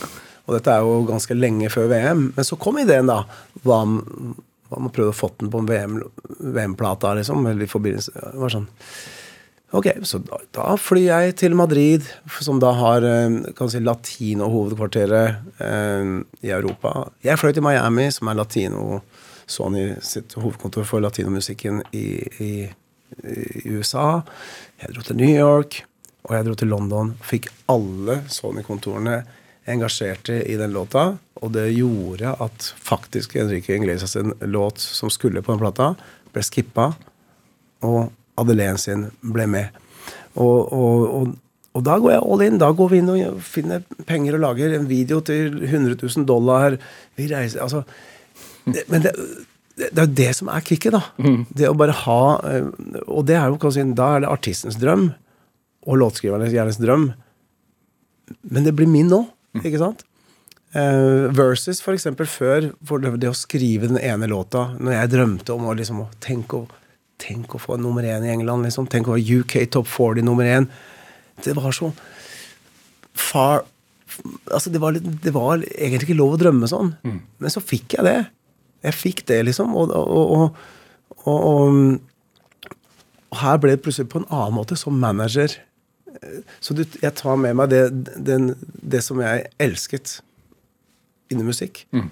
Og 0.47 0.57
dette 0.57 0.75
er 0.75 0.85
jo 0.85 1.07
ganske 1.09 1.37
lenge 1.38 1.71
før 1.73 1.88
VM. 1.93 2.29
Men 2.37 2.47
så 2.47 2.59
kom 2.61 2.81
ideen, 2.83 3.09
da. 3.09 3.23
Hva, 3.65 3.83
man 3.87 4.93
prøvde 4.93 5.12
å 5.12 5.17
få 5.17 5.33
den 5.41 5.51
på 5.53 5.62
en 5.62 5.71
VM-plata, 5.71 7.12
VM 7.12 7.21
liksom. 7.21 7.49
Eller 7.49 7.67
i 7.67 7.73
forbindelse 7.73 8.15
Det 8.17 8.38
var 8.41 8.55
sånn 8.55 8.71
Ok, 9.73 9.87
så 10.05 10.19
da, 10.21 10.37
da, 10.53 10.75
flyr 10.77 11.07
jeg 11.07 11.37
til 11.41 11.55
Madrid, 11.57 12.05
som 12.45 12.59
da 12.61 12.75
har 12.77 13.07
eh, 13.09 13.38
kan 13.57 13.71
si, 13.73 13.81
latino-hovedkvarteret 13.81 15.62
eh, 15.65 16.11
i 16.45 16.51
Europa. 16.53 17.07
Jeg 17.25 17.41
fløy 17.41 17.55
til 17.57 17.65
Miami, 17.65 18.11
som 18.12 18.29
er 18.29 18.37
latino 18.37 18.99
Sony 19.49 19.95
sitt 20.05 20.37
hovedkontor 20.37 20.85
for 20.85 21.01
latinomusikken 21.01 21.81
i, 21.97 22.05
i, 22.45 22.51
i 23.25 23.73
USA. 23.73 24.21
Jeg 24.83 24.93
dro 24.93 25.07
til 25.09 25.19
New 25.23 25.33
York, 25.33 25.81
og 26.22 26.35
jeg 26.37 26.46
dro 26.46 26.54
til 26.58 26.70
London. 26.70 27.14
Fikk 27.26 27.48
alle 27.72 28.20
Sony-kontorene 28.30 29.22
engasjerte 29.70 30.42
i 30.46 30.56
den 30.58 30.74
låta. 30.74 31.16
Og 31.42 31.52
det 31.54 31.72
gjorde 31.74 32.35
at 32.42 32.72
faktisk 32.78 33.35
Henrik 33.35 33.68
Inglesias 33.70 34.14
sin 34.14 34.35
låt 34.40 34.78
som 34.78 35.11
skulle 35.11 35.42
på 35.42 35.52
den 35.52 35.62
plata, 35.62 35.92
ble 36.32 36.44
skippa. 36.46 36.92
Og 37.82 38.12
Adelén 38.38 38.78
sin 38.78 39.08
ble 39.20 39.46
med. 39.50 39.80
Og, 40.38 40.72
og, 40.72 41.06
og, 41.06 41.32
og, 41.74 41.82
da 41.85 41.98
går 42.00 42.14
jeg 42.14 42.24
all 42.24 42.44
in. 42.46 42.61
Da 42.62 42.70
går 42.76 42.92
vi 42.92 43.00
inn 43.02 43.12
og 43.12 43.40
finner 43.44 43.82
penger 44.08 44.38
og 44.38 44.44
lager 44.46 44.76
en 44.76 44.88
video 44.88 45.20
til 45.26 45.58
100 45.66 45.98
000 46.00 46.28
dollar. 46.28 46.78
Vi 47.18 47.26
reiser 47.32 47.64
Altså 47.66 47.82
det, 48.64 48.87
Men 48.88 49.02
det, 49.02 49.12
det, 49.76 49.90
er 49.98 50.06
jo 50.06 50.14
det 50.22 50.30
som 50.38 50.48
er 50.48 50.64
kicket, 50.64 50.94
da. 50.94 51.02
Mm. 51.18 51.44
Det 51.50 51.68
å 51.68 51.76
bare 51.76 51.96
ha 52.04 52.22
eh, 52.46 52.68
Og 53.08 53.26
det 53.26 53.35
er 53.37 53.50
jo 53.50 53.72
Da 53.96 54.14
er 54.14 54.22
det 54.22 54.30
artistens 54.30 54.78
drøm. 54.78 55.11
Og 55.87 55.99
låtskrivernes 55.99 56.81
drøm. 56.81 57.12
Men 58.42 58.66
det 58.66 58.75
blir 58.79 58.90
min 58.90 59.11
nå. 59.11 59.25
Ikke 59.62 59.81
sant? 59.83 60.05
Uh, 60.73 61.29
versus 61.37 61.83
for 61.85 61.92
eksempel 61.92 62.25
før, 62.31 62.71
for 62.88 63.03
det, 63.03 63.11
det, 63.21 63.29
å 63.29 63.37
skrive 63.37 63.90
den 63.90 63.99
ene 64.01 64.25
låta 64.31 64.71
Når 64.81 64.95
jeg 64.95 65.11
drømte 65.12 65.53
om 65.53 65.66
å 65.68 65.75
liksom 65.77 65.99
tenk 66.25 66.55
å, 66.57 66.62
tenk 67.21 67.53
å 67.53 67.61
få 67.61 67.77
nummer 67.77 68.07
én 68.09 68.25
i 68.25 68.33
England, 68.33 68.64
liksom. 68.64 68.87
Tenk 68.88 69.11
å 69.11 69.18
være 69.18 69.42
UK 69.42 69.68
Top 69.75 69.90
40 69.90 70.25
nummer 70.25 70.49
én. 70.49 70.71
Det 71.45 71.53
var 71.59 71.77
så 71.77 71.92
far 73.12 73.68
Altså, 74.53 74.68
det 74.68 74.77
var, 74.83 74.92
det 74.92 75.31
var, 75.33 75.62
egentlig 75.73 76.11
ikke 76.11 76.18
lov 76.18 76.35
å 76.35 76.40
drømme 76.40 76.68
sånn. 76.68 76.90
Mm. 77.01 77.21
Men 77.40 77.53
så 77.53 77.62
fikk 77.64 77.95
jeg 77.97 78.05
det. 78.05 78.29
Jeg 78.85 78.95
fikk 78.99 79.23
det, 79.31 79.38
liksom. 79.49 79.73
Og, 79.79 79.88
og, 79.97 80.53
og, 81.25 81.33
og 81.33 83.38
her 83.40 83.57
ble 83.62 83.73
det 83.73 83.83
plutselig 83.87 84.11
på 84.12 84.21
en 84.21 84.29
annen 84.29 84.57
måte, 84.59 84.77
som 84.77 85.01
manager 85.01 85.49
så 86.61 86.75
du, 86.77 86.85
jeg 87.03 87.14
tar 87.18 87.38
med 87.40 87.57
meg 87.59 87.72
det, 87.72 87.83
den, 88.16 88.53
det 88.83 89.03
som 89.05 89.20
jeg 89.22 89.48
elsket 89.62 90.18
innen 91.33 91.48
musikk. 91.48 91.85
Mm. 91.94 92.11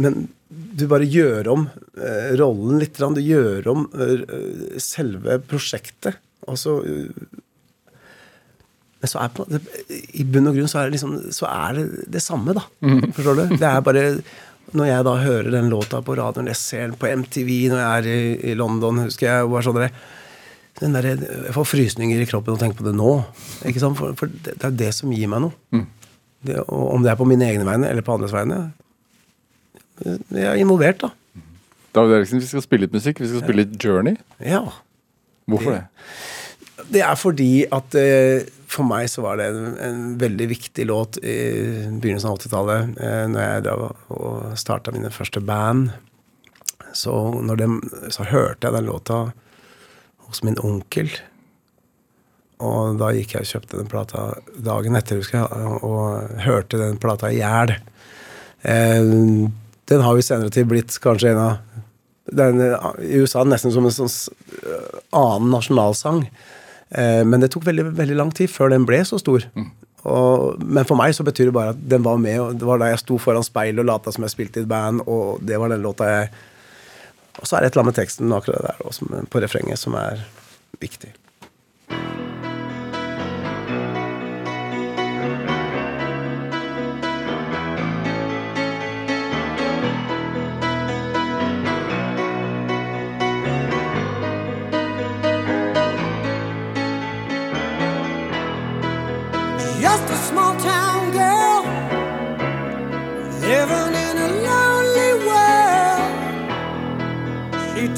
Men 0.00 0.20
du 0.50 0.86
bare 0.90 1.06
gjør 1.06 1.52
om 1.52 1.68
eh, 2.00 2.32
rollen 2.40 2.80
litt. 2.82 2.98
Du 2.98 3.22
gjør 3.22 3.68
om 3.70 3.86
eh, 3.94 4.76
selve 4.82 5.38
prosjektet. 5.46 6.18
Altså 6.48 6.80
så 6.80 7.30
Men 9.00 9.10
så 9.12 9.20
er 9.20 9.32
på, 9.36 9.44
det, 9.48 9.60
i 10.16 10.24
bunn 10.24 10.48
og 10.50 10.56
grunn 10.56 10.70
så 10.70 10.80
er 10.80 10.88
det 10.88 10.96
liksom 10.96 11.12
Så 11.36 11.44
er 11.46 11.76
det 11.76 12.06
det 12.16 12.22
samme, 12.24 12.56
da. 12.56 12.64
Mm. 12.80 13.12
Forstår 13.16 13.38
du? 13.38 13.56
Det 13.60 13.68
er 13.68 13.84
bare 13.84 14.06
Når 14.72 14.88
jeg 14.88 15.06
da 15.06 15.14
hører 15.20 15.50
den 15.52 15.70
låta 15.70 16.00
på 16.02 16.16
radioen, 16.18 16.50
jeg 16.50 16.58
ser 16.60 16.88
den 16.88 16.98
på 16.98 17.10
MTV 17.10 17.52
når 17.72 17.80
jeg 17.80 17.90
er 17.90 18.08
i, 18.10 18.50
i 18.50 18.56
London, 18.58 19.04
husker 19.06 19.26
jeg, 19.26 19.46
og 19.46 19.54
bare 19.76 19.90
sånn 20.80 20.96
der, 20.96 21.10
jeg 21.12 21.54
får 21.54 21.68
frysninger 21.68 22.22
i 22.22 22.28
kroppen 22.28 22.56
og 22.56 22.60
tenker 22.62 22.80
på 22.80 22.88
det 22.88 22.96
nå. 22.96 23.14
For, 23.60 24.14
for, 24.18 24.32
det 24.32 24.56
er 24.56 24.70
jo 24.70 24.78
det 24.80 24.92
som 24.96 25.12
gir 25.12 25.30
meg 25.30 25.44
noe. 25.44 25.56
Mm. 25.76 25.86
Det, 26.48 26.60
om 26.72 27.04
det 27.04 27.12
er 27.12 27.18
på 27.20 27.28
mine 27.28 27.48
egne 27.50 27.66
vegne 27.68 27.90
eller 27.90 28.04
på 28.04 28.16
andres 28.16 28.32
vegne. 28.32 28.62
Jeg 30.00 30.46
er 30.48 30.60
involvert, 30.60 31.02
da. 31.02 31.12
David 31.96 32.20
Eriksen, 32.20 32.40
vi 32.40 32.48
skal 32.48 32.64
spille 32.64 32.86
litt 32.86 32.94
musikk. 32.94 33.20
Vi 33.20 33.28
skal 33.28 33.42
spille 33.44 33.64
litt 33.64 33.76
Journey. 33.82 34.16
Ja. 34.40 34.62
Hvorfor 35.50 35.74
det? 35.74 35.84
Det 36.90 37.02
er 37.04 37.18
fordi 37.18 37.66
at 37.70 37.94
eh, 37.98 38.46
for 38.70 38.86
meg 38.86 39.10
så 39.10 39.24
var 39.24 39.40
det 39.40 39.50
en, 39.50 39.74
en, 39.82 40.00
veldig 40.20 40.46
viktig 40.50 40.86
låt 40.88 41.18
i 41.20 41.36
begynnelsen 42.00 42.30
av 42.30 42.38
80-tallet. 42.38 42.94
Eh, 43.02 43.24
når 43.30 43.44
jeg 43.44 43.66
da 43.66 43.74
og 44.16 44.56
starta 44.58 44.94
mine 44.94 45.12
første 45.14 45.42
band. 45.44 45.90
Så, 46.96 47.12
når 47.46 47.60
de, 47.60 47.68
så 48.10 48.26
hørte 48.30 48.66
jeg 48.66 48.74
den 48.78 48.88
låta 48.88 49.20
hos 50.30 50.44
min 50.46 50.58
onkel. 50.64 51.10
Og 52.60 52.98
da 53.00 53.10
gikk 53.16 53.34
jeg 53.36 53.46
og 53.46 53.50
kjøpte 53.54 53.80
den 53.80 53.90
plata 53.90 54.26
dagen 54.60 54.98
etter, 54.98 55.20
husker 55.20 55.40
jeg, 55.40 55.78
og 55.86 56.42
hørte 56.44 56.80
den 56.80 57.00
plata 57.00 57.30
i 57.32 57.40
hjel. 57.40 57.74
Eh, 58.68 59.00
den 59.90 60.04
har 60.04 60.14
jo 60.14 60.22
i 60.22 60.26
senere 60.26 60.52
tid 60.54 60.68
blitt 60.70 60.94
kanskje 61.02 61.32
en 61.32 61.42
av 61.42 61.58
den, 62.30 62.60
I 63.02 63.18
USA 63.18 63.42
nesten 63.42 63.72
som 63.74 63.86
en 63.88 63.94
sånn 63.94 64.12
annen 65.16 65.50
nasjonalsang. 65.50 66.24
Eh, 66.90 67.22
men 67.26 67.42
det 67.42 67.50
tok 67.54 67.66
veldig, 67.66 67.90
veldig 67.98 68.18
lang 68.18 68.30
tid 68.34 68.52
før 68.52 68.70
den 68.74 68.86
ble 68.86 69.00
så 69.08 69.18
stor. 69.18 69.46
Mm. 69.56 69.70
Og, 70.08 70.60
men 70.64 70.86
for 70.88 70.96
meg 70.96 71.12
så 71.16 71.24
betyr 71.26 71.50
det 71.50 71.56
bare 71.56 71.74
at 71.74 71.82
den 71.92 72.04
var 72.06 72.20
med. 72.22 72.38
og 72.40 72.60
Det 72.60 72.68
var 72.68 72.80
da 72.80 72.92
jeg 72.92 73.02
sto 73.02 73.18
foran 73.20 73.46
speilet 73.46 73.82
og 73.82 73.90
lata 73.90 74.14
som 74.14 74.24
jeg 74.24 74.34
spilte 74.36 74.62
i 74.62 74.64
et 74.64 74.70
band, 74.70 75.02
og 75.10 75.42
det 75.44 75.58
var 75.60 75.72
den 75.72 75.84
låta 75.84 76.08
jeg 76.08 76.30
og 77.38 77.46
så 77.46 77.56
er 77.56 77.60
det 77.60 77.70
et 77.70 77.72
eller 77.72 77.82
annet 77.82 77.96
med 77.96 78.02
teksten 78.02 78.32
akkurat 78.32 78.62
der 78.66 78.86
også, 78.86 79.24
på 79.30 79.38
refrenget 79.40 79.78
som 79.78 79.94
er 79.94 80.22
viktig. 80.80 81.14
Just 99.80 100.10
A 103.52 103.99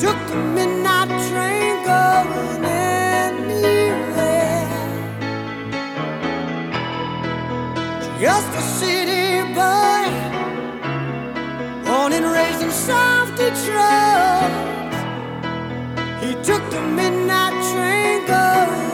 Took 0.03 0.19
the 0.27 0.35
midnight 0.35 1.11
train 1.31 1.85
going 1.85 2.65
anywhere. 2.65 3.69
Just 8.21 8.51
a 8.51 8.63
city 8.81 9.45
boy, 9.55 10.11
born 11.85 12.13
and 12.15 12.27
raised 12.35 12.63
in 12.63 12.73
South 12.73 13.31
Detroit. 13.37 14.51
He 16.21 16.35
took 16.43 16.69
the 16.73 16.81
midnight 16.83 17.55
train 17.71 18.27
going. 18.27 18.92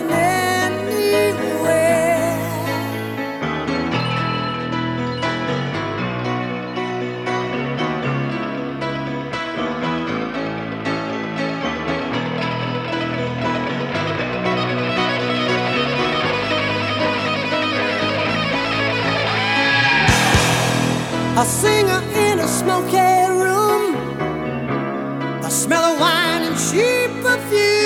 a 21.41 21.45
singer 21.45 22.03
in 22.15 22.41
a 22.41 22.49
smoky 22.49 22.99
room, 23.31 23.93
the 25.41 25.49
smell 25.49 25.85
of 25.85 26.01
wine 26.01 26.43
and 26.43 26.57
cheap 26.59 27.23
perfume. 27.23 27.78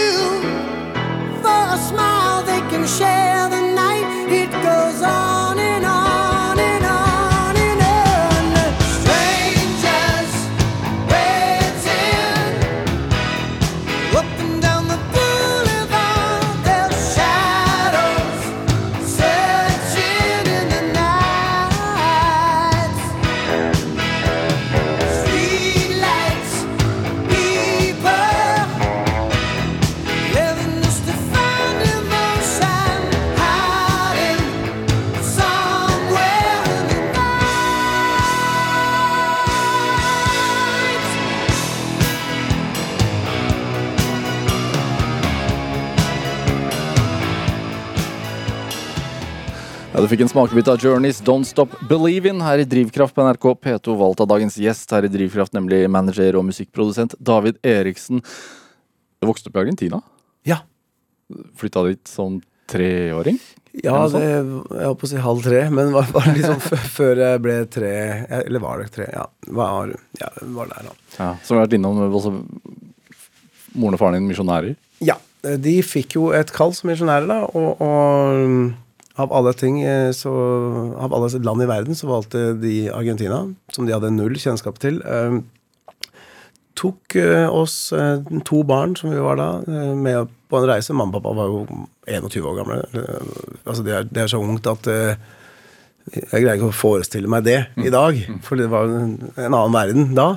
Fikk 50.13 50.27
en 50.27 50.29
smakebit 50.29 50.69
av 50.69 50.77
Journeys 50.77 51.23
Don't 51.25 51.49
Stop 51.49 51.73
Believin' 51.89 52.43
her 52.45 52.61
i 52.61 52.65
Drivkraft 52.69 53.15
på 53.17 53.23
NRK 53.25 53.47
P2, 53.65 53.95
valgt 53.97 54.21
av 54.21 54.27
dagens 54.29 54.59
gjest 54.61 54.91
her 54.93 55.07
i 55.07 55.09
Drivkraft, 55.09 55.55
nemlig 55.57 55.87
manager 55.89 56.37
og 56.37 56.45
musikkprodusent 56.51 57.15
David 57.17 57.57
Eriksen. 57.65 58.21
Du 58.21 59.29
vokste 59.31 59.49
opp 59.49 59.57
i 59.57 59.63
Argentina? 59.63 60.03
Ja. 60.45 60.59
Flytta 61.57 61.87
dit 61.87 62.13
som 62.13 62.43
treåring? 62.69 63.41
Ja, 63.73 64.03
det 64.13 64.21
jeg 64.27 64.45
holdt 64.51 65.01
på 65.01 65.09
å 65.09 65.13
si 65.15 65.25
halv 65.25 65.41
tre, 65.49 65.65
men 65.73 65.95
var, 65.97 66.13
var 66.13 66.29
liksom 66.29 66.61
før 66.99 67.25
jeg 67.25 67.41
ble 67.49 67.57
tre 67.73 67.95
Eller 68.43 68.67
var 68.67 68.85
det 68.85 68.93
tre? 68.93 69.09
Ja, 69.17 69.25
var, 69.49 69.97
ja, 70.21 70.29
var 70.59 70.73
der, 70.75 70.93
da. 70.93 70.97
Ja. 71.17 71.33
Som 71.41 71.57
vi 71.57 71.63
har 71.63 71.71
vært 71.71 71.81
innom 71.81 72.05
også 72.11 72.37
Moren 73.73 73.97
og 73.97 74.05
faren 74.05 74.21
din 74.21 74.29
misjonærer? 74.29 74.77
Ja, 75.01 75.17
de 75.41 75.79
fikk 75.81 76.21
jo 76.21 76.29
et 76.37 76.53
kall 76.53 76.77
som 76.77 76.93
misjonærer, 76.93 77.33
da, 77.33 77.43
og, 77.49 77.81
og 77.81 78.43
mm, 78.45 78.73
av 79.21 79.33
alle 79.33 79.53
ting, 79.53 79.83
eh, 79.85 80.11
så 80.17 80.31
Av 80.99 81.13
alle 81.15 81.29
land 81.45 81.63
i 81.63 81.67
verden 81.67 81.95
så 81.95 82.09
valgte 82.09 82.55
de 82.61 82.89
Argentina, 82.91 83.43
som 83.73 83.87
de 83.87 83.93
hadde 83.93 84.11
null 84.15 84.39
kjennskap 84.41 84.79
til. 84.79 85.03
eh, 85.05 85.41
tok 86.75 87.17
eh, 87.21 87.49
oss 87.53 87.93
eh, 87.93 88.23
to 88.49 88.63
barn, 88.65 88.97
som 88.97 89.11
vi 89.13 89.21
var 89.21 89.37
da, 89.37 89.51
med 89.95 90.29
på 90.49 90.59
en 90.59 90.69
reise. 90.71 90.95
Mamma 90.97 91.19
og 91.19 91.23
pappa 91.23 91.35
var 91.37 91.53
jo 91.53 91.67
21 92.09 92.47
år 92.49 92.57
gamle. 92.63 92.81
Altså 93.67 93.83
det 93.85 93.93
er, 93.95 94.09
det 94.09 94.23
er 94.23 94.33
så 94.33 94.41
ungt 94.41 94.67
at 94.67 94.89
jeg 94.89 96.43
greier 96.43 96.57
ikke 96.57 96.73
å 96.73 96.75
forestille 96.75 97.29
meg 97.31 97.45
det 97.47 97.61
i 97.79 97.93
dag, 97.93 98.17
for 98.43 98.59
det 98.59 98.71
var 98.73 98.89
en, 98.91 99.13
en 99.37 99.53
annen 99.55 99.77
verden 99.77 100.15
da. 100.17 100.33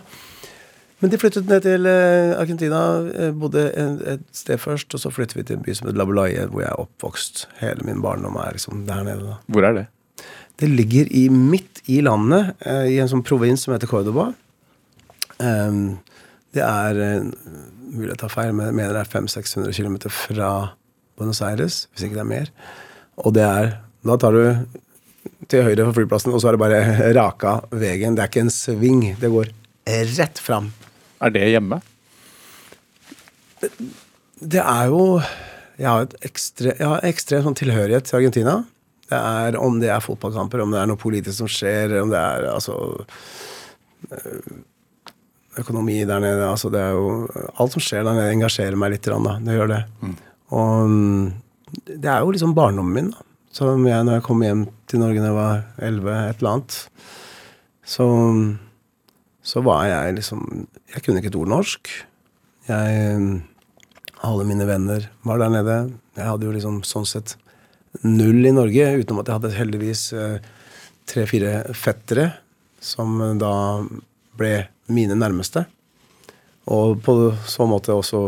Men 1.06 1.12
de 1.14 1.20
flyttet 1.22 1.46
ned 1.46 1.62
til 1.62 1.86
eh, 1.86 2.32
Argentina, 2.34 2.80
eh, 3.14 3.34
bodde 3.38 3.62
et 4.10 4.22
sted 4.34 4.58
først, 4.58 4.96
og 4.98 5.02
så 5.04 5.12
flyttet 5.14 5.38
vi 5.38 5.44
til 5.46 5.60
en 5.60 5.62
by 5.62 5.74
som 5.78 5.86
heter 5.86 6.00
Labulaye, 6.02 6.48
hvor 6.50 6.64
jeg 6.64 6.72
er 6.72 6.80
oppvokst. 6.82 7.44
Hele 7.60 7.84
min 7.86 8.00
barndom 8.02 8.40
er 8.42 8.56
liksom 8.56 8.80
der 8.88 9.04
nede. 9.06 9.22
da. 9.28 9.36
Hvor 9.54 9.68
er 9.68 9.76
det? 9.76 9.84
Det 10.58 10.70
ligger 10.72 11.12
i, 11.14 11.28
midt 11.30 11.84
i 11.94 12.00
landet, 12.02 12.56
eh, 12.66 12.88
i 12.96 12.98
en 13.04 13.12
sånn 13.12 13.22
provins 13.22 13.62
som 13.62 13.76
heter 13.76 13.92
Cordoba. 13.92 14.32
Ehm, 15.46 16.00
det 16.58 16.64
er 16.66 16.98
mulig 17.92 18.10
jeg 18.16 18.22
tar 18.24 18.34
feil, 18.34 18.56
men 18.56 18.72
jeg 18.72 18.78
mener 18.80 18.98
det 18.98 19.04
er 19.04 19.12
500-600 19.12 19.78
km 19.78 20.00
fra 20.10 20.50
Buenos 21.20 21.44
Aires, 21.46 21.84
hvis 21.92 22.08
ikke 22.08 22.18
det 22.18 22.24
er 22.24 22.32
mer. 22.32 22.50
Og 23.22 23.36
det 23.38 23.46
er 23.46 23.76
Da 24.06 24.18
tar 24.22 24.34
du 24.34 24.66
til 25.50 25.64
høyre 25.66 25.86
for 25.86 26.00
flyplassen, 26.00 26.34
og 26.34 26.42
så 26.42 26.50
er 26.50 26.58
det 26.58 26.62
bare 26.62 27.14
raka 27.18 27.60
veien. 27.74 28.18
Det 28.18 28.22
er 28.26 28.34
ikke 28.34 28.44
en 28.46 28.54
sving. 28.54 29.06
Det 29.22 29.30
går 29.34 29.54
rett 30.18 30.42
fram. 30.42 30.74
Er 31.24 31.34
det 31.34 31.48
hjemme? 31.50 31.80
Det 34.40 34.62
er 34.62 34.92
jo 34.92 35.22
Jeg 35.80 35.88
har 35.90 36.08
ekstre, 36.24 36.72
jeg 36.80 36.88
har 36.88 37.04
ekstrem 37.08 37.44
sånn 37.44 37.58
tilhørighet 37.60 38.08
til 38.08 38.20
Argentina. 38.22 38.62
Det 39.10 39.18
er 39.18 39.58
Om 39.60 39.82
det 39.82 39.90
er 39.92 40.04
fotballkamper, 40.04 40.64
om 40.64 40.72
det 40.72 40.80
er 40.82 40.88
noe 40.90 41.00
politisk 41.00 41.42
som 41.42 41.52
skjer, 41.52 41.98
om 42.02 42.14
det 42.14 42.22
er 42.22 42.48
altså 42.54 42.78
øh, 44.12 44.56
Økonomi 45.60 46.02
der 46.04 46.20
nede. 46.20 46.48
altså 46.50 46.70
det 46.70 46.82
er 46.82 46.96
jo 46.96 47.28
Alt 47.60 47.76
som 47.76 47.84
skjer 47.84 48.04
der 48.04 48.16
nede, 48.18 48.32
engasjerer 48.34 48.76
meg 48.80 48.96
litt. 48.96 49.08
Da. 49.08 49.38
Det 49.44 49.56
gjør 49.56 49.72
det. 49.72 49.84
Og 50.56 50.90
mm, 50.90 51.34
det 51.88 52.10
er 52.12 52.20
jo 52.24 52.34
liksom 52.36 52.56
barndommen 52.56 52.94
min. 52.96 53.12
da. 53.12 53.24
Som 53.56 53.86
jeg, 53.88 54.04
når 54.04 54.18
jeg 54.18 54.26
kom 54.26 54.42
hjem 54.44 54.66
til 54.92 55.00
Norge 55.00 55.22
da 55.22 55.30
jeg 55.30 55.36
var 55.38 55.62
11, 55.80 56.16
et 56.30 56.42
eller 56.42 56.52
annet, 56.52 56.80
så, 57.88 58.08
så 59.46 59.62
var 59.62 59.86
jeg 59.86 60.16
liksom 60.18 60.42
Jeg 60.90 61.04
kunne 61.06 61.22
ikke 61.22 61.30
et 61.30 61.38
ord 61.38 61.52
norsk. 61.52 61.92
Jeg 62.66 63.44
alle 64.26 64.46
mine 64.48 64.66
venner 64.66 65.10
var 65.22 65.40
der 65.42 65.52
nede. 65.54 65.76
Jeg 66.16 66.30
hadde 66.30 66.48
jo 66.48 66.54
liksom 66.56 66.80
sånn 66.88 67.08
sett 67.08 67.36
null 68.04 68.46
i 68.48 68.54
Norge, 68.56 68.88
utenom 69.00 69.22
at 69.22 69.30
jeg 69.30 69.38
hadde 69.38 69.56
heldigvis 69.56 70.02
eh, 70.18 70.48
tre-fire 71.08 71.76
fettere 71.78 72.32
som 72.84 73.20
eh, 73.22 73.36
da 73.40 73.54
ble 74.38 74.56
mine 74.92 75.18
nærmeste. 75.20 75.66
Og 76.74 76.98
på 77.06 77.16
så 77.48 77.68
måte 77.70 77.96
også 77.96 78.26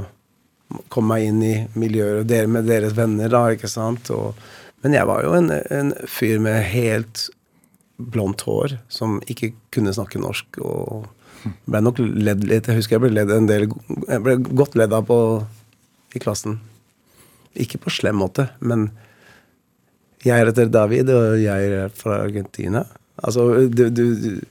komme 0.92 1.16
meg 1.16 1.30
inn 1.30 1.42
i 1.44 1.56
miljøet 1.80 2.30
med 2.52 2.68
deres 2.68 2.96
venner, 2.98 3.32
da, 3.32 3.48
ikke 3.56 3.72
sant. 3.72 4.12
Og, 4.14 4.38
men 4.84 4.96
jeg 4.98 5.10
var 5.10 5.24
jo 5.26 5.34
en, 5.40 5.52
en 5.52 5.94
fyr 6.06 6.42
med 6.44 6.62
helt 6.74 7.28
blondt 7.98 8.44
hår 8.46 8.78
som 8.94 9.18
ikke 9.28 9.54
kunne 9.74 9.94
snakke 9.96 10.20
norsk. 10.22 10.60
og 10.62 11.08
ble 11.70 11.80
nok 11.82 12.00
ledd 12.02 12.44
litt. 12.50 12.68
Jeg 12.68 12.80
husker 12.82 12.98
jeg 12.98 13.04
ble 13.06 13.12
ledd 13.14 13.32
en 13.32 13.46
del 13.48 13.68
Jeg 14.08 14.22
ble 14.26 14.38
godt 14.58 14.76
ledd 14.76 14.94
av 14.94 15.06
på 15.08 15.18
i 16.18 16.20
klassen. 16.20 16.60
Ikke 17.58 17.80
på 17.82 17.90
slem 17.94 18.18
måte, 18.22 18.50
men 18.60 18.90
jeg 20.26 20.46
heter 20.46 20.70
David, 20.74 21.10
og 21.14 21.38
jeg 21.40 21.72
er 21.78 21.90
fra 21.94 22.18
Argentina. 22.26 22.84
Altså, 23.24 23.68
du, 23.70 23.86
du, 23.90 24.04
du, 24.18 24.42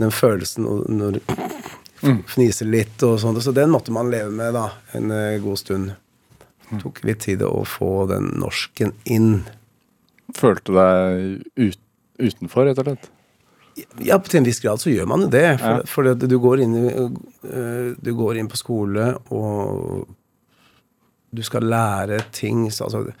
den 0.00 0.10
følelsen 0.12 0.64
når- 0.66 1.20
du 2.02 2.22
fniser 2.32 2.66
litt 2.66 3.02
og 3.06 3.20
sånt. 3.22 3.42
Så 3.44 3.52
den 3.54 3.70
måtte 3.70 3.92
man 3.94 4.10
leve 4.10 4.30
med 4.34 4.54
da, 4.56 4.70
en 4.96 5.10
eh, 5.14 5.38
god 5.44 5.58
stund. 5.60 5.92
Det 6.70 6.80
tok 6.82 7.02
litt 7.04 7.20
tid 7.28 7.44
å 7.46 7.62
få 7.68 8.06
den 8.10 8.32
norsken 8.40 8.92
inn. 9.04 9.44
Følte 10.34 10.72
deg 10.74 11.44
ut, 11.68 11.78
utenfor, 12.18 12.66
rett 12.68 12.80
og 12.82 12.88
slett? 12.90 13.10
Ja, 14.04 14.18
til 14.20 14.42
en 14.42 14.44
viss 14.44 14.60
grad 14.60 14.82
så 14.82 14.90
gjør 14.92 15.06
man 15.08 15.30
det. 15.32 15.58
For, 15.60 15.78
Ja. 15.78 15.84
for 15.88 16.02
det, 16.04 16.28
du, 16.28 16.38
går 16.38 16.60
inn, 16.60 16.74
øh, 16.76 17.94
du 17.96 18.10
går 18.14 18.36
inn 18.36 18.50
på 18.52 18.58
skole, 18.60 19.14
og 19.32 20.08
du 21.32 21.42
skal 21.42 21.64
lære 21.64 22.20
ting 22.32 22.66
så, 22.72 22.84
altså, 22.90 23.12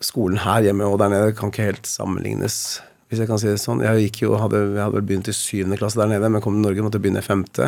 Skolen 0.00 0.38
her 0.40 0.62
hjemme 0.64 0.86
og 0.88 0.96
der 1.02 1.10
nede 1.12 1.34
kan 1.36 1.50
ikke 1.52 1.66
helt 1.68 1.86
sammenlignes, 1.86 2.80
hvis 3.08 3.20
jeg 3.20 3.28
kan 3.28 3.38
si 3.38 3.50
det 3.50 3.60
sånn. 3.60 3.82
Jeg 3.84 4.08
jo, 4.22 4.32
hadde, 4.40 4.56
jeg 4.72 4.80
hadde 4.80 4.96
vel 4.96 5.04
begynt 5.04 5.28
i 5.28 5.34
syvende 5.36 5.76
klasse 5.76 6.00
der 6.00 6.08
nede, 6.08 6.30
men 6.32 6.40
kom 6.40 6.56
til 6.56 6.64
Norge 6.64 6.86
måtte 6.86 6.98
begynne 6.98 7.20
i 7.20 7.26
femte. 7.26 7.66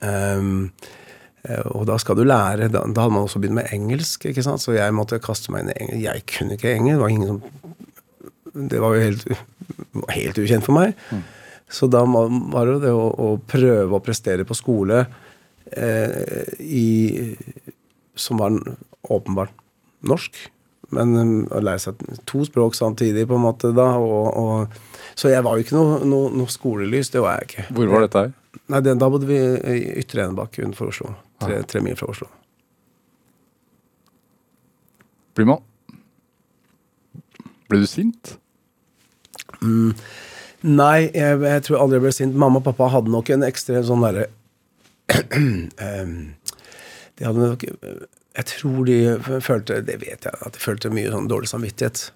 Eh, 0.00 0.40
og 1.76 1.84
da 1.88 1.98
skal 2.00 2.16
du 2.16 2.24
lære 2.24 2.70
da, 2.72 2.82
da 2.88 3.04
hadde 3.04 3.14
man 3.14 3.26
også 3.26 3.40
begynt 3.40 3.60
med 3.60 3.68
engelsk, 3.72 4.26
ikke 4.28 4.44
sant? 4.44 4.60
så 4.64 4.74
jeg 4.76 4.96
måtte 4.96 5.20
kaste 5.22 5.52
meg 5.52 5.64
inn 5.66 5.72
i 5.72 5.76
engelsk. 5.84 6.02
Jeg 6.08 6.26
kunne 6.34 6.56
ikke 6.56 6.72
engelsk. 6.74 6.96
Det 6.96 7.04
var 7.04 7.14
ingen 7.14 7.30
som 7.30 7.42
det 8.54 8.80
var 8.82 8.96
jo 8.96 9.04
helt, 9.04 9.26
helt 10.10 10.40
ukjent 10.42 10.66
for 10.66 10.76
meg. 10.76 10.94
Så 11.70 11.86
da 11.86 12.02
var 12.04 12.66
det 12.66 12.72
jo 12.72 12.80
det 12.82 12.94
å, 12.94 13.08
å 13.10 13.28
prøve 13.46 13.96
å 13.96 14.02
prestere 14.02 14.46
på 14.46 14.56
skole 14.58 15.04
eh, 15.70 16.48
i, 16.58 17.36
som 18.18 18.42
var 18.42 18.56
åpenbart 19.06 19.54
norsk. 20.06 20.40
Men 20.90 21.14
um, 21.14 21.34
å 21.54 21.60
lære 21.62 21.84
seg 21.84 22.00
to 22.26 22.42
språk 22.46 22.74
samtidig, 22.74 23.28
på 23.30 23.38
en 23.38 23.44
måte, 23.44 23.70
da. 23.76 23.92
Og, 24.02 24.26
og, 24.34 25.06
så 25.18 25.30
jeg 25.30 25.44
var 25.46 25.54
jo 25.54 25.66
ikke 25.66 25.76
noe, 25.76 26.00
noe, 26.08 26.32
noe 26.34 26.50
skolelys. 26.50 27.12
Det 27.14 27.22
var 27.22 27.38
jeg 27.38 27.50
ikke. 27.50 27.66
Hvor 27.76 27.94
var 27.94 28.06
dette 28.06 28.24
her? 28.24 28.34
Nei, 28.70 28.82
det, 28.82 28.96
Da 28.98 29.06
bodde 29.12 29.30
vi 29.30 29.38
i 29.38 29.78
Ytre 30.02 30.26
Enebakk 30.26 30.58
utenfor 30.58 30.90
Oslo. 30.90 31.14
Tre, 31.40 31.62
tre 31.70 31.82
mil 31.84 31.94
fra 31.98 32.10
Oslo. 32.10 32.26
Blir 35.38 35.46
man 35.46 35.62
Ble 37.70 37.84
du 37.84 37.86
sint? 37.86 38.34
Nei, 39.60 41.08
jeg, 41.16 41.40
jeg 41.40 41.64
tror 41.66 41.80
aldri 41.80 41.96
jeg 41.98 42.04
ble 42.04 42.12
sint. 42.12 42.36
Mamma 42.36 42.60
og 42.60 42.66
pappa 42.68 42.90
hadde 42.92 43.12
nok 43.12 43.30
en 43.32 43.46
ekstrem 43.46 43.84
sånn 43.86 44.04
derre 44.04 44.26
De 47.20 47.26
hadde 47.26 47.40
nok 47.40 47.64
Jeg 47.66 48.46
tror 48.52 48.84
de 48.86 48.98
følte 49.42 49.80
Det 49.88 49.96
vet 50.04 50.28
jeg, 50.28 50.34
at 50.36 50.54
de 50.54 50.62
følte 50.62 50.92
mye 50.92 51.12
sånn 51.12 51.30
dårlig 51.30 51.50
samvittighet. 51.52 52.10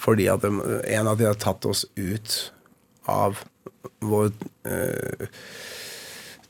Fordi 0.00 0.28
at 0.32 0.44
de, 0.44 0.50
en 0.96 1.10
av 1.10 1.20
de 1.20 1.28
hadde 1.28 1.44
tatt 1.44 1.68
oss 1.68 1.84
ut 1.96 2.38
av 3.10 3.44
vår 4.04 4.32
eh, 4.68 5.28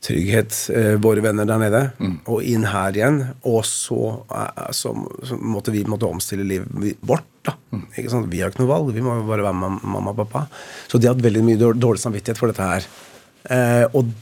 trygghet, 0.05 0.57
eh, 0.74 0.95
våre 1.03 1.22
venner 1.24 1.49
der 1.49 1.61
nede, 1.62 1.82
og 2.30 2.43
inn 2.47 2.66
her 2.70 2.97
igjen. 2.97 3.20
Og 3.51 3.62
så, 3.68 4.01
eh, 4.30 4.70
så, 4.74 4.95
så 5.26 5.39
måtte 5.39 5.74
vi 5.74 5.85
måtte 5.89 6.09
omstille 6.09 6.47
livet 6.47 6.99
vårt. 7.03 7.26
Da. 7.45 7.55
Vi 7.70 8.40
har 8.40 8.53
ikke 8.53 8.62
noe 8.62 8.70
valg, 8.70 8.92
vi 8.95 9.03
må 9.05 9.18
jo 9.18 9.26
bare 9.28 9.47
være 9.47 9.59
med 9.61 9.80
mamma 9.82 10.12
og 10.14 10.20
pappa. 10.24 10.47
Så 10.88 10.99
de 10.99 11.09
har 11.09 11.16
hatt 11.16 11.24
veldig 11.24 11.42
mye 11.47 11.72
dårlig 11.76 12.03
samvittighet 12.03 12.40
for 12.40 12.53
dette 12.53 12.68
her. 12.68 12.86
Eh, 13.53 13.84
og 13.92 14.12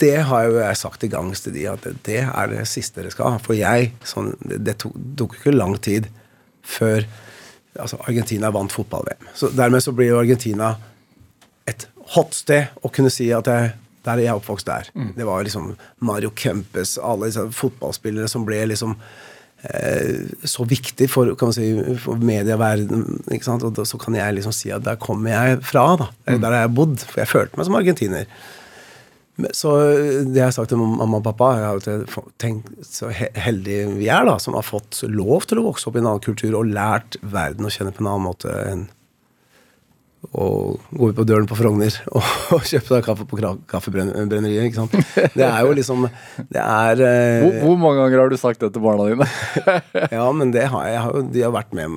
det 0.00 0.16
har 0.30 0.46
jo 0.46 0.60
jeg 0.62 0.78
sagt 0.80 1.02
til 1.02 1.12
gangs 1.12 1.42
til 1.44 1.54
de, 1.56 1.66
at 1.68 1.84
det, 2.06 2.22
er 2.24 2.52
det 2.52 2.64
siste 2.68 3.02
dere 3.02 3.12
skal 3.12 3.34
ha. 3.34 3.42
For 3.44 3.56
jeg, 3.58 3.92
sånn, 4.06 4.32
det, 4.40 4.78
tok, 4.80 4.96
tok 5.20 5.36
ikke 5.36 5.56
lang 5.56 5.76
tid 5.82 6.08
før 6.64 7.04
altså 7.80 8.00
Argentina 8.08 8.50
vant 8.54 8.72
fotball-VM. 8.72 9.28
Så 9.36 9.52
Dermed 9.54 9.84
så 9.84 9.92
blir 9.96 10.12
jo 10.12 10.22
Argentina 10.22 10.72
et 11.68 11.86
hot 12.14 12.34
sted 12.34 12.72
å 12.82 12.90
kunne 12.92 13.12
si 13.12 13.28
at 13.34 13.48
jeg, 13.50 13.74
der 14.06 14.16
er 14.16 14.24
jeg 14.24 14.40
oppvokst 14.40 14.66
der. 14.66 14.88
Det 15.16 15.26
var 15.28 15.44
liksom 15.46 15.74
Mario 16.06 16.32
Kempes, 16.34 16.96
alle 16.98 17.28
disse 17.30 17.44
fotballspillere 17.54 18.30
som 18.32 18.46
ble 18.48 18.64
liksom 18.72 18.96
så 20.48 20.64
viktig 20.64 21.08
for, 21.12 21.34
kan 21.36 21.50
man 21.50 21.56
si, 21.56 21.66
for 22.00 22.16
medieverdenen. 22.24 23.18
Ikke 23.34 23.44
sant? 23.44 23.64
Og 23.66 23.76
så 23.86 23.98
kan 24.00 24.16
jeg 24.16 24.38
liksom 24.38 24.54
si 24.56 24.70
at 24.72 24.86
der 24.86 24.96
kommer 25.00 25.30
jeg 25.34 25.60
fra. 25.68 25.84
da. 26.00 26.06
Eller 26.26 26.40
Der 26.46 26.56
har 26.56 26.64
jeg 26.66 26.74
bodd. 26.78 26.96
For 27.04 27.20
jeg 27.20 27.28
følte 27.28 27.60
meg 27.60 27.68
som 27.68 27.76
argentiner. 27.80 28.24
Så 29.56 29.72
det 30.28 30.36
jeg 30.36 30.44
har 30.44 30.52
sagt 30.52 30.68
til 30.68 30.76
mamma 30.80 31.16
og 31.16 31.24
pappa 31.24 31.46
Jeg 31.56 31.64
har 31.64 32.24
tenkt 32.42 32.66
så 32.84 33.08
he- 33.08 33.30
heldige 33.40 33.86
vi 33.96 34.08
er, 34.12 34.26
da, 34.28 34.34
som 34.42 34.52
har 34.58 34.66
fått 34.66 34.98
lov 35.08 35.46
til 35.48 35.60
å 35.62 35.64
vokse 35.70 35.88
opp 35.88 35.96
i 35.96 36.02
en 36.02 36.10
annen 36.10 36.20
kultur 36.24 36.58
og 36.58 36.68
lært 36.68 37.16
verden 37.22 37.64
å 37.64 37.72
kjenne 37.72 37.94
på 37.96 38.02
en 38.04 38.10
annen 38.12 38.26
måte 38.26 38.52
enn 38.68 38.82
og 40.30 40.82
gå 40.92 41.08
ut 41.10 41.16
på 41.16 41.24
døren 41.24 41.46
på 41.48 41.56
Frogner 41.56 41.94
og, 42.16 42.26
og 42.54 42.66
kjøpe 42.68 42.92
deg 42.92 43.06
kaffe 43.06 43.26
på 43.28 43.38
Kaffebrenneriet. 43.70 44.66
ikke 44.68 44.82
sant? 44.82 44.96
Det 45.34 45.46
er 45.46 45.60
jo 45.64 45.72
liksom 45.78 46.04
Det 46.52 46.60
er 46.60 47.02
eh, 47.06 47.44
Hvor, 47.44 47.56
hvor 47.64 47.78
mange 47.80 48.02
ganger 48.02 48.22
har 48.24 48.32
du 48.32 48.36
sagt 48.40 48.60
det 48.60 48.72
til 48.74 48.84
barna 48.84 49.08
dine? 49.08 49.28
Ja, 50.16 50.26
men 50.36 50.52
det 50.54 50.68
har 50.72 50.88
jeg. 50.88 51.00
har 51.06 51.24
de 51.32 51.46
har 51.46 51.54
vært 51.56 51.72
med 51.76 51.96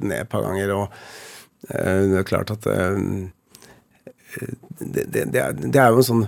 ned 0.00 0.16
et 0.22 0.32
par 0.32 0.46
ganger, 0.46 0.72
og 0.76 0.86
eh, 1.68 2.08
det 2.10 2.22
er 2.22 2.28
klart 2.32 2.54
at 2.56 2.66
eh, 2.70 3.04
det, 4.80 5.04
det, 5.12 5.26
det, 5.34 5.42
er, 5.42 5.54
det 5.60 5.76
er 5.76 5.92
jo 5.92 6.00
en 6.00 6.10
sånn 6.10 6.26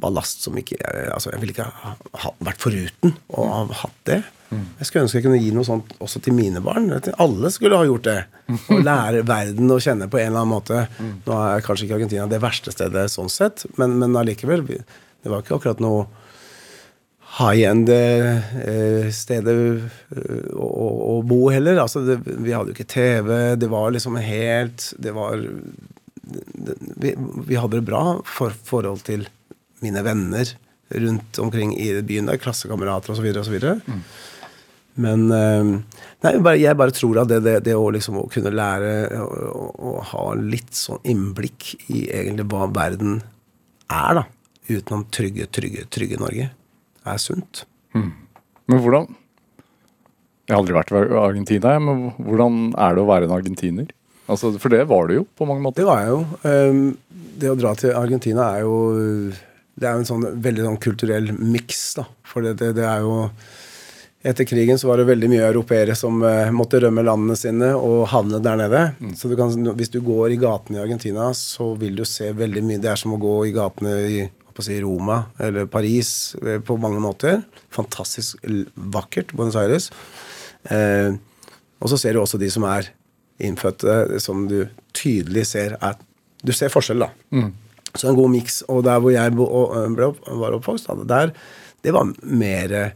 ballast 0.00 0.44
som 0.44 0.54
ikke 0.60 0.78
Altså, 1.10 1.32
jeg 1.32 1.42
ville 1.42 1.54
ikke 1.56 1.66
ha, 1.66 1.94
ha 2.22 2.32
vært 2.46 2.62
foruten 2.62 3.16
å 3.34 3.46
ha 3.50 3.64
hatt 3.82 4.04
det. 4.06 4.20
Jeg 4.50 4.86
skulle 4.86 5.04
ønske 5.06 5.20
jeg 5.20 5.26
kunne 5.28 5.40
gi 5.40 5.50
noe 5.54 5.66
sånt 5.66 5.92
også 6.02 6.22
til 6.24 6.34
mine 6.34 6.62
barn. 6.64 6.88
Alle 7.22 7.50
skulle 7.54 7.78
ha 7.78 7.86
gjort 7.86 8.08
det. 8.08 8.18
Og 8.74 8.82
lære 8.82 9.22
verden 9.28 9.70
å 9.70 9.78
kjenne 9.82 10.08
på 10.10 10.18
en 10.18 10.32
eller 10.32 10.42
annen 10.42 10.54
måte. 10.56 10.86
Nå 10.98 11.36
er 11.36 11.66
kanskje 11.66 11.86
ikke 11.86 12.00
Argentina 12.00 12.26
det 12.30 12.42
verste 12.42 12.74
stedet 12.74 13.06
sånn 13.12 13.30
sett, 13.30 13.66
men, 13.78 13.98
men 14.02 14.16
allikevel. 14.18 14.64
Det 14.66 15.30
var 15.30 15.44
ikke 15.44 15.60
akkurat 15.60 15.82
noe 15.84 16.08
high-end 17.38 17.90
eh, 17.94 19.10
stedet 19.14 19.54
eh, 19.54 20.48
å, 20.50 20.66
å, 20.66 20.88
å 21.12 21.14
bo 21.26 21.44
heller. 21.52 21.78
Altså, 21.82 22.02
det, 22.06 22.18
vi 22.26 22.54
hadde 22.56 22.72
jo 22.72 22.78
ikke 22.78 22.90
TV. 22.90 23.30
Det 23.60 23.70
var 23.70 23.94
liksom 23.94 24.18
helt 24.18 24.90
Det 24.98 25.14
var 25.14 25.38
det, 26.30 26.74
vi, 27.00 27.14
vi 27.46 27.58
hadde 27.58 27.78
det 27.78 27.86
bra 27.86 28.02
for 28.26 28.54
forhold 28.66 29.04
til 29.06 29.28
mine 29.84 30.02
venner 30.06 30.50
rundt 30.90 31.38
omkring 31.38 31.72
i 31.78 31.92
byen 32.02 32.28
der. 32.30 32.40
Klassekamerater 32.42 33.14
osv. 33.14 33.30
osv. 33.40 33.56
Mm. 33.86 34.02
Men 34.98 35.30
eh, 35.30 35.70
nei, 36.24 36.32
jeg 36.58 36.78
bare 36.78 36.94
tror 36.94 37.22
at 37.22 37.30
det, 37.30 37.40
det, 37.46 37.54
det 37.68 37.76
å 37.78 37.90
liksom 37.94 38.18
å 38.20 38.26
kunne 38.32 38.52
lære 38.54 39.20
å, 39.22 39.68
å, 39.70 39.94
ha 40.12 40.24
litt 40.38 40.74
sånn 40.76 41.00
innblikk 41.08 41.74
i 41.92 42.08
egentlig 42.08 42.48
hva 42.50 42.66
verden 42.74 43.20
er, 43.90 44.20
da, 44.20 44.24
utenom 44.70 45.06
trygge, 45.14 45.46
trygge, 45.54 45.86
trygge 45.92 46.18
Norge, 46.20 46.50
er 47.06 47.22
sunt. 47.22 47.64
Men 47.94 48.82
hvordan 48.82 49.08
Jeg 50.46 50.54
har 50.54 50.60
aldri 50.60 50.74
vært 50.76 50.92
i 50.94 51.00
Argentina, 51.20 51.78
men 51.82 52.10
hvordan 52.18 52.60
er 52.74 52.94
det 52.96 53.02
å 53.02 53.08
være 53.08 53.28
en 53.28 53.34
argentiner? 53.38 53.90
Altså, 54.30 54.52
For 54.62 54.72
det 54.72 54.84
var 54.90 55.08
du 55.08 55.16
jo, 55.20 55.24
på 55.38 55.46
mange 55.48 55.62
måter. 55.64 55.82
Det 55.82 55.90
var 55.90 56.04
jeg 56.04 56.12
jo. 56.12 56.20
Ehm, 56.46 56.82
Det 57.40 57.50
å 57.50 57.56
dra 57.58 57.72
til 57.74 57.96
Argentina 57.96 58.50
er 58.54 58.66
jo 58.66 58.74
Det 59.80 59.88
er 59.88 59.94
jo 59.96 60.02
en 60.02 60.10
sånn 60.10 60.26
veldig 60.44 60.66
sånn 60.66 60.80
kulturell 60.82 61.30
miks, 61.38 61.94
da. 61.96 62.04
For 62.26 62.44
det, 62.44 62.58
det, 62.60 62.74
det 62.76 62.84
er 62.84 63.00
jo 63.00 63.30
Etter 64.20 64.44
krigen 64.44 64.76
så 64.78 64.90
var 64.90 65.00
det 65.00 65.06
veldig 65.08 65.30
mye 65.32 65.46
europeere 65.46 65.94
som 65.96 66.18
eh, 66.28 66.50
måtte 66.52 66.82
rømme 66.82 67.00
landene 67.06 67.36
sine 67.40 67.70
og 67.72 68.02
havne 68.12 68.42
der 68.44 68.58
nede. 68.60 68.82
Så 69.16 69.30
du 69.30 69.36
kan, 69.38 69.54
hvis 69.78 69.92
du 69.94 70.02
går 70.04 70.34
i 70.34 70.36
gatene 70.40 70.76
i 70.76 70.82
Argentina, 70.82 71.30
så 71.36 71.70
vil 71.80 71.96
du 71.96 72.04
se 72.04 72.28
veldig 72.36 72.62
mye 72.66 72.82
Det 72.82 72.90
er 72.92 73.00
som 73.00 73.16
å 73.16 73.20
gå 73.20 73.38
i 73.48 73.54
gatene 73.56 73.94
i 74.10 74.20
si, 74.60 74.76
Roma 74.84 75.22
eller 75.40 75.70
Paris 75.72 76.36
eh, 76.44 76.60
på 76.60 76.76
mange 76.76 77.00
måter. 77.00 77.40
Fantastisk 77.72 78.44
vakkert, 78.74 79.32
Buenos 79.32 79.56
Aires. 79.56 79.88
Eh, 80.68 81.16
og 81.80 81.88
så 81.88 81.96
ser 81.96 82.12
du 82.12 82.20
også 82.20 82.36
de 82.42 82.52
som 82.52 82.68
er 82.68 82.92
innfødte, 83.40 84.20
som 84.20 84.44
du 84.50 84.66
tydelig 84.92 85.46
ser 85.54 85.78
er 85.80 85.96
Du 86.44 86.52
ser 86.56 86.68
forskjell, 86.72 87.00
da. 87.00 87.08
Så 87.96 88.08
en 88.08 88.16
god 88.16 88.30
miks. 88.32 88.62
Og 88.68 88.84
der 88.84 89.00
hvor 89.00 89.12
jeg 89.12 89.32
og, 89.32 89.74
ble 89.96 90.12
var 90.40 90.54
oppvokst, 90.56 90.88
der, 91.08 91.32
det 91.84 91.92
var 91.92 92.12
mer 92.20 92.92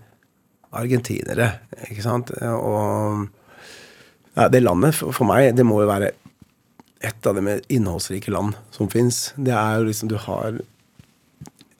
argentinere, 0.76 1.48
ikke 1.88 2.04
sant. 2.04 2.32
Og 2.42 3.24
ja, 4.34 4.48
det 4.50 4.64
landet, 4.64 4.96
for, 4.98 5.26
meg, 5.28 5.52
det 5.54 5.66
må 5.66 5.80
jo 5.82 5.90
være 5.90 6.12
et 7.04 7.26
av 7.28 7.36
de 7.36 7.42
mer 7.44 7.60
innholdsrike 7.72 8.32
land 8.32 8.56
som 8.74 8.88
fins. 8.90 9.28
Det 9.36 9.52
er 9.54 9.78
jo 9.78 9.90
liksom 9.90 10.10
Du 10.10 10.16
har 10.20 10.62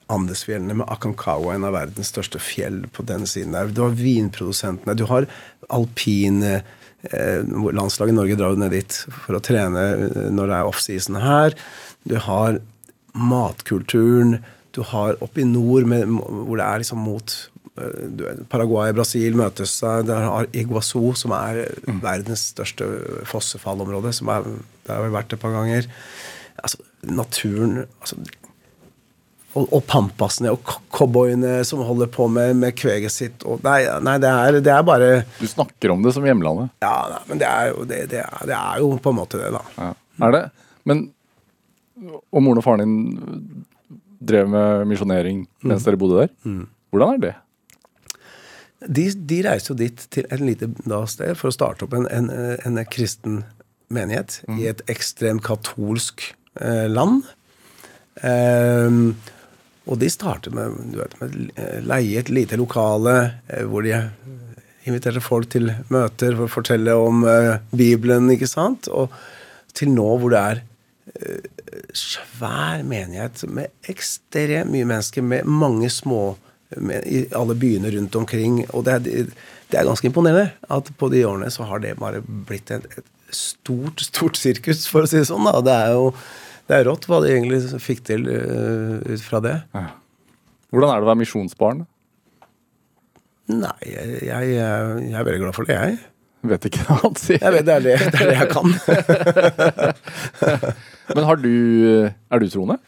Andesfjellene 0.05 0.75
med 0.77 0.89
Aconcagua, 0.93 1.55
en 1.55 1.65
av 1.65 1.73
verdens 1.73 2.11
største 2.13 2.37
fjell 2.37 2.83
på 2.93 3.01
den 3.09 3.25
siden 3.25 3.55
der. 3.57 3.71
Du 3.73 3.81
har 3.81 3.95
vinprodusentene. 3.97 4.93
Du 4.93 5.07
har 5.09 5.25
alpine 5.73 6.59
eh, 6.59 7.41
Landslaget 7.41 8.13
Norge 8.13 8.37
drar 8.37 8.53
jo 8.53 8.59
ned 8.61 8.75
dit 8.75 8.99
for 9.09 9.39
å 9.39 9.41
trene 9.41 9.85
eh, 9.95 10.27
når 10.29 10.51
det 10.51 10.59
er 10.59 10.69
offseason 10.69 11.17
her. 11.23 11.57
Du 12.05 12.19
har 12.21 12.59
matkulturen. 13.17 14.37
Du 14.77 14.83
har 14.85 15.17
oppe 15.25 15.41
i 15.41 15.49
nord, 15.49 15.89
med, 15.89 16.05
hvor 16.05 16.61
det 16.61 16.69
er 16.69 16.85
liksom 16.85 17.01
mot 17.01 17.35
Paraguay 18.51 18.91
og 18.93 18.95
Brasil 19.01 19.35
møtes. 19.35 19.73
Der 20.07 20.21
har 20.29 20.47
Iguazu, 20.55 21.13
som 21.19 21.33
er 21.35 21.65
verdens 22.01 22.49
største 22.53 22.87
fossefallområde. 23.27 24.13
Som 24.15 24.31
er, 24.31 24.47
det 24.87 24.95
har 24.95 25.11
vært 25.13 25.35
et 25.35 25.41
par 25.41 25.51
ganger. 25.55 25.87
Altså, 26.63 26.79
naturen 27.05 27.81
altså, 27.99 28.15
og, 29.55 29.67
og 29.71 29.83
pampasene 29.87 30.49
og 30.51 30.61
co- 30.67 30.81
cowboyene 30.91 31.57
som 31.67 31.79
holder 31.87 32.09
på 32.11 32.25
med, 32.31 32.55
med 32.59 32.75
kveget 32.79 33.11
sitt. 33.13 33.43
Og, 33.47 33.61
nei, 33.63 33.81
nei 34.03 34.15
det, 34.23 34.31
er, 34.31 34.57
det 34.63 34.71
er 34.73 34.87
bare 34.87 35.09
Du 35.39 35.45
snakker 35.47 35.93
om 35.93 36.03
det 36.03 36.11
som 36.15 36.25
hjemlandet. 36.27 36.71
Ja, 36.83 36.95
nei, 37.11 37.21
men 37.29 37.39
det 37.43 37.47
er, 37.51 37.69
jo, 37.71 37.85
det, 37.87 38.01
det, 38.11 38.23
er, 38.23 38.41
det 38.49 38.55
er 38.57 38.81
jo 38.83 38.89
på 39.03 39.13
en 39.13 39.19
måte 39.19 39.39
det, 39.39 39.51
da. 39.55 39.61
Ja. 39.79 39.91
Er 40.27 40.35
det? 40.35 40.43
Men 40.87 41.05
Og 42.31 42.43
moren 42.43 42.59
og 42.59 42.65
faren 42.65 42.83
din 42.83 43.65
drev 44.25 44.47
med 44.51 44.87
misjonering 44.89 45.43
mens 45.67 45.83
dere 45.85 45.99
bodde 46.01 46.23
der. 46.25 46.31
Hvordan 46.91 47.15
er 47.15 47.21
det? 47.23 47.33
De, 48.87 49.07
de 49.13 49.41
reiste 49.45 49.73
jo 49.73 49.77
dit 49.79 50.07
til 50.13 50.27
et 50.29 50.41
lite 50.43 50.69
da, 50.85 51.03
sted 51.09 51.33
for 51.39 51.49
å 51.49 51.55
starte 51.55 51.87
opp 51.87 51.95
en, 51.97 52.07
en, 52.11 52.29
en 52.65 52.81
kristen 52.91 53.43
menighet 53.93 54.41
i 54.57 54.67
et 54.69 54.81
ekstremt 54.91 55.43
katolsk 55.45 56.23
eh, 56.61 56.85
land. 56.89 57.25
Um, 58.23 59.15
og 59.85 59.99
de 60.01 60.09
startet 60.09 60.55
med, 60.55 60.77
du 60.93 60.97
vet, 60.97 61.15
med 61.21 61.35
eh, 61.61 61.79
leie 61.85 62.21
et 62.21 62.31
lite 62.33 62.57
lokale 62.57 63.15
eh, 63.51 63.65
hvor 63.69 63.85
de 63.85 63.93
inviterte 64.85 65.21
folk 65.23 65.49
til 65.53 65.69
møter 65.93 66.37
for 66.37 66.47
å 66.47 66.53
fortelle 66.55 66.95
om 66.97 67.25
eh, 67.29 67.57
Bibelen, 67.75 68.31
ikke 68.33 68.49
sant? 68.49 68.89
Og 68.89 69.13
til 69.75 69.91
nå 69.93 70.07
hvor 70.21 70.33
det 70.33 70.41
er 70.41 70.63
eh, 71.13 71.51
svær 71.95 72.85
menighet 72.87 73.45
med 73.51 73.91
ekstremt 73.91 74.73
mye 74.73 74.87
mennesker, 74.89 75.25
med 75.25 75.49
mange 75.49 75.91
små 75.93 76.35
i 77.05 77.25
alle 77.35 77.55
byene 77.59 77.91
rundt 77.93 78.15
omkring. 78.15 78.63
Og 78.73 78.85
det 78.87 78.95
er, 78.97 79.27
det 79.71 79.79
er 79.79 79.87
ganske 79.87 80.09
imponerende 80.09 80.49
at 80.73 80.89
på 80.97 81.09
de 81.13 81.25
årene 81.27 81.51
så 81.53 81.67
har 81.69 81.83
det 81.83 81.97
bare 82.01 82.23
blitt 82.25 82.71
et, 82.73 82.87
et 82.97 83.35
stort, 83.35 84.01
stort 84.05 84.39
sirkus, 84.39 84.85
for 84.89 85.05
å 85.05 85.09
si 85.09 85.19
det 85.19 85.29
sånn. 85.29 85.45
da. 85.49 85.61
Det 85.65 85.77
er 85.85 85.93
jo 85.95 86.09
det 86.65 86.79
er 86.79 86.87
rått 86.87 87.05
hva 87.05 87.19
de 87.21 87.29
egentlig 87.29 87.61
fikk 87.81 88.01
til 88.07 88.25
uh, 88.25 88.97
ut 89.05 89.21
fra 89.21 89.41
det. 89.43 89.59
Hvordan 90.73 90.89
er 90.91 90.97
det 90.97 91.05
å 91.05 91.11
være 91.11 91.21
misjonsbarn? 91.21 91.85
Nei, 93.53 93.77
jeg, 93.85 94.21
jeg, 94.25 94.53
jeg 94.57 95.13
er 95.13 95.27
veldig 95.27 95.41
glad 95.43 95.57
for 95.57 95.69
det, 95.69 95.77
jeg. 95.77 95.99
Vet 96.49 96.65
ikke 96.69 96.85
hva 96.87 96.97
han 97.03 97.15
sier. 97.17 97.41
Jeg 97.41 97.53
vet, 97.53 97.67
det, 97.67 97.75
er 97.75 97.83
det, 97.85 97.93
det 98.13 98.21
er 98.21 98.31
det 98.31 98.37
jeg 98.39 98.49
kan. 98.53 98.67
Men 101.15 101.27
har 101.27 101.39
du 101.41 101.53
Er 102.05 102.41
du 102.41 102.47
troende? 102.49 102.79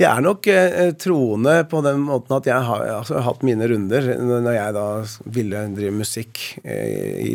Jeg 0.00 0.08
er 0.16 0.22
nok 0.24 0.46
eh, 0.48 0.92
troende 0.96 1.58
på 1.68 1.82
den 1.84 2.00
måten 2.06 2.32
at 2.38 2.46
jeg 2.48 2.64
har 2.64 2.84
altså, 3.00 3.18
jeg 3.18 3.20
har 3.22 3.26
hatt 3.34 3.42
mine 3.44 3.66
runder 3.68 4.06
når 4.16 4.54
jeg 4.56 4.76
da 4.78 4.86
ville 5.36 5.64
drive 5.76 5.92
musikk 5.98 6.40
eh, 6.64 7.34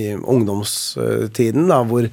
i 0.00 0.06
ungdomstiden, 0.16 1.68
da, 1.68 1.82
hvor 1.84 2.08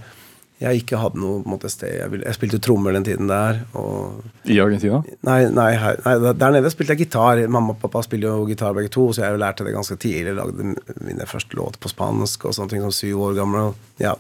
jeg 0.64 0.80
ikke 0.80 1.00
hadde 1.02 1.20
noe 1.20 1.42
måte, 1.50 1.68
sted. 1.72 1.92
Jeg, 1.98 2.08
ville, 2.14 2.24
jeg 2.30 2.38
spilte 2.38 2.60
trommer 2.64 2.94
den 2.96 3.04
tiden 3.04 3.28
der. 3.28 3.58
og 3.76 4.22
I 4.48 4.60
Argentina? 4.64 5.02
Nei, 5.28 5.42
nei, 5.52 5.70
her, 5.76 5.98
nei, 6.06 6.14
der 6.40 6.54
nede 6.56 6.72
spilte 6.72 6.96
jeg 6.96 7.02
gitar. 7.06 7.42
Mamma 7.52 7.74
og 7.76 7.82
pappa 7.82 8.04
spiller 8.06 8.32
jo 8.32 8.46
gitar 8.48 8.76
begge 8.78 8.92
to, 8.94 9.10
så 9.12 9.26
jeg 9.26 9.42
lærte 9.42 9.66
det 9.68 9.74
ganske 9.76 9.98
tidlig. 10.00 10.36
Lagde 10.38 10.70
mine 11.04 11.28
første 11.28 11.58
låter 11.60 11.82
på 11.84 11.92
spansk 11.92 12.48
og 12.48 12.56
sånne 12.56 12.72
ting 12.76 12.86
som 12.86 12.96
syv 12.96 13.26
år 13.28 13.36
gammel. 13.42 13.72
og- 13.74 13.76
Ja. 14.00 14.16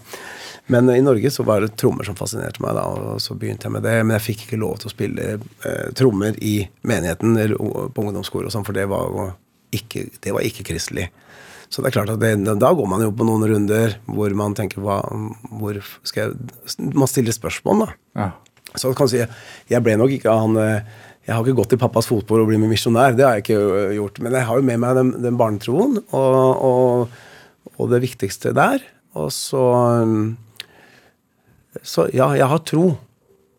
Men 0.72 0.89
i 0.89 1.01
Norge 1.03 1.32
så 1.32 1.43
var 1.43 1.61
det 1.61 1.74
trommer 1.80 2.07
som 2.07 2.16
fascinerte 2.16 2.64
meg, 2.64 2.78
da, 2.78 2.86
og 2.88 3.22
så 3.22 3.36
begynte 3.36 3.68
jeg 3.68 3.76
med 3.76 3.84
det. 3.84 3.97
Men 4.03 4.16
jeg 4.16 4.26
fikk 4.30 4.45
ikke 4.45 4.61
lov 4.61 4.78
til 4.80 4.89
å 4.89 4.93
spille 4.93 5.26
eh, 5.36 5.88
trommer 5.97 6.38
i 6.39 6.55
menigheten 6.88 7.36
eller 7.36 7.57
på 7.91 8.05
ungdomsskolen 8.05 8.47
og 8.47 8.55
sånn, 8.55 8.68
for 8.68 8.78
det 8.78 8.88
var 8.91 9.09
jo 9.09 9.28
ikke, 9.76 10.07
det 10.24 10.36
var 10.36 10.45
ikke 10.47 10.66
kristelig. 10.72 11.09
Så 11.74 11.82
det 11.82 11.89
er 11.89 11.95
klart 11.97 12.14
at 12.14 12.22
det, 12.22 12.36
da 12.61 12.70
går 12.78 12.88
man 12.89 13.01
jo 13.01 13.11
på 13.18 13.26
noen 13.26 13.47
runder 13.49 13.97
hvor 14.05 14.34
man 14.38 14.53
tenker 14.55 14.84
hva, 14.84 14.99
hvor 15.49 15.80
skal 16.05 16.30
jeg 16.30 16.91
Man 16.93 17.09
stiller 17.09 17.34
spørsmål, 17.34 17.82
da. 17.82 17.95
Ja. 18.20 18.28
Så 18.78 18.93
kan 18.93 19.09
du 19.09 19.14
si, 19.16 19.24
jeg 19.70 19.86
ble 19.86 19.97
nok 19.97 20.14
ikke 20.14 20.34
han 20.38 20.57
eh, 20.61 20.86
Jeg 21.26 21.34
har 21.34 21.43
ikke 21.43 21.57
gått 21.57 21.76
i 21.76 21.82
pappas 21.82 22.07
fotspor 22.09 22.43
og 22.43 22.49
blitt 22.49 22.61
misjonær, 22.61 23.18
det 23.18 23.26
har 23.26 23.38
jeg 23.38 23.45
ikke 23.45 23.59
gjort. 23.97 24.22
Men 24.24 24.38
jeg 24.38 24.47
har 24.47 24.59
jo 24.59 24.68
med 24.70 24.82
meg 24.84 24.97
den, 24.99 25.11
den 25.24 25.38
barnetroen 25.39 25.99
og, 26.03 26.64
og, 26.70 27.22
og 27.78 27.91
det 27.93 28.01
viktigste 28.03 28.51
der. 28.55 28.84
Og 29.16 29.30
så 29.34 29.61
um, 30.03 30.34
Så 31.84 32.08
ja, 32.16 32.30
jeg 32.40 32.48
har 32.48 32.62
tro. 32.64 32.94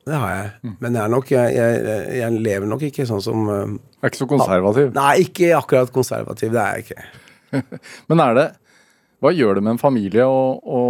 Det 0.04 0.16
har 0.20 0.32
jeg. 0.32 0.74
Men 0.82 0.96
jeg, 0.96 1.00
er 1.00 1.12
nok, 1.12 1.30
jeg, 1.32 1.54
jeg, 1.56 1.92
jeg 2.18 2.40
lever 2.44 2.68
nok 2.68 2.82
ikke 2.88 3.06
sånn 3.08 3.22
som 3.24 3.48
um, 3.48 3.76
Er 4.00 4.10
ikke 4.10 4.20
så 4.20 4.28
konservativ. 4.28 4.90
Nei, 4.96 5.12
ikke 5.24 5.52
akkurat 5.56 5.92
konservativ. 5.92 6.52
Det 6.52 6.60
er 6.60 6.78
jeg 6.78 6.86
ikke. 6.86 7.06
Men 8.10 8.24
er 8.24 8.36
det 8.36 8.46
Hva 9.24 9.32
gjør 9.32 9.56
det 9.56 9.64
med 9.64 9.76
en 9.76 9.80
familie 9.80 10.26
å, 10.28 10.42
å 10.60 10.82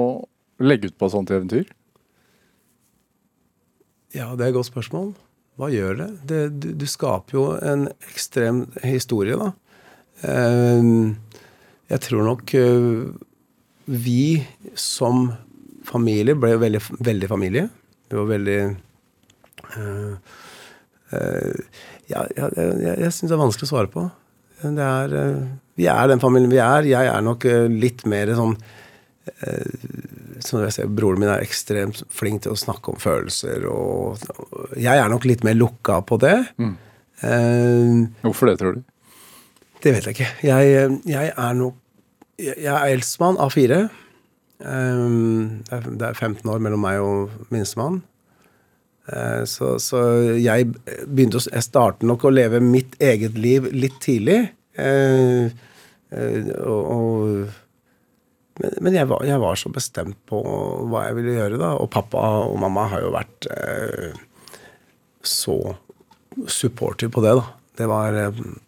legge 0.64 0.90
ut 0.90 0.96
på 0.98 1.10
et 1.10 1.14
sånt 1.14 1.34
eventyr? 1.34 1.68
Ja, 4.14 4.32
det 4.34 4.46
er 4.46 4.50
et 4.52 4.58
godt 4.58 4.70
spørsmål. 4.70 5.12
Hva 5.58 5.70
gjør 5.70 5.98
det? 6.00 6.08
det 6.30 6.40
du, 6.62 6.68
du, 6.82 6.86
skaper 6.90 7.38
jo 7.38 7.44
en 7.62 7.86
ekstrem 8.10 8.64
historie, 8.82 9.38
da. 9.38 9.52
Uh, 10.24 11.14
jeg 11.90 12.02
tror 12.06 12.26
nok 12.26 12.54
uh, 12.58 13.14
vi 13.86 14.42
som 14.78 15.28
familie 15.88 16.36
ble 16.38 16.54
veldig, 16.60 16.82
veldig 17.04 17.30
familie. 17.30 17.68
Det 18.08 18.18
var 18.18 18.30
veldig 18.30 18.58
uh, 19.74 20.14
Ja, 22.10 22.24
jeg, 22.26 22.48
jeg, 22.56 22.94
jeg 23.00 23.12
syns 23.14 23.30
det 23.30 23.36
er 23.36 23.42
vanskelig 23.42 23.68
å 23.68 23.72
svare 23.72 23.90
på. 23.92 24.06
Det 24.64 24.86
er, 24.86 25.14
vi 25.78 25.86
er 25.90 26.08
den 26.10 26.22
familien 26.22 26.52
vi 26.52 26.60
er. 26.62 26.88
Jeg 26.88 27.10
er 27.10 27.22
nok 27.24 27.44
litt 27.70 28.04
mer 28.08 28.32
sånn 28.36 28.56
som 30.44 30.60
jeg 30.60 30.74
ser, 30.74 30.90
Broren 30.92 31.20
min 31.22 31.30
er 31.32 31.44
ekstremt 31.44 32.02
flink 32.12 32.42
til 32.44 32.54
å 32.54 32.58
snakke 32.58 32.92
om 32.92 33.00
følelser. 33.00 33.64
Og 33.70 34.20
jeg 34.76 34.98
er 34.98 35.08
nok 35.12 35.26
litt 35.28 35.44
mer 35.46 35.56
lukka 35.56 36.00
på 36.06 36.18
det. 36.22 36.36
Mm. 36.60 36.74
Hvorfor 38.24 38.50
det, 38.50 38.58
tror 38.60 38.76
du? 38.76 38.82
Det 39.84 39.92
vet 39.92 40.08
jeg 40.08 40.16
ikke. 40.16 40.30
Jeg, 40.44 41.00
jeg 41.08 41.32
er 41.32 41.56
nok 41.58 41.80
Jeg 42.34 42.66
er 42.66 42.90
eldstemann 42.90 43.36
av 43.38 43.52
fire. 43.54 43.84
Um, 44.62 45.64
det 45.66 46.06
er 46.06 46.14
15 46.14 46.46
år 46.46 46.60
mellom 46.62 46.84
meg 46.84 47.00
og 47.02 47.32
minstemann. 47.52 48.02
Uh, 49.08 49.42
så, 49.48 49.74
så, 49.82 50.00
jeg 50.40 50.70
begynte 51.04 51.36
å 51.36 51.44
Jeg 51.50 51.66
startet 51.66 52.06
nok 52.08 52.24
å 52.24 52.32
leve 52.32 52.62
mitt 52.64 52.94
eget 53.02 53.36
liv 53.38 53.66
litt 53.74 53.98
tidlig. 54.04 54.46
Uh, 54.78 55.50
uh, 56.14 56.52
og, 56.62 56.80
og 56.94 58.62
men, 58.62 58.78
men 58.86 58.94
jeg, 58.94 59.10
var, 59.10 59.24
jeg, 59.26 59.40
var, 59.42 59.58
så 59.58 59.72
bestemt 59.74 60.20
på 60.30 60.38
hva 60.86 61.08
jeg 61.08 61.18
ville 61.18 61.34
gjøre, 61.34 61.58
da. 61.58 61.74
Og 61.82 61.90
pappa 61.90 62.22
og 62.46 62.54
mamma 62.62 62.86
har 62.92 63.02
jo 63.02 63.10
vært 63.16 63.48
så 65.26 65.56
supportive 66.46 67.10
på 67.10 67.24
det, 67.24 67.34
da. 67.40 67.48
Det 67.74 67.88
var 67.90 68.14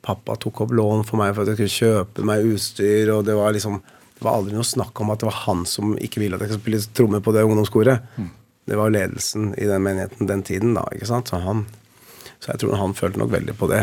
Pappa 0.02 0.34
tok 0.42 0.64
opp 0.64 0.72
lån 0.74 1.04
for 1.06 1.20
meg 1.20 1.36
for 1.36 1.44
at 1.44 1.52
jeg 1.52 1.60
kunne 1.60 1.76
kjøpe 1.76 2.24
meg 2.26 2.48
utstyr, 2.50 3.12
og 3.14 3.22
det 3.28 3.36
var 3.38 3.54
liksom 3.54 3.78
det 4.16 4.24
var 4.24 4.38
aldri 4.38 4.56
noe 4.56 4.64
snakk 4.64 5.00
om 5.00 5.12
at 5.12 5.20
det 5.20 5.28
var 5.28 5.42
han 5.44 5.66
som 5.68 5.92
ikke 6.00 6.22
ville 6.22 6.38
at 6.38 6.44
jeg 6.46 6.54
skulle 6.54 6.80
spille 6.80 6.96
tromme 6.96 7.20
på 7.20 7.34
det 7.36 7.44
ungdomskoret. 7.44 8.06
Mm. 8.16 8.30
Det 8.66 8.78
var 8.80 8.90
ledelsen 8.90 9.50
i 9.60 9.66
den 9.68 9.84
menigheten 9.84 10.26
den 10.26 10.42
tiden, 10.42 10.72
da. 10.74 10.86
ikke 10.94 11.08
sant? 11.10 11.28
Så, 11.28 11.40
han, 11.44 11.66
så 12.40 12.54
jeg 12.54 12.62
tror 12.62 12.78
han 12.80 12.96
følte 12.96 13.20
nok 13.20 13.34
veldig 13.34 13.54
på 13.60 13.68
det. 13.70 13.82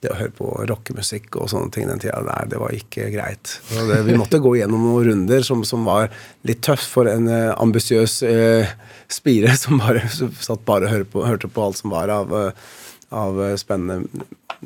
Det 0.00 0.12
å 0.12 0.18
høre 0.18 0.32
på 0.36 0.50
rockemusikk 0.68 1.40
og 1.40 1.48
sånne 1.52 1.72
ting 1.72 1.88
den 1.88 2.00
tida 2.00 2.20
der, 2.24 2.46
det 2.52 2.60
var 2.60 2.76
ikke 2.76 3.08
greit. 3.12 3.56
Det, 3.72 3.98
vi 4.06 4.16
måtte 4.20 4.40
gå 4.40 4.54
gjennom 4.60 4.84
noen 4.84 5.08
runder 5.08 5.44
som, 5.44 5.64
som 5.68 5.88
var 5.88 6.12
litt 6.48 6.62
tøff 6.64 6.84
for 6.92 7.08
en 7.08 7.28
uh, 7.28 7.56
ambisiøs 7.56 8.20
uh, 8.28 8.70
spire 9.12 9.56
som 9.60 9.80
bare 9.80 10.06
satt 10.12 10.64
bare 10.68 10.88
og 10.88 10.94
hørte 10.94 11.12
på, 11.12 11.26
hørte 11.26 11.52
på 11.52 11.66
alt 11.66 11.80
som 11.80 11.92
var 11.92 12.12
av, 12.14 12.32
uh, 12.32 12.78
av 13.12 13.42
spennende 13.60 14.04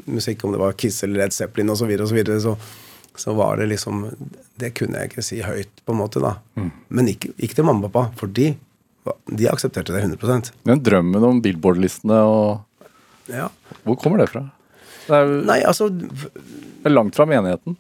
musikk, 0.05 0.45
om 0.45 0.55
det 0.55 0.63
var 0.63 0.75
Kiss 0.79 1.03
eller 1.07 1.25
Red 1.25 1.35
Zeppelin 1.35 1.71
osv. 1.71 1.83
Så, 1.83 1.91
videre, 1.91 2.07
og 2.07 2.13
så, 2.13 2.19
videre, 2.21 2.41
så 2.45 2.59
så 3.21 3.35
var 3.37 3.57
det 3.61 3.69
liksom 3.71 4.09
Det 4.59 4.73
kunne 4.79 5.01
jeg 5.01 5.11
ikke 5.11 5.23
si 5.25 5.41
høyt, 5.43 5.71
på 5.85 5.95
en 5.95 6.01
måte, 6.01 6.23
da. 6.23 6.37
Mm. 6.59 6.71
Men 6.89 7.11
ikke, 7.11 7.33
ikke, 7.37 7.59
til 7.59 7.67
mamma 7.67 7.89
og 7.89 7.95
pappa, 7.95 8.19
for 8.19 8.33
de, 8.35 8.53
de 9.31 9.49
aksepterte 9.51 9.95
det 9.95 10.03
100 10.03 10.53
Men 10.65 10.83
drømmen 10.83 11.27
om 11.31 11.41
Billboard-listene 11.45 12.21
og 12.27 12.63
ja. 13.31 13.49
Hvor 13.85 13.97
kommer 13.97 14.21
det 14.21 14.29
fra? 14.33 14.45
Det 15.07 15.17
er, 15.17 15.31
Nei, 15.49 15.63
altså 15.65 15.89
det 15.89 16.85
er 16.85 16.93
langt 16.93 17.17
fra 17.17 17.27
menigheten. 17.29 17.79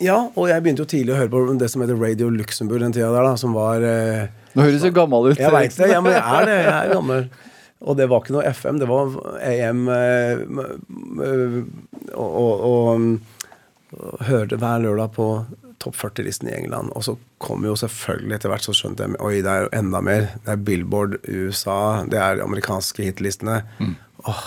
Ja, 0.00 0.16
og 0.38 0.46
jeg 0.48 0.62
begynte 0.62 0.84
jo 0.84 0.90
tidlig 0.92 1.14
å 1.14 1.18
høre 1.18 1.30
på 1.32 1.40
det 1.58 1.68
som 1.72 1.82
heter 1.82 1.98
Radio 1.98 2.28
Luxembourg 2.30 2.84
den 2.84 2.94
tida 2.94 3.10
der, 3.10 3.26
da, 3.26 3.34
som 3.40 3.56
var 3.56 3.82
eh, 3.84 4.28
Nå 4.54 4.64
høres 4.64 4.84
du 4.84 4.92
gammel 4.94 5.32
ut. 5.32 5.40
Jeg 5.40 5.52
veit 5.52 5.74
det. 5.74 5.88
Ja, 5.90 6.00
men 6.04 6.14
jeg 6.14 6.22
er 6.22 6.46
det. 6.48 6.58
Jeg 6.62 6.76
er 6.76 6.92
gammel. 6.94 7.26
Og 7.78 7.98
det 7.98 8.08
var 8.10 8.22
ikke 8.22 8.34
noe 8.34 8.52
FM, 8.58 8.78
det 8.80 8.88
var 8.90 9.12
AM 9.46 9.82
eh, 9.94 10.40
og, 12.14 12.30
og, 12.38 12.64
og 12.68 13.37
hørte 14.28 14.58
hver 14.60 14.82
lørdag 14.84 15.14
på 15.16 15.26
topp 15.82 15.96
40-listen 15.96 16.50
i 16.50 16.54
England. 16.56 16.92
Og 16.96 17.04
så 17.06 17.16
kom 17.42 17.64
jo 17.66 17.76
selvfølgelig 17.78 18.36
etter 18.36 18.52
hvert 18.52 18.66
så 18.66 18.74
skjønte 18.76 19.06
jeg 19.06 19.20
Oi, 19.24 19.38
det 19.44 19.52
er 19.52 19.66
jo 19.66 19.74
enda 19.78 20.02
mer. 20.04 20.30
Det 20.44 20.54
er 20.54 20.64
Billboard 20.68 21.18
USA, 21.24 22.04
det 22.10 22.20
er 22.20 22.42
amerikanske 22.44 23.06
hitlistene. 23.06 23.62
Mm. 23.78 23.94
Oh. 24.28 24.46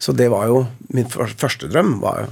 Så 0.00 0.14
det 0.16 0.30
var 0.32 0.48
jo 0.48 0.62
Min 0.96 1.08
første 1.10 1.68
drøm 1.70 1.98
var 2.02 2.24
jo 2.24 2.30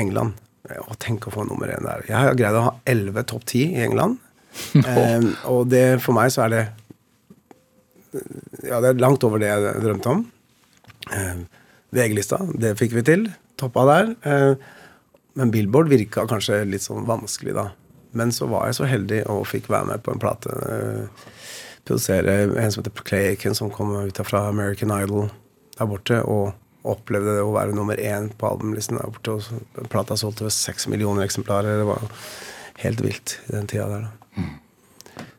England. 0.00 0.38
Å, 0.70 0.94
tenk 1.02 1.26
å 1.26 1.32
få 1.34 1.44
nummer 1.48 1.70
én 1.72 1.86
der. 1.86 2.04
Jeg 2.06 2.16
har 2.16 2.36
greid 2.38 2.56
å 2.56 2.66
ha 2.68 2.74
elleve 2.88 3.24
topp 3.26 3.46
ti 3.50 3.64
i 3.72 3.80
England. 3.84 4.20
eh, 4.80 5.24
og 5.50 5.70
det, 5.70 6.00
for 6.02 6.14
meg 6.16 6.30
så 6.34 6.46
er 6.46 6.54
det 6.54 6.62
Ja, 8.66 8.80
det 8.82 8.92
er 8.92 9.02
langt 9.02 9.24
over 9.26 9.42
det 9.42 9.50
jeg 9.50 9.82
drømte 9.82 10.14
om. 10.14 10.22
Eh, 11.10 11.42
VG-lista, 11.94 12.38
det 12.54 12.76
fikk 12.78 12.94
vi 12.98 13.06
til. 13.06 13.26
Toppa 13.58 13.86
der. 13.88 14.12
Eh, 14.22 14.70
men 15.38 15.50
Billboard 15.50 15.90
virka 15.90 16.26
kanskje 16.28 16.64
litt 16.68 16.84
sånn 16.84 17.06
vanskelig, 17.08 17.54
da. 17.56 17.70
Men 18.16 18.32
så 18.34 18.48
var 18.50 18.66
jeg 18.68 18.80
så 18.80 18.88
heldig 18.90 19.20
og 19.30 19.46
fikk 19.46 19.68
være 19.70 19.92
med 19.92 20.02
på 20.02 20.14
en 20.14 20.22
plate. 20.22 20.50
Uh, 20.50 21.28
produsere 21.86 22.34
en 22.48 22.72
som 22.72 22.82
heter 22.82 23.04
Clay 23.06 23.32
Aiken, 23.32 23.54
som 23.54 23.70
kom 23.72 23.92
ut 23.94 24.20
fra 24.26 24.48
American 24.48 24.92
Idol 24.94 25.28
der 25.78 25.90
borte. 25.90 26.22
Og 26.26 26.50
opplevde 26.90 27.36
det 27.36 27.44
å 27.44 27.52
være 27.54 27.76
nummer 27.76 28.00
én 28.00 28.30
på 28.38 28.48
albumlisten 28.50 28.98
der 28.98 29.12
borte. 29.12 29.38
Og 29.38 29.92
plata 29.92 30.18
solgte 30.18 30.46
over 30.46 30.54
seks 30.54 30.88
millioner 30.90 31.26
eksemplarer. 31.26 31.82
Det 31.82 31.88
var 31.88 32.08
helt 32.82 33.04
vilt 33.04 33.38
i 33.46 33.54
den 33.54 33.70
tida 33.70 33.86
der. 33.90 34.08
da. 34.08 34.40
Mm. 34.40 34.50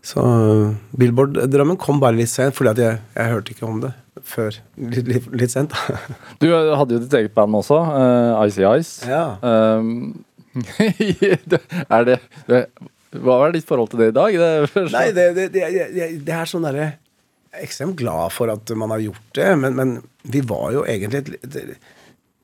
Så 0.06 0.22
Billboard-drømmen 0.98 1.78
kom 1.82 2.00
bare 2.02 2.18
litt 2.18 2.32
sent, 2.32 2.56
fordi 2.58 2.82
jeg, 2.82 3.02
jeg 3.16 3.34
hørte 3.34 3.54
ikke 3.54 3.68
om 3.68 3.84
det 3.84 3.92
før 4.28 4.57
litt, 4.76 5.07
litt, 5.07 5.28
litt 5.34 5.53
sent. 5.53 5.76
du 6.41 6.49
hadde 6.51 6.97
jo 6.97 7.01
ditt 7.03 7.14
eget 7.20 7.36
band 7.36 7.55
også, 7.62 7.78
uh, 7.80 8.41
Icy 8.45 8.66
Ice. 8.68 9.07
Ja. 9.09 9.26
Um, 9.41 10.26
er 10.51 12.03
det, 12.03 12.18
det, 12.49 12.57
Hva 13.24 13.38
er 13.45 13.53
ditt 13.55 13.64
forhold 13.70 13.93
til 13.93 14.01
det 14.01 14.09
i 14.12 14.16
dag? 14.18 14.36
Det, 14.36 14.82
Nei, 14.91 15.05
det, 15.16 15.28
det, 15.53 15.62
det 16.28 16.34
er 16.36 16.49
sånn 16.49 16.66
derre 16.68 16.89
Jeg 16.89 17.55
er 17.55 17.64
ekstremt 17.64 17.95
glad 18.01 18.34
for 18.36 18.51
at 18.51 18.74
man 18.76 18.91
har 18.91 18.99
gjort 18.99 19.30
det, 19.39 19.47
men, 19.62 19.78
men 19.80 19.93
vi 20.28 20.41
var 20.43 20.74
jo 20.76 20.84
egentlig 20.84 21.24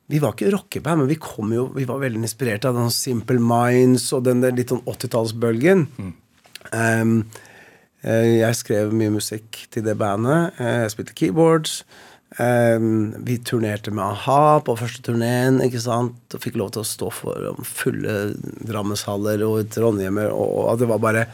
vi 0.07 0.21
var 0.23 0.37
ikke 0.37 0.53
rockeband, 0.53 1.03
men 1.03 1.11
vi, 1.11 1.19
kom 1.19 1.51
jo, 1.51 1.65
vi 1.75 1.83
var 1.89 1.99
veldig 1.99 2.23
inspirert 2.23 2.63
av 2.69 2.79
den 2.79 2.87
Simple 2.95 3.43
Minds 3.43 4.07
og 4.15 4.23
den 4.23 4.45
litt 4.55 4.71
sånn 4.71 4.85
80-tallsbølgen. 4.87 5.83
Mm. 5.99 6.13
Um, 6.71 7.17
Eh, 7.19 7.46
jeg 8.05 8.57
skrev 8.59 8.93
mye 8.93 9.13
musikk 9.15 9.63
til 9.73 9.85
det 9.85 9.97
bandet. 9.97 10.59
Eh, 10.61 10.83
jeg 10.85 10.93
spilte 10.93 11.15
keyboards. 11.17 11.79
Eh, 12.37 12.77
vi 13.25 13.37
turnerte 13.41 13.91
med 13.91 14.03
a-ha 14.03 14.59
på 14.61 14.75
første 14.77 15.01
turneen 15.05 15.61
ikke 15.63 15.81
sant? 15.81 16.19
og 16.35 16.43
fikk 16.43 16.59
lov 16.59 16.73
til 16.75 16.83
å 16.83 16.87
stå 16.87 17.09
for 17.15 17.61
fulle 17.65 18.17
Drammenshaller 18.67 19.43
og 19.47 19.71
Trondheimer. 19.73 20.29
Og 20.33 20.77
det 20.79 20.89
var 20.91 21.01
bare 21.03 21.25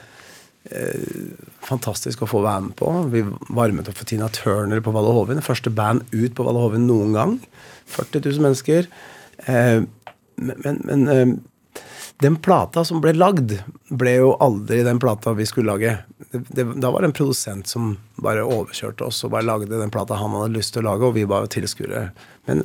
eh, 0.69 1.33
fantastisk 1.65 2.23
å 2.23 2.29
få 2.29 2.43
være 2.45 2.69
med 2.69 2.77
på. 2.79 2.91
Vi 3.11 3.25
varmet 3.49 3.89
opp 3.91 3.99
for 3.99 4.09
Tina 4.09 4.29
Turner 4.31 4.83
på 4.83 4.93
Valle 4.95 5.15
Hovin. 5.15 5.43
Første 5.43 5.73
band 5.73 6.05
ut 6.13 6.37
på 6.37 6.47
Valle 6.47 6.63
Hovin 6.63 6.87
noen 6.87 7.17
gang. 7.17 7.39
40 7.97 8.23
000 8.29 8.47
mennesker. 8.47 8.87
Eh, 9.51 9.81
men, 10.43 10.79
men 10.87 11.41
den 12.21 12.35
plata 12.35 12.83
som 12.85 13.01
ble 13.03 13.13
lagd, 13.15 13.55
ble 13.89 14.13
jo 14.15 14.33
aldri 14.43 14.83
den 14.85 14.99
plata 15.01 15.33
vi 15.35 15.45
skulle 15.49 15.73
lage. 15.73 15.95
Det, 16.31 16.43
det, 16.55 16.65
da 16.79 16.91
var 16.93 17.03
det 17.03 17.11
en 17.11 17.17
produsent 17.17 17.67
som 17.67 17.95
bare 18.23 18.45
overkjørte 18.45 19.07
oss 19.07 19.23
og 19.25 19.33
bare 19.33 19.47
lagde 19.47 19.71
den 19.71 19.91
plata 19.93 20.19
han 20.19 20.35
hadde 20.37 20.55
lyst 20.55 20.75
til 20.75 20.83
å 20.83 20.91
lage, 20.91 21.09
og 21.09 21.17
vi 21.17 21.25
var 21.29 21.45
jo 21.45 21.53
tilskuere. 21.57 22.05
Men 22.47 22.63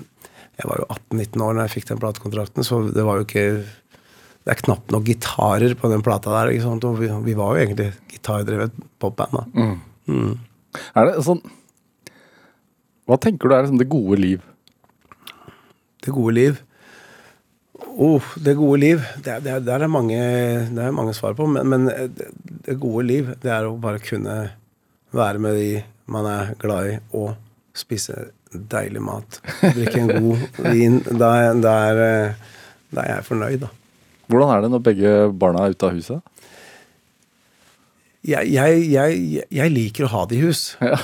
jeg 0.58 0.68
var 0.70 0.82
jo 0.82 0.88
18-19 0.90 1.44
år 1.46 1.56
da 1.56 1.66
jeg 1.66 1.74
fikk 1.76 1.88
den 1.92 2.02
platekontrakten, 2.02 2.66
så 2.66 2.80
det 2.90 3.06
var 3.06 3.20
jo 3.20 3.28
ikke 3.28 3.48
Det 4.48 4.54
er 4.54 4.60
knapt 4.64 4.92
nok 4.94 5.04
gitarer 5.04 5.74
på 5.76 5.90
den 5.92 6.02
plata 6.02 6.32
der. 6.32 6.52
ikke 6.54 6.64
sant? 6.64 6.84
Og 6.88 7.00
vi, 7.02 7.08
vi 7.26 7.34
var 7.36 7.52
jo 7.52 7.64
egentlig 7.64 7.90
gitardrevet 8.08 8.72
popband. 8.98 9.34
da. 9.34 9.44
Mm. 9.52 9.74
Mm. 10.08 10.38
Er 10.96 11.08
det 11.10 11.24
sånn 11.26 11.42
Hva 13.08 13.18
tenker 13.20 13.48
du 13.48 13.54
er 13.54 13.66
liksom 13.66 13.80
det 13.80 13.90
gode 13.92 14.16
liv? 14.22 14.46
Det 16.04 16.14
gode 16.14 16.34
liv? 16.36 16.62
Oh, 17.78 18.22
det 18.36 18.54
gode 18.58 18.80
liv. 18.80 19.02
Det, 19.24 19.38
det, 19.44 19.58
det, 19.66 19.74
er 19.74 19.90
mange, 19.90 20.18
det 20.70 20.82
er 20.82 20.94
mange 20.94 21.14
svar 21.14 21.36
på. 21.38 21.46
Men, 21.50 21.68
men 21.68 21.86
det, 21.86 22.30
det, 22.66 22.78
gode 22.80 23.06
liv, 23.06 23.30
det 23.42 23.52
er 23.54 23.68
å 23.68 23.76
bare 23.78 24.02
kunne 24.02 24.38
være 25.14 25.42
med 25.42 25.58
de 25.58 25.70
man 26.08 26.26
er 26.28 26.54
glad 26.60 26.88
i, 26.88 26.94
og 27.18 27.34
spise 27.76 28.30
deilig 28.48 29.02
mat. 29.04 29.40
Drikke 29.60 30.00
en 30.00 30.12
god 30.14 30.62
vin. 30.72 31.02
Da, 31.10 31.32
da, 31.58 31.74
er, 31.90 32.00
da 32.94 33.04
er 33.04 33.12
jeg 33.12 33.28
fornøyd, 33.28 33.60
da. 33.66 33.70
Hvordan 34.28 34.52
er 34.52 34.64
det 34.64 34.72
når 34.72 34.84
begge 34.84 35.12
barna 35.40 35.64
er 35.64 35.76
ute 35.76 35.88
av 35.88 35.96
huset? 35.96 36.34
Jeg, 38.28 38.50
jeg, 38.50 38.80
jeg, 38.90 39.44
jeg, 39.54 39.72
liker 39.72 40.04
å 40.04 40.10
ha 40.12 40.24
det 40.28 40.36
i 40.36 40.42
hus. 40.42 40.62
Ja. 40.84 40.98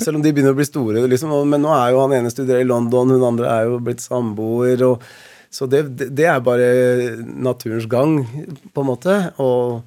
Selv 0.00 0.16
om 0.16 0.22
de 0.24 0.32
begynner 0.32 0.54
å 0.54 0.58
bli 0.58 0.66
store. 0.66 1.04
Liksom. 1.10 1.34
Men 1.50 1.62
nå 1.62 1.74
er 1.76 1.92
jo 1.92 2.00
han 2.00 2.14
ene 2.16 2.32
studerer 2.32 2.64
i 2.64 2.66
London, 2.66 3.12
hun 3.12 3.26
andre 3.28 3.50
er 3.52 3.68
jo 3.68 3.82
blitt 3.84 4.02
samboer. 4.02 4.82
og 4.88 5.04
så 5.52 5.68
det, 5.68 5.82
det, 6.00 6.24
er 6.24 6.40
bare 6.44 6.68
naturens 7.20 7.84
gang, 7.90 8.22
på 8.72 8.82
en 8.82 8.88
måte. 8.88 9.16
Og, 9.42 9.82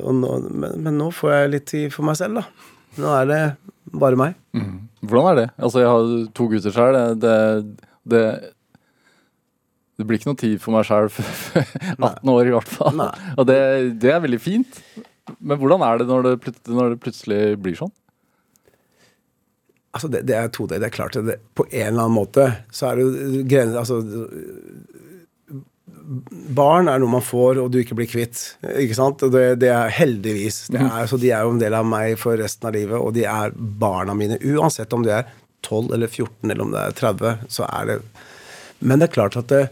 og 0.00 0.14
nå, 0.16 0.30
men, 0.48 0.78
men, 0.80 0.96
nå 0.96 1.10
får 1.12 1.34
jeg 1.34 1.52
litt 1.52 1.66
tid 1.68 1.92
for 1.92 2.08
meg 2.08 2.16
selv, 2.16 2.40
da. 2.40 2.70
Nå 2.96 3.10
er 3.12 3.28
det 3.28 3.40
bare 3.92 4.16
meg. 4.16 4.38
Mm. 4.56 4.86
Hvordan 5.04 5.28
er 5.30 5.40
det? 5.42 5.48
Altså, 5.60 5.82
jeg 5.82 5.92
har 5.92 6.14
to 6.38 6.46
gutter 6.48 6.74
sjøl. 6.74 6.96
Det, 7.20 7.34
det, 8.08 8.22
det 10.00 10.08
blir 10.08 10.20
ikke 10.20 10.32
noe 10.32 10.40
tid 10.40 10.56
for 10.64 10.78
meg 10.78 10.88
sjøl 10.88 11.12
før 11.12 11.68
18 11.98 12.32
år, 12.32 12.48
i 12.48 12.56
hvert 12.56 12.72
fall. 12.78 12.96
Nei. 12.96 13.12
Og 13.36 13.46
det, 13.52 13.60
det 14.00 14.14
er 14.14 14.24
veldig 14.24 14.40
fint. 14.40 14.80
Men 15.36 15.60
hvordan 15.60 15.84
er 15.84 16.00
det 16.00 16.08
når 16.08 16.30
det, 16.30 16.56
når 16.72 16.94
det 16.94 17.02
plutselig 17.04 17.40
blir 17.60 17.76
sånn? 17.76 17.92
Altså, 19.96 20.10
det, 20.12 20.22
det 20.28 20.36
er 20.38 20.52
todelt. 20.54 20.82
Det 20.84 20.90
er 20.90 20.94
klart 20.94 21.16
det, 21.26 21.38
på 21.56 21.66
en 21.70 21.88
eller 21.88 22.04
annen 22.06 22.16
måte 22.18 22.46
så 22.74 22.90
er 22.90 23.00
det 23.00 23.06
jo 23.06 23.42
grenser 23.50 23.80
Altså 23.82 24.00
Barn 26.56 26.86
er 26.90 27.00
noe 27.02 27.10
man 27.16 27.24
får, 27.24 27.58
og 27.58 27.72
du 27.74 27.80
ikke 27.80 27.96
blir 27.98 28.06
kvitt. 28.10 28.38
Ikke 28.78 28.94
sant? 28.94 29.22
Og 29.26 29.32
Det, 29.34 29.42
det 29.58 29.72
er 29.74 29.90
heldigvis. 29.90 30.60
Det 30.70 30.78
er, 30.82 31.08
så 31.10 31.18
de 31.18 31.32
er 31.34 31.42
jo 31.42 31.54
en 31.56 31.62
del 31.62 31.74
av 31.74 31.86
meg 31.88 32.14
for 32.20 32.38
resten 32.38 32.68
av 32.68 32.76
livet, 32.76 32.94
og 33.00 33.10
de 33.16 33.24
er 33.26 33.54
barna 33.56 34.14
mine. 34.14 34.38
Uansett 34.54 34.94
om 34.94 35.02
de 35.06 35.10
er 35.16 35.26
12 35.66 35.90
eller 35.96 36.06
14 36.12 36.52
eller 36.52 36.62
om 36.62 36.70
det 36.74 36.84
er 36.84 36.94
30, 37.00 37.34
så 37.50 37.66
er 37.66 37.90
det 37.90 37.98
Men 38.86 39.00
det 39.00 39.08
er 39.08 39.14
klart 39.16 39.38
at 39.40 39.50
det, 39.50 39.62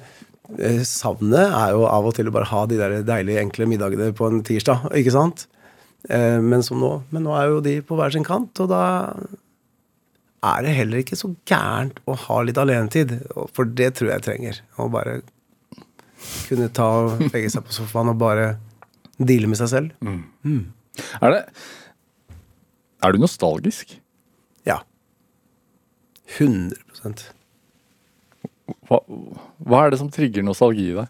eh, 0.59 0.81
savnet 0.89 1.55
er 1.55 1.75
jo 1.77 1.85
av 1.87 2.09
og 2.09 2.17
til 2.17 2.27
å 2.31 2.35
bare 2.35 2.51
ha 2.51 2.65
de 2.67 2.81
der 2.81 2.97
deilige, 3.07 3.43
enkle 3.45 3.69
middagene 3.71 4.11
på 4.17 4.27
en 4.27 4.43
tirsdag. 4.43 4.89
Ikke 4.97 5.15
sant? 5.15 5.47
Eh, 6.09 6.41
Men 6.43 6.63
som 6.67 6.81
nå. 6.83 6.97
Men 7.15 7.29
nå 7.29 7.37
er 7.39 7.53
jo 7.53 7.61
de 7.63 7.79
på 7.85 7.95
hver 8.01 8.11
sin 8.17 8.27
kant, 8.27 8.59
og 8.65 8.73
da 8.73 8.83
er 10.45 10.65
det 10.67 10.75
heller 10.77 11.01
ikke 11.01 11.17
så 11.19 11.31
gærent 11.49 12.01
å 12.11 12.17
ha 12.27 12.41
litt 12.45 12.59
alenetid. 12.61 13.17
For 13.57 13.69
det 13.69 13.95
tror 13.99 14.13
jeg 14.13 14.25
trenger. 14.27 14.61
Å 14.81 14.89
bare 14.93 15.19
kunne 16.49 16.71
ta 16.75 16.89
og 17.05 17.25
legge 17.31 17.51
seg 17.53 17.65
på 17.67 17.75
sofaen 17.77 18.13
og 18.13 18.21
bare 18.21 18.55
deale 19.19 19.51
med 19.51 19.61
seg 19.61 19.71
selv. 19.73 19.89
Er 21.21 21.35
det 21.35 21.43
Er 23.05 23.13
du 23.13 23.19
nostalgisk? 23.21 23.99
Ja. 24.65 24.79
100 26.39 26.73
Hva, 28.89 28.99
hva 29.61 29.83
er 29.85 29.93
det 29.93 30.01
som 30.01 30.09
trigger 30.13 30.45
nostalgi 30.47 30.87
i 30.93 30.97
deg? 30.97 31.09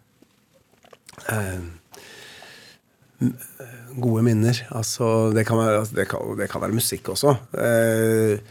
Gode 3.94 4.24
minner. 4.26 4.58
Altså, 4.74 5.30
det 5.34 5.46
kan 5.46 5.60
være, 5.60 5.78
altså, 5.84 5.94
det 5.96 6.08
kan, 6.10 6.34
det 6.40 6.50
kan 6.50 6.64
være 6.64 6.74
musikk 6.74 7.12
også. 7.14 7.36
Eh, 7.62 8.42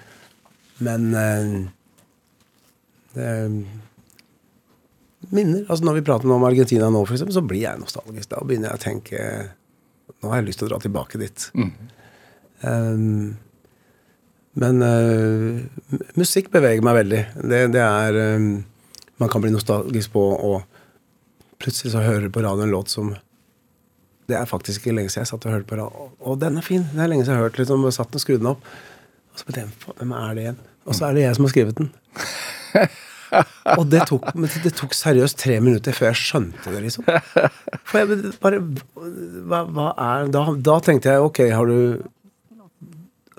men 0.84 1.10
eh, 1.18 1.48
det, 3.14 3.32
Minner. 5.34 5.64
altså 5.70 5.86
Når 5.86 5.94
vi 6.00 6.06
prater 6.06 6.32
om 6.32 6.44
Argentina 6.44 6.90
nå, 6.92 7.06
for 7.08 7.16
eksempel, 7.16 7.36
så 7.36 7.46
blir 7.46 7.64
jeg 7.64 7.80
nostalgisk. 7.82 8.30
Da 8.34 8.44
begynner 8.44 8.74
jeg 8.74 8.80
å 8.80 8.84
tenke 8.84 9.24
Nå 10.24 10.32
har 10.32 10.42
jeg 10.42 10.50
lyst 10.50 10.62
til 10.62 10.68
å 10.68 10.74
dra 10.74 10.80
tilbake 10.84 11.20
dit. 11.20 11.46
Um, 12.64 13.34
men 14.60 14.84
uh, 14.84 15.64
musikk 16.20 16.52
beveger 16.54 16.84
meg 16.86 17.00
veldig. 17.02 17.22
Det, 17.40 17.62
det 17.74 17.82
er 17.82 18.20
um, 18.38 18.50
Man 19.20 19.32
kan 19.32 19.44
bli 19.44 19.52
nostalgisk 19.52 20.14
på 20.14 20.24
å 20.36 20.54
plutselig 21.64 21.94
så 21.94 22.04
hører 22.04 22.28
du 22.28 22.34
på 22.36 22.44
radio 22.44 22.66
en 22.66 22.74
låt 22.74 22.92
som 22.92 23.14
Det 24.28 24.36
er 24.36 24.48
faktisk 24.48 24.84
ikke 24.84 24.96
lenge 24.98 25.12
siden 25.12 25.24
jeg 25.24 25.32
satt 25.32 25.46
og 25.48 25.56
hørte 25.56 25.68
på 25.68 25.80
radio. 25.80 26.10
Å, 26.20 26.36
den 26.40 26.60
er 26.60 26.66
fin! 26.66 26.86
Det 26.92 27.02
er 27.04 27.10
lenge 27.12 27.26
siden 27.26 27.36
jeg 27.36 27.42
har 27.42 27.50
hørt 27.50 27.60
liksom, 27.60 27.88
satt 27.92 28.16
og 28.16 28.24
skrudd 28.24 28.44
den 28.44 28.52
opp. 28.54 28.68
Og 29.34 29.40
så 29.40 29.48
på 29.48 29.56
den, 29.56 29.74
hvem 29.98 30.14
er 30.16 30.38
det 30.38 30.46
igjen? 30.46 30.62
Og 30.88 30.98
så 30.98 31.08
er 31.08 31.18
det 31.18 31.26
jeg 31.26 31.38
som 31.38 31.48
har 31.48 31.54
skrevet 31.54 31.80
den. 31.80 31.90
og 33.80 33.86
det 33.90 34.04
tok, 34.10 34.30
det 34.64 34.74
tok 34.78 34.96
seriøst 34.98 35.40
tre 35.42 35.58
minutter 35.64 35.96
før 35.96 36.12
jeg 36.12 36.22
skjønte 36.22 36.74
det, 36.74 36.82
liksom. 36.86 37.08
For 37.90 38.02
jeg 38.02 38.34
bare 38.44 38.62
Hva, 38.62 39.64
hva 39.66 39.90
er 39.94 40.32
da, 40.34 40.46
da 40.70 40.80
tenkte 40.84 41.14
jeg 41.14 41.28
ok, 41.30 41.44
har 41.54 41.70
du 41.70 42.04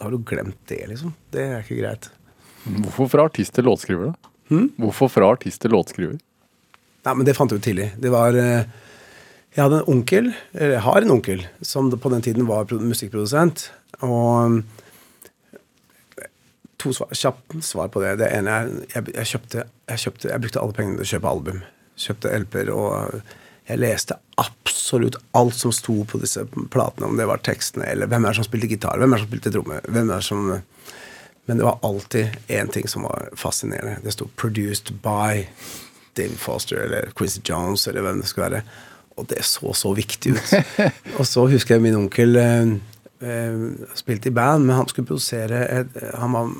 Har 0.01 0.15
du 0.15 0.19
glemt 0.27 0.59
det, 0.71 0.83
liksom? 0.91 1.15
Det 1.35 1.45
er 1.45 1.61
ikke 1.63 1.81
greit. 1.83 2.11
Hvorfor 2.65 3.11
fra 3.13 3.27
artist 3.29 3.55
til 3.55 3.69
låtskriver, 3.69 4.15
da? 4.15 4.31
Hvorfor 4.81 5.11
fra 5.13 5.29
artist 5.33 5.63
til 5.63 5.73
låtskriver? 5.73 6.17
Nei, 7.05 7.13
men 7.13 7.27
det 7.29 7.37
fant 7.37 7.53
jeg 7.53 7.61
ut 7.61 7.67
tidlig. 7.67 7.91
Det 8.01 8.11
var 8.13 8.37
eh, 8.39 8.65
Jeg 9.55 9.63
hadde 9.63 9.83
en 9.83 9.91
onkel, 9.93 10.33
eller 10.57 10.75
jeg 10.79 10.85
har 10.87 11.05
en 11.05 11.15
onkel, 11.15 11.45
som 11.63 11.91
på 11.93 12.13
den 12.13 12.25
tiden 12.25 12.49
var 12.49 12.67
musikkprodusent. 12.73 13.69
Og 14.03 14.63
to 16.85 16.93
svar, 16.97 17.15
kjapt 17.17 17.57
svar 17.65 17.89
på 17.93 18.03
det. 18.05 18.19
Det 18.21 18.29
ene 18.37 18.59
er 18.59 18.75
jeg, 18.95 19.15
jeg, 19.15 19.31
kjøpte, 19.33 19.65
jeg, 19.91 20.05
kjøpte, 20.05 20.29
jeg 20.33 20.45
brukte 20.45 20.61
alle 20.63 20.77
pengene 20.77 21.01
til 21.01 21.07
å 21.07 21.13
kjøpe 21.15 21.33
album. 21.33 21.65
Kjøpte 22.05 22.37
LP-er, 22.43 22.73
og 22.75 23.21
jeg 23.65 23.81
leste 23.81 24.19
absolutt 24.41 25.17
alt 25.39 25.57
som 25.57 25.73
sto 25.73 26.03
på 26.09 26.21
disse 26.21 26.45
platene, 26.75 27.09
om 27.09 27.17
det 27.17 27.29
var 27.31 27.41
tekstene 27.47 27.87
eller 27.89 28.11
hvem 28.11 28.27
er 28.27 28.35
det 28.35 28.41
som 28.41 28.49
spilte 28.49 28.69
gitar, 28.69 29.01
hvem 29.01 29.15
er 29.15 29.17
det 29.17 29.25
som 29.25 29.31
spilte 29.31 29.53
tromme, 29.55 29.81
hvem 29.89 30.11
er 30.11 30.21
det 30.21 30.29
som 30.29 30.51
Men 31.47 31.59
det 31.59 31.65
var 31.65 31.79
alltid 31.83 32.37
én 32.49 32.71
ting 32.73 32.89
som 32.89 33.03
var 33.03 33.29
fascinerende. 33.37 33.99
Det 34.03 34.13
sto 34.13 34.31
'Produced 34.37 34.95
by' 35.03 35.45
David 36.17 36.39
Foster 36.39 36.77
eller 36.77 37.11
Quincy 37.15 37.41
Jones 37.45 37.89
eller 37.89 38.01
hvem 38.01 38.21
det 38.21 38.29
skulle 38.29 38.51
være. 38.51 38.63
Og 39.17 39.29
det 39.29 39.45
så 39.45 39.73
så 39.73 39.93
viktig 39.95 40.33
ut. 40.33 40.55
og 41.19 41.27
så 41.27 41.47
husker 41.47 41.75
jeg 41.75 41.83
min 41.83 41.95
onkel 41.95 42.37
eh, 42.37 42.77
spilte 43.97 44.29
i 44.31 44.35
band, 44.37 44.67
men 44.69 44.77
han 44.77 44.89
skulle 44.91 45.07
produsere 45.09 45.61
et, 45.81 45.99
Han 46.21 46.33
var 46.37 46.51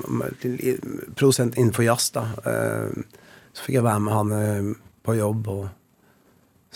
produsent 1.15 1.57
innenfor 1.57 1.85
jazz, 1.87 2.09
da. 2.15 2.25
Eh, 2.45 3.03
så 3.55 3.63
fikk 3.65 3.77
jeg 3.79 3.85
være 3.85 4.03
med 4.03 4.13
han 4.15 4.31
eh, 4.35 4.69
på 5.05 5.15
jobb 5.19 5.47
og 5.53 5.65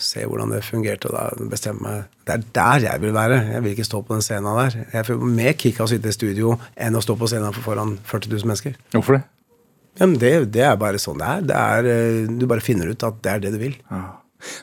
se 0.00 0.22
hvordan 0.24 0.54
det 0.54 0.62
fungerte, 0.64 1.10
og 1.10 1.16
da 1.18 1.48
bestemte 1.50 1.82
meg 1.84 2.06
Det 2.24 2.36
er 2.38 2.44
der 2.56 2.86
jeg 2.86 3.02
vil 3.02 3.12
være. 3.12 3.40
Jeg 3.52 3.62
vil 3.64 3.74
ikke 3.74 3.84
stå 3.88 4.00
på 4.06 4.14
den 4.16 4.22
scenen 4.24 4.56
der. 4.56 4.78
Jeg 4.94 5.06
får 5.10 5.26
mer 5.40 5.52
kick 5.60 5.80
av 5.80 5.88
å 5.88 5.92
sitte 5.92 6.08
i 6.08 6.16
studio 6.16 6.54
enn 6.80 6.96
å 6.96 7.02
stå 7.04 7.18
på 7.20 7.28
scenen 7.28 7.52
for 7.56 7.66
foran 7.72 7.98
40 8.08 8.32
000 8.32 8.48
mennesker. 8.48 8.78
Hvorfor 8.94 9.18
det? 9.18 9.22
Ja, 9.98 10.06
men 10.06 10.16
det, 10.22 10.30
det 10.54 10.62
er 10.64 10.78
bare 10.80 11.00
sånn 11.02 11.18
det 11.20 11.28
er. 11.28 11.42
det 11.50 11.58
er. 11.60 11.90
eh, 11.92 12.32
Du 12.40 12.46
bare 12.48 12.64
finner 12.64 12.88
ut 12.94 13.04
at 13.04 13.20
det 13.26 13.32
er 13.34 13.44
det 13.44 13.52
du 13.58 13.60
vil. 13.60 13.76
Ja. 13.90 14.02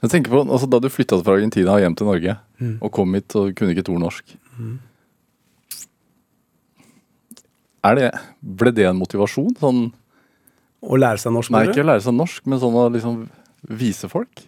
Jeg 0.02 0.10
tenker 0.10 0.34
på, 0.34 0.40
altså 0.42 0.66
Da 0.66 0.80
du 0.82 0.90
flytta 0.90 1.20
fra 1.22 1.36
Argentina 1.38 1.76
og 1.76 1.84
hjem 1.84 1.94
til 2.00 2.08
Norge, 2.10 2.34
og 2.82 2.90
kom 2.96 3.14
hit 3.14 3.36
og 3.38 3.52
kunne 3.54 3.76
ikke 3.76 3.84
et 3.86 3.92
ord 3.94 4.02
norsk 4.08 4.34
er 4.34 4.87
det, 7.96 8.12
Ble 8.42 8.72
det 8.72 8.86
en 8.90 9.00
motivasjon? 9.00 9.56
Sånn, 9.60 9.94
Å 10.82 10.96
lære 10.98 11.18
seg 11.18 11.34
norsk. 11.34 11.52
nei, 11.52 11.68
ikke 11.70 11.82
å 11.82 11.88
lære 11.88 12.02
seg 12.06 12.14
norsk, 12.14 12.46
men 12.46 12.60
sånn 12.60 12.76
å 12.76 12.90
liksom 12.94 13.30
vise 13.70 14.08
folk? 14.12 14.44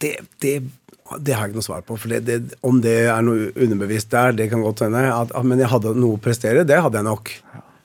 det, 0.00 0.16
det, 0.40 0.62
det 1.18 1.34
har 1.34 1.46
jeg 1.46 1.52
ikke 1.52 1.60
noe 1.60 1.66
svar 1.66 1.82
på. 1.86 1.96
For 2.00 2.20
det, 2.24 2.38
om 2.66 2.80
det 2.82 2.96
er 3.10 3.24
noe 3.24 3.50
underbevisst 3.52 4.10
der, 4.12 4.32
det 4.36 4.50
kan 4.52 4.62
godt 4.64 4.84
hende. 4.86 5.02
At, 5.12 5.34
at, 5.34 5.46
men 5.46 5.60
jeg 5.60 5.70
hadde 5.72 5.94
noe 5.98 6.16
å 6.16 6.22
prestere, 6.22 6.64
det 6.68 6.80
hadde 6.80 7.00
jeg 7.00 7.08
nok. 7.08 7.34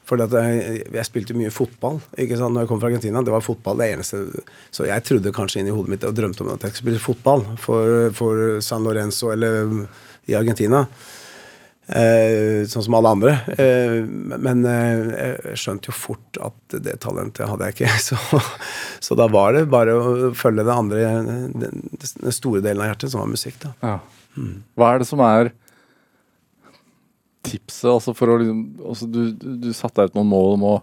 For 0.06 0.22
jeg, 0.22 0.84
jeg 0.94 1.08
spilte 1.08 1.34
mye 1.34 1.50
fotball 1.50 1.98
ikke 2.22 2.38
sant, 2.38 2.54
når 2.54 2.66
jeg 2.66 2.70
kom 2.70 2.82
fra 2.82 2.92
Argentina. 2.92 3.24
Det 3.26 3.34
var 3.34 3.42
fotball 3.42 3.80
det 3.82 3.88
eneste. 3.96 4.22
Så 4.70 4.86
jeg 4.86 5.06
trodde 5.08 5.34
kanskje 5.34 5.64
inn 5.64 5.72
i 5.72 5.74
hodet 5.74 5.96
mitt 5.96 6.06
og 6.06 6.14
drømte 6.18 6.46
om 6.46 6.52
at 6.54 6.68
jeg 6.68 6.76
skulle 6.76 6.94
spille 6.94 7.06
fotball 7.08 7.46
for, 7.62 8.12
for 8.14 8.60
San 8.66 8.86
Lorenzo 8.86 9.32
eller 9.34 9.74
i 10.30 10.38
Argentina. 10.38 10.84
Eh, 11.86 12.64
sånn 12.66 12.86
som 12.88 12.96
alle 12.98 13.12
andre. 13.14 13.34
Eh, 13.62 14.00
men 14.42 14.64
eh, 14.66 15.44
jeg 15.52 15.60
skjønte 15.62 15.92
jo 15.92 15.98
fort 15.98 16.40
at 16.42 16.78
det 16.82 16.96
talentet 17.04 17.46
hadde 17.50 17.70
jeg 17.70 17.78
ikke. 17.78 17.92
Så, 18.08 18.18
så 19.06 19.18
da 19.20 19.28
var 19.30 19.54
det 19.54 19.68
bare 19.70 19.94
å 19.94 20.32
følge 20.38 20.66
det 20.66 20.74
andre, 20.74 21.04
den, 21.54 21.86
den 21.94 22.34
store 22.34 22.64
delen 22.66 22.82
av 22.82 22.90
hjertet, 22.94 23.14
som 23.14 23.22
var 23.22 23.30
musikk. 23.30 23.60
da. 23.62 23.76
Ja. 23.86 24.00
Hva 24.76 24.90
er 24.92 25.04
det 25.04 25.08
som 25.10 25.22
er 25.24 25.52
tipset 27.46 27.88
altså 27.92 28.16
for 28.18 28.34
å 28.34 28.40
liksom 28.42 28.62
altså 28.82 29.06
du, 29.06 29.22
du, 29.38 29.50
du 29.68 29.70
satte 29.78 30.02
deg 30.02 30.10
ut 30.10 30.18
noen 30.18 30.32
mål 30.32 30.56
om 30.56 30.64
å 30.66 30.76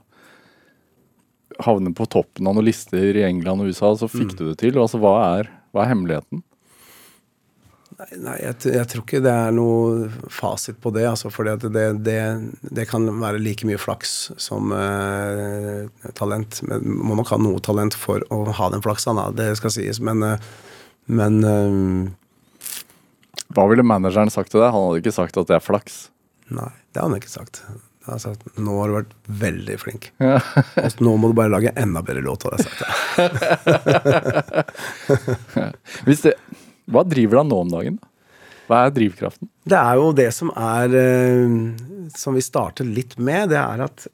havne 1.67 1.91
på 1.97 2.07
toppen 2.11 2.47
av 2.47 2.55
noen 2.57 2.69
lister 2.69 3.19
i 3.19 3.25
England 3.27 3.65
og 3.65 3.73
USA, 3.73 3.91
så 3.99 4.09
fikk 4.11 4.37
du 4.39 4.47
det 4.47 4.57
til. 4.63 4.79
Altså, 4.81 5.01
hva, 5.03 5.17
er, 5.41 5.51
hva 5.75 5.85
er 5.85 5.91
hemmeligheten? 5.93 6.45
Nei, 8.19 8.35
jeg, 8.41 8.57
jeg 8.73 8.89
tror 8.91 9.03
ikke 9.05 9.21
det 9.23 9.33
er 9.33 9.53
noe 9.55 10.09
fasit 10.33 10.79
på 10.83 10.91
det. 10.95 11.05
Altså, 11.09 11.31
for 11.33 11.47
det, 11.47 11.71
det, 12.03 12.19
det 12.75 12.87
kan 12.91 13.07
være 13.21 13.41
like 13.43 13.67
mye 13.69 13.81
flaks 13.81 14.33
som 14.43 14.73
eh, 14.77 15.87
talent. 16.19 16.63
Men 16.67 16.83
man 16.89 17.13
må 17.13 17.19
nok 17.21 17.33
ha 17.35 17.39
noe 17.41 17.63
talent 17.65 17.95
for 17.99 18.25
å 18.33 18.43
ha 18.59 18.71
den 18.73 18.83
flaksa, 18.85 19.15
da. 19.17 19.29
det 19.37 19.53
skal 19.61 19.75
sies. 19.77 20.01
Men, 20.03 20.25
eh, 20.27 20.51
men 21.13 21.39
eh, 21.47 22.73
Hva 23.53 23.69
ville 23.71 23.87
manageren 23.87 24.33
sagt 24.33 24.51
til 24.55 24.63
deg? 24.63 24.73
Han 24.75 24.89
hadde 24.89 25.05
ikke 25.05 25.19
sagt 25.21 25.39
at 25.39 25.49
det 25.51 25.57
er 25.59 25.65
flaks. 25.65 25.95
Nei, 26.53 26.73
det 26.93 27.01
hadde 27.01 27.13
han 27.13 27.21
ikke 27.23 27.37
sagt. 27.37 27.63
Han 28.03 28.17
hadde 28.17 28.25
sagt 28.25 28.59
nå 28.59 28.73
har 28.81 28.91
du 28.91 28.97
vært 28.97 29.15
veldig 29.45 29.77
flink. 29.79 30.11
Og 30.19 30.99
nå 31.07 31.15
må 31.21 31.31
du 31.31 31.39
bare 31.39 31.55
lage 31.55 31.77
enda 31.79 32.03
bedre 32.03 32.25
låt. 32.27 32.49
hadde 32.49 32.57
jeg 32.59 32.67
sagt. 32.67 32.81
Hvis 36.09 36.25
det, 36.27 36.35
hva 36.93 37.05
driver 37.09 37.41
deg 37.41 37.51
nå 37.51 37.61
om 37.65 37.73
dagen? 37.73 38.01
Hva 38.69 38.87
er 38.87 38.95
drivkraften? 38.95 39.51
Det 39.69 39.79
er 39.79 39.99
jo 40.01 40.11
det 40.17 40.29
som 40.35 40.51
er 40.57 40.95
eh, 40.97 41.57
Som 42.19 42.39
vi 42.39 42.45
startet 42.45 42.89
litt 42.89 43.19
med, 43.19 43.51
det 43.53 43.61
er 43.61 43.85
at 43.85 44.07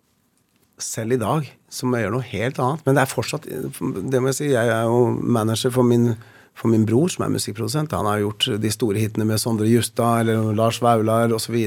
selv 0.78 1.16
i 1.16 1.20
dag 1.20 1.46
så 1.68 1.86
må 1.86 1.98
jeg 1.98 2.06
gjøre 2.06 2.14
noe 2.14 2.30
helt 2.30 2.58
annet. 2.62 2.82
Men 2.86 2.96
det 2.96 3.02
er 3.02 3.10
fortsatt 3.10 3.46
Det 3.48 4.20
må 4.22 4.30
jeg 4.30 4.38
si, 4.38 4.50
jeg 4.52 4.72
er 4.72 4.86
jo 4.88 5.08
manager 5.20 5.72
for 5.74 5.86
min, 5.86 6.12
for 6.56 6.70
min 6.72 6.86
bror, 6.88 7.10
som 7.12 7.26
er 7.26 7.34
musikkprodusent. 7.34 7.96
Han 7.98 8.08
har 8.08 8.22
gjort 8.22 8.48
de 8.62 8.72
store 8.72 9.02
hitene 9.02 9.26
med 9.28 9.42
Sondre 9.42 9.68
Justad 9.68 10.22
eller 10.22 10.54
Lars 10.56 10.80
Vaular 10.84 11.34
osv. 11.34 11.58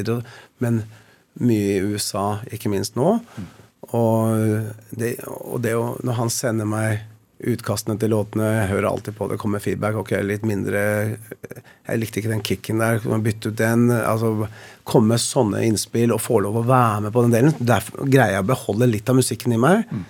Men, 0.64 0.82
mye 1.44 1.76
i 1.78 1.92
USA, 1.92 2.42
ikke 2.52 2.72
minst 2.72 2.98
nå. 3.00 3.18
Og, 3.92 4.72
det, 4.96 5.14
og 5.28 5.62
det 5.64 5.76
å, 5.76 5.86
når 6.04 6.18
han 6.18 6.32
sender 6.34 6.68
meg 6.70 7.04
utkastene 7.48 7.98
til 8.00 8.12
låtene, 8.14 8.48
jeg 8.60 8.70
hører 8.72 8.88
alltid 8.92 9.16
på 9.18 9.28
det, 9.32 9.38
kommer 9.42 9.64
feedback. 9.64 9.98
Ok, 10.02 10.14
litt 10.26 10.44
mindre 10.48 10.82
Jeg 10.82 12.00
likte 12.00 12.22
ikke 12.22 12.32
den 12.32 12.44
kicken 12.46 12.82
der, 12.84 13.00
kan 13.02 13.16
man 13.16 13.24
bytte 13.26 13.52
ut 13.52 13.58
den? 13.60 13.88
altså 13.92 14.48
Komme 14.88 15.16
med 15.16 15.24
sånne 15.24 15.64
innspill 15.66 16.14
og 16.14 16.22
få 16.22 16.42
lov 16.46 16.60
å 16.62 16.68
være 16.68 17.08
med 17.08 17.16
på 17.16 17.24
den 17.26 17.36
delen. 17.36 17.56
Derfor 17.58 18.06
greier 18.06 18.38
jeg 18.38 18.46
å 18.46 18.52
beholde 18.52 18.90
litt 18.90 19.10
av 19.10 19.18
musikken 19.18 19.56
i 19.56 19.62
meg. 19.62 19.88
Mm. 19.90 20.06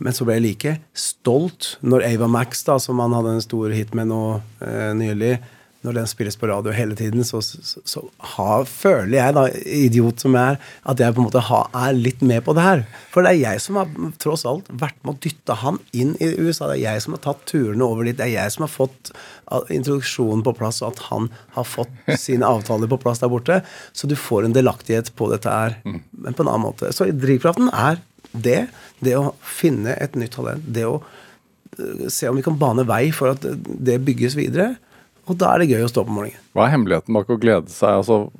Men 0.00 0.16
så 0.16 0.24
ble 0.24 0.38
jeg 0.38 0.46
like 0.46 0.74
stolt 0.96 1.74
når 1.84 2.06
Ava 2.08 2.28
Max, 2.32 2.64
da, 2.64 2.78
som 2.80 3.00
han 3.04 3.12
hadde 3.16 3.36
en 3.36 3.44
stor 3.44 3.72
hit 3.76 3.92
med 3.96 4.08
nå 4.08 4.22
eh, 4.64 4.92
nylig, 4.96 5.34
når 5.86 5.96
den 5.96 6.08
spilles 6.10 6.36
på 6.36 6.48
radio 6.50 6.74
hele 6.76 6.96
tiden, 6.96 7.24
så, 7.24 7.40
så, 7.40 7.80
så 7.88 8.02
har, 8.34 8.66
føler 8.68 9.14
jeg, 9.16 9.34
da, 9.36 9.44
idiot 9.64 10.20
som 10.20 10.34
jeg 10.36 10.54
er, 10.54 10.58
at 10.92 11.00
jeg 11.00 11.14
på 11.16 11.22
en 11.22 11.28
måte 11.30 11.40
har, 11.46 11.70
er 11.72 11.96
litt 11.96 12.20
med 12.26 12.44
på 12.44 12.52
det 12.56 12.64
her. 12.66 12.82
For 13.12 13.24
det 13.24 13.32
er 13.32 13.40
jeg 13.40 13.62
som 13.64 13.78
har 13.80 13.94
tross 14.20 14.44
alt 14.48 14.68
vært 14.68 14.98
med 15.00 15.14
å 15.14 15.22
dytte 15.24 15.56
han 15.62 15.78
inn 15.96 16.12
i 16.20 16.28
USA. 16.36 16.68
Det 16.68 16.76
er 16.76 16.82
jeg 16.84 17.04
som 17.06 17.16
har 17.16 17.22
tatt 17.24 17.46
turene 17.48 17.86
over 17.86 18.04
dit. 18.04 18.18
Det 18.18 18.26
er 18.26 18.34
jeg 18.34 18.54
som 18.56 18.66
har 18.66 18.72
fått 18.74 19.12
introduksjonen 19.72 20.44
på 20.44 20.54
plass, 20.58 20.82
og 20.84 20.92
at 20.92 21.00
han 21.08 21.30
har 21.56 21.68
fått 21.68 21.96
sine 22.26 22.48
avtaler 22.48 22.90
på 22.90 23.00
plass 23.00 23.24
der 23.24 23.32
borte. 23.32 23.62
Så 23.96 24.10
du 24.10 24.18
får 24.20 24.50
en 24.50 24.56
delaktighet 24.56 25.08
på 25.16 25.30
dette 25.32 25.54
her, 25.54 25.78
mm. 25.86 25.98
men 26.26 26.36
på 26.36 26.44
en 26.44 26.52
annen 26.52 26.66
måte. 26.68 26.92
Så 26.92 27.08
drivkraften 27.08 27.72
er 27.72 28.04
det. 28.36 28.66
Det 29.00 29.16
å 29.16 29.32
finne 29.40 29.96
et 29.96 30.12
nytt 30.20 30.36
talent. 30.36 30.68
Det 30.68 30.84
å 30.84 31.00
eh, 31.00 32.06
se 32.12 32.28
om 32.28 32.36
vi 32.36 32.44
kan 32.44 32.60
bane 32.60 32.84
vei 32.84 33.06
for 33.16 33.32
at 33.32 33.48
det 33.64 33.96
bygges 34.04 34.36
videre. 34.36 34.74
Og 35.30 35.38
da 35.38 35.52
er 35.54 35.62
det 35.62 35.70
gøy 35.70 35.84
å 35.86 35.90
stå 35.90 36.02
på 36.06 36.14
morgenen. 36.14 36.42
Hva 36.56 36.66
er 36.66 36.74
hemmeligheten 36.74 37.14
bak 37.14 37.30
å 37.30 37.38
glede 37.40 37.70
seg, 37.70 38.00
altså 38.02 38.32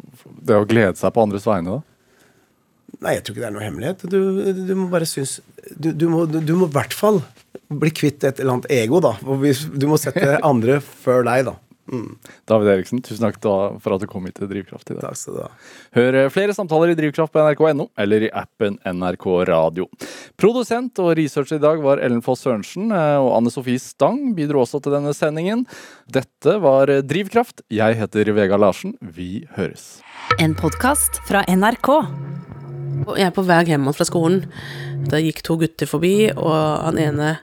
det 0.42 0.58
å 0.58 0.66
glede 0.68 0.98
seg 0.98 1.14
på 1.14 1.22
andres 1.22 1.46
vegne, 1.46 1.78
da? 1.78 1.86
Nei, 3.00 3.14
jeg 3.16 3.22
tror 3.24 3.36
ikke 3.36 3.44
det 3.44 3.48
er 3.48 3.54
noe 3.54 3.64
hemmelighet. 3.64 4.02
Du, 4.10 4.18
du 4.66 4.72
må 4.76 4.88
bare 4.92 5.06
synes 5.08 5.38
Du, 5.72 5.92
du 5.94 6.08
må 6.10 6.24
i 6.26 6.72
hvert 6.74 6.96
fall 6.96 7.20
bli 7.70 7.92
kvitt 7.94 8.24
et 8.26 8.40
eller 8.42 8.56
annet 8.58 8.70
ego, 8.74 8.98
da. 9.04 9.14
Du 9.22 9.86
må 9.88 9.98
sette 10.00 10.40
andre 10.50 10.80
før 10.82 11.22
deg, 11.28 11.46
da. 11.52 11.54
Mm. 11.90 12.18
David 12.46 12.68
Eriksen, 12.70 13.00
tusen 13.02 13.24
takk 13.24 13.40
for 13.42 13.94
at 13.94 14.02
du 14.02 14.06
kom 14.10 14.26
hit 14.28 14.36
til 14.38 14.48
Drivkraft 14.50 14.92
i 14.92 14.96
dag. 14.96 15.02
Takk 15.08 15.18
skal 15.18 15.36
du 15.36 15.40
ha. 15.42 15.48
Hør 15.96 16.18
eh, 16.20 16.28
flere 16.32 16.54
samtaler 16.54 16.92
i 16.92 16.98
Drivkraft 16.98 17.34
på 17.34 17.42
nrk.no 17.42 17.88
eller 18.00 18.26
i 18.28 18.30
appen 18.30 18.78
NRK 18.86 19.26
Radio. 19.50 19.88
Produsent 20.38 21.00
og 21.02 21.12
researcher 21.18 21.58
i 21.58 21.64
dag 21.64 21.82
var 21.82 22.02
Ellen 22.04 22.22
Foss 22.22 22.44
Sørensen, 22.46 22.92
eh, 22.94 23.16
og 23.18 23.32
Anne 23.38 23.52
Sofie 23.52 23.82
Stang 23.82 24.30
bidro 24.38 24.62
også 24.62 24.82
til 24.84 24.94
denne 24.94 25.14
sendingen. 25.16 25.66
Dette 26.06 26.56
var 26.62 26.92
eh, 26.92 27.02
Drivkraft. 27.02 27.64
Jeg 27.74 27.98
heter 27.98 28.32
Vega 28.38 28.60
Larsen. 28.60 28.94
Vi 29.02 29.46
høres. 29.58 29.98
En 30.38 30.54
podkast 30.58 31.22
fra 31.26 31.42
NRK. 31.50 31.90
Jeg 33.16 33.30
er 33.30 33.34
på 33.34 33.46
vei 33.48 33.62
hjem 33.66 33.90
fra 33.96 34.06
skolen. 34.06 34.44
Det 35.10 35.24
gikk 35.24 35.42
to 35.46 35.58
gutter 35.58 35.90
forbi, 35.90 36.14
og 36.36 36.54
han 36.86 37.00
ene 37.00 37.36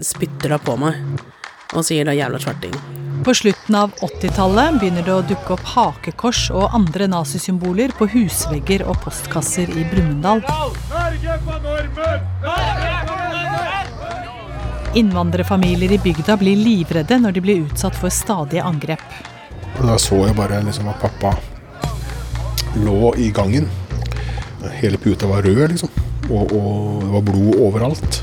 spytter 0.00 0.54
da 0.54 0.62
på 0.62 0.78
meg 0.80 0.98
og 1.74 1.82
sier 1.86 2.06
da 2.06 2.14
'jævla 2.14 2.38
svarting'. 2.38 3.03
På 3.22 3.34
slutten 3.34 3.74
av 3.74 3.90
80-tallet 4.00 4.78
begynner 4.80 5.04
det 5.06 5.12
å 5.14 5.22
dukke 5.24 5.54
opp 5.54 5.62
hakekors 5.74 6.48
og 6.50 6.74
andre 6.76 7.06
nazisymboler 7.12 7.94
på 7.94 8.08
husvegger 8.10 8.82
og 8.88 8.98
postkasser 9.04 9.70
i 9.70 9.84
Brumunddal. 9.92 10.42
Innvandrerfamilier 14.98 15.94
i 15.94 16.00
bygda 16.02 16.36
blir 16.40 16.58
livredde 16.58 17.20
når 17.22 17.36
de 17.36 17.44
blir 17.44 17.64
utsatt 17.68 17.96
for 17.98 18.12
stadige 18.14 18.66
angrep. 18.66 19.06
Da 19.78 19.96
så 19.98 20.24
jeg 20.26 20.36
bare 20.38 20.62
liksom 20.66 20.90
at 20.90 21.00
pappa 21.02 21.36
lå 22.82 23.14
i 23.20 23.30
gangen. 23.34 23.70
Hele 24.80 24.98
puta 24.98 25.28
var 25.30 25.44
rød, 25.44 25.68
liksom. 25.74 25.90
Og, 26.30 26.52
og 26.56 27.02
det 27.04 27.10
var 27.12 27.28
blod 27.30 27.60
overalt. 27.68 28.22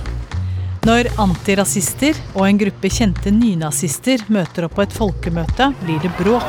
Når 0.82 1.12
antirasister 1.22 2.18
og 2.34 2.48
en 2.48 2.58
gruppe 2.58 2.90
kjente 2.90 3.30
nynazister 3.30 4.24
møter 4.34 4.66
opp 4.66 4.80
på 4.80 4.82
et 4.82 4.96
folkemøte, 4.96 5.68
blir 5.84 6.00
det 6.02 6.10
bråk. 6.18 6.48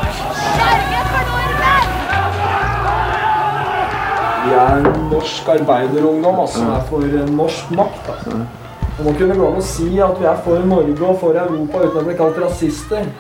Vi 4.47 4.55
er 4.57 4.89
norsk 5.11 5.53
arbeiderungdom, 5.53 6.41
altså. 6.47 6.65
Vi 6.65 6.73
er 6.79 6.89
for 6.89 7.29
norsk 7.37 7.77
makt. 7.77 8.09
Altså. 8.15 8.41
Og 8.95 9.05
man 9.11 9.21
kunne 9.21 9.37
gå 9.37 9.51
an 9.51 9.61
å 9.61 9.67
si 9.69 9.91
at 10.01 10.17
vi 10.17 10.31
er 10.33 10.41
for 10.49 10.65
Norge 10.73 11.11
og 11.11 11.21
for 11.21 11.37
Europa 11.45 11.85
uten 11.85 12.01
å 12.01 12.09
bli 12.09 12.17
kalt 12.25 12.41
rasister. 12.41 13.13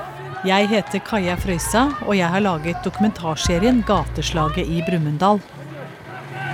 Jeg 0.48 0.72
heter 0.72 1.04
Kaja 1.04 1.36
Frøysa, 1.36 1.90
og 2.06 2.16
jeg 2.16 2.32
har 2.32 2.48
laget 2.48 2.80
dokumentarserien 2.88 3.84
'Gateslaget 3.84 4.64
i 4.64 4.80
Brumunddal'. 4.88 5.44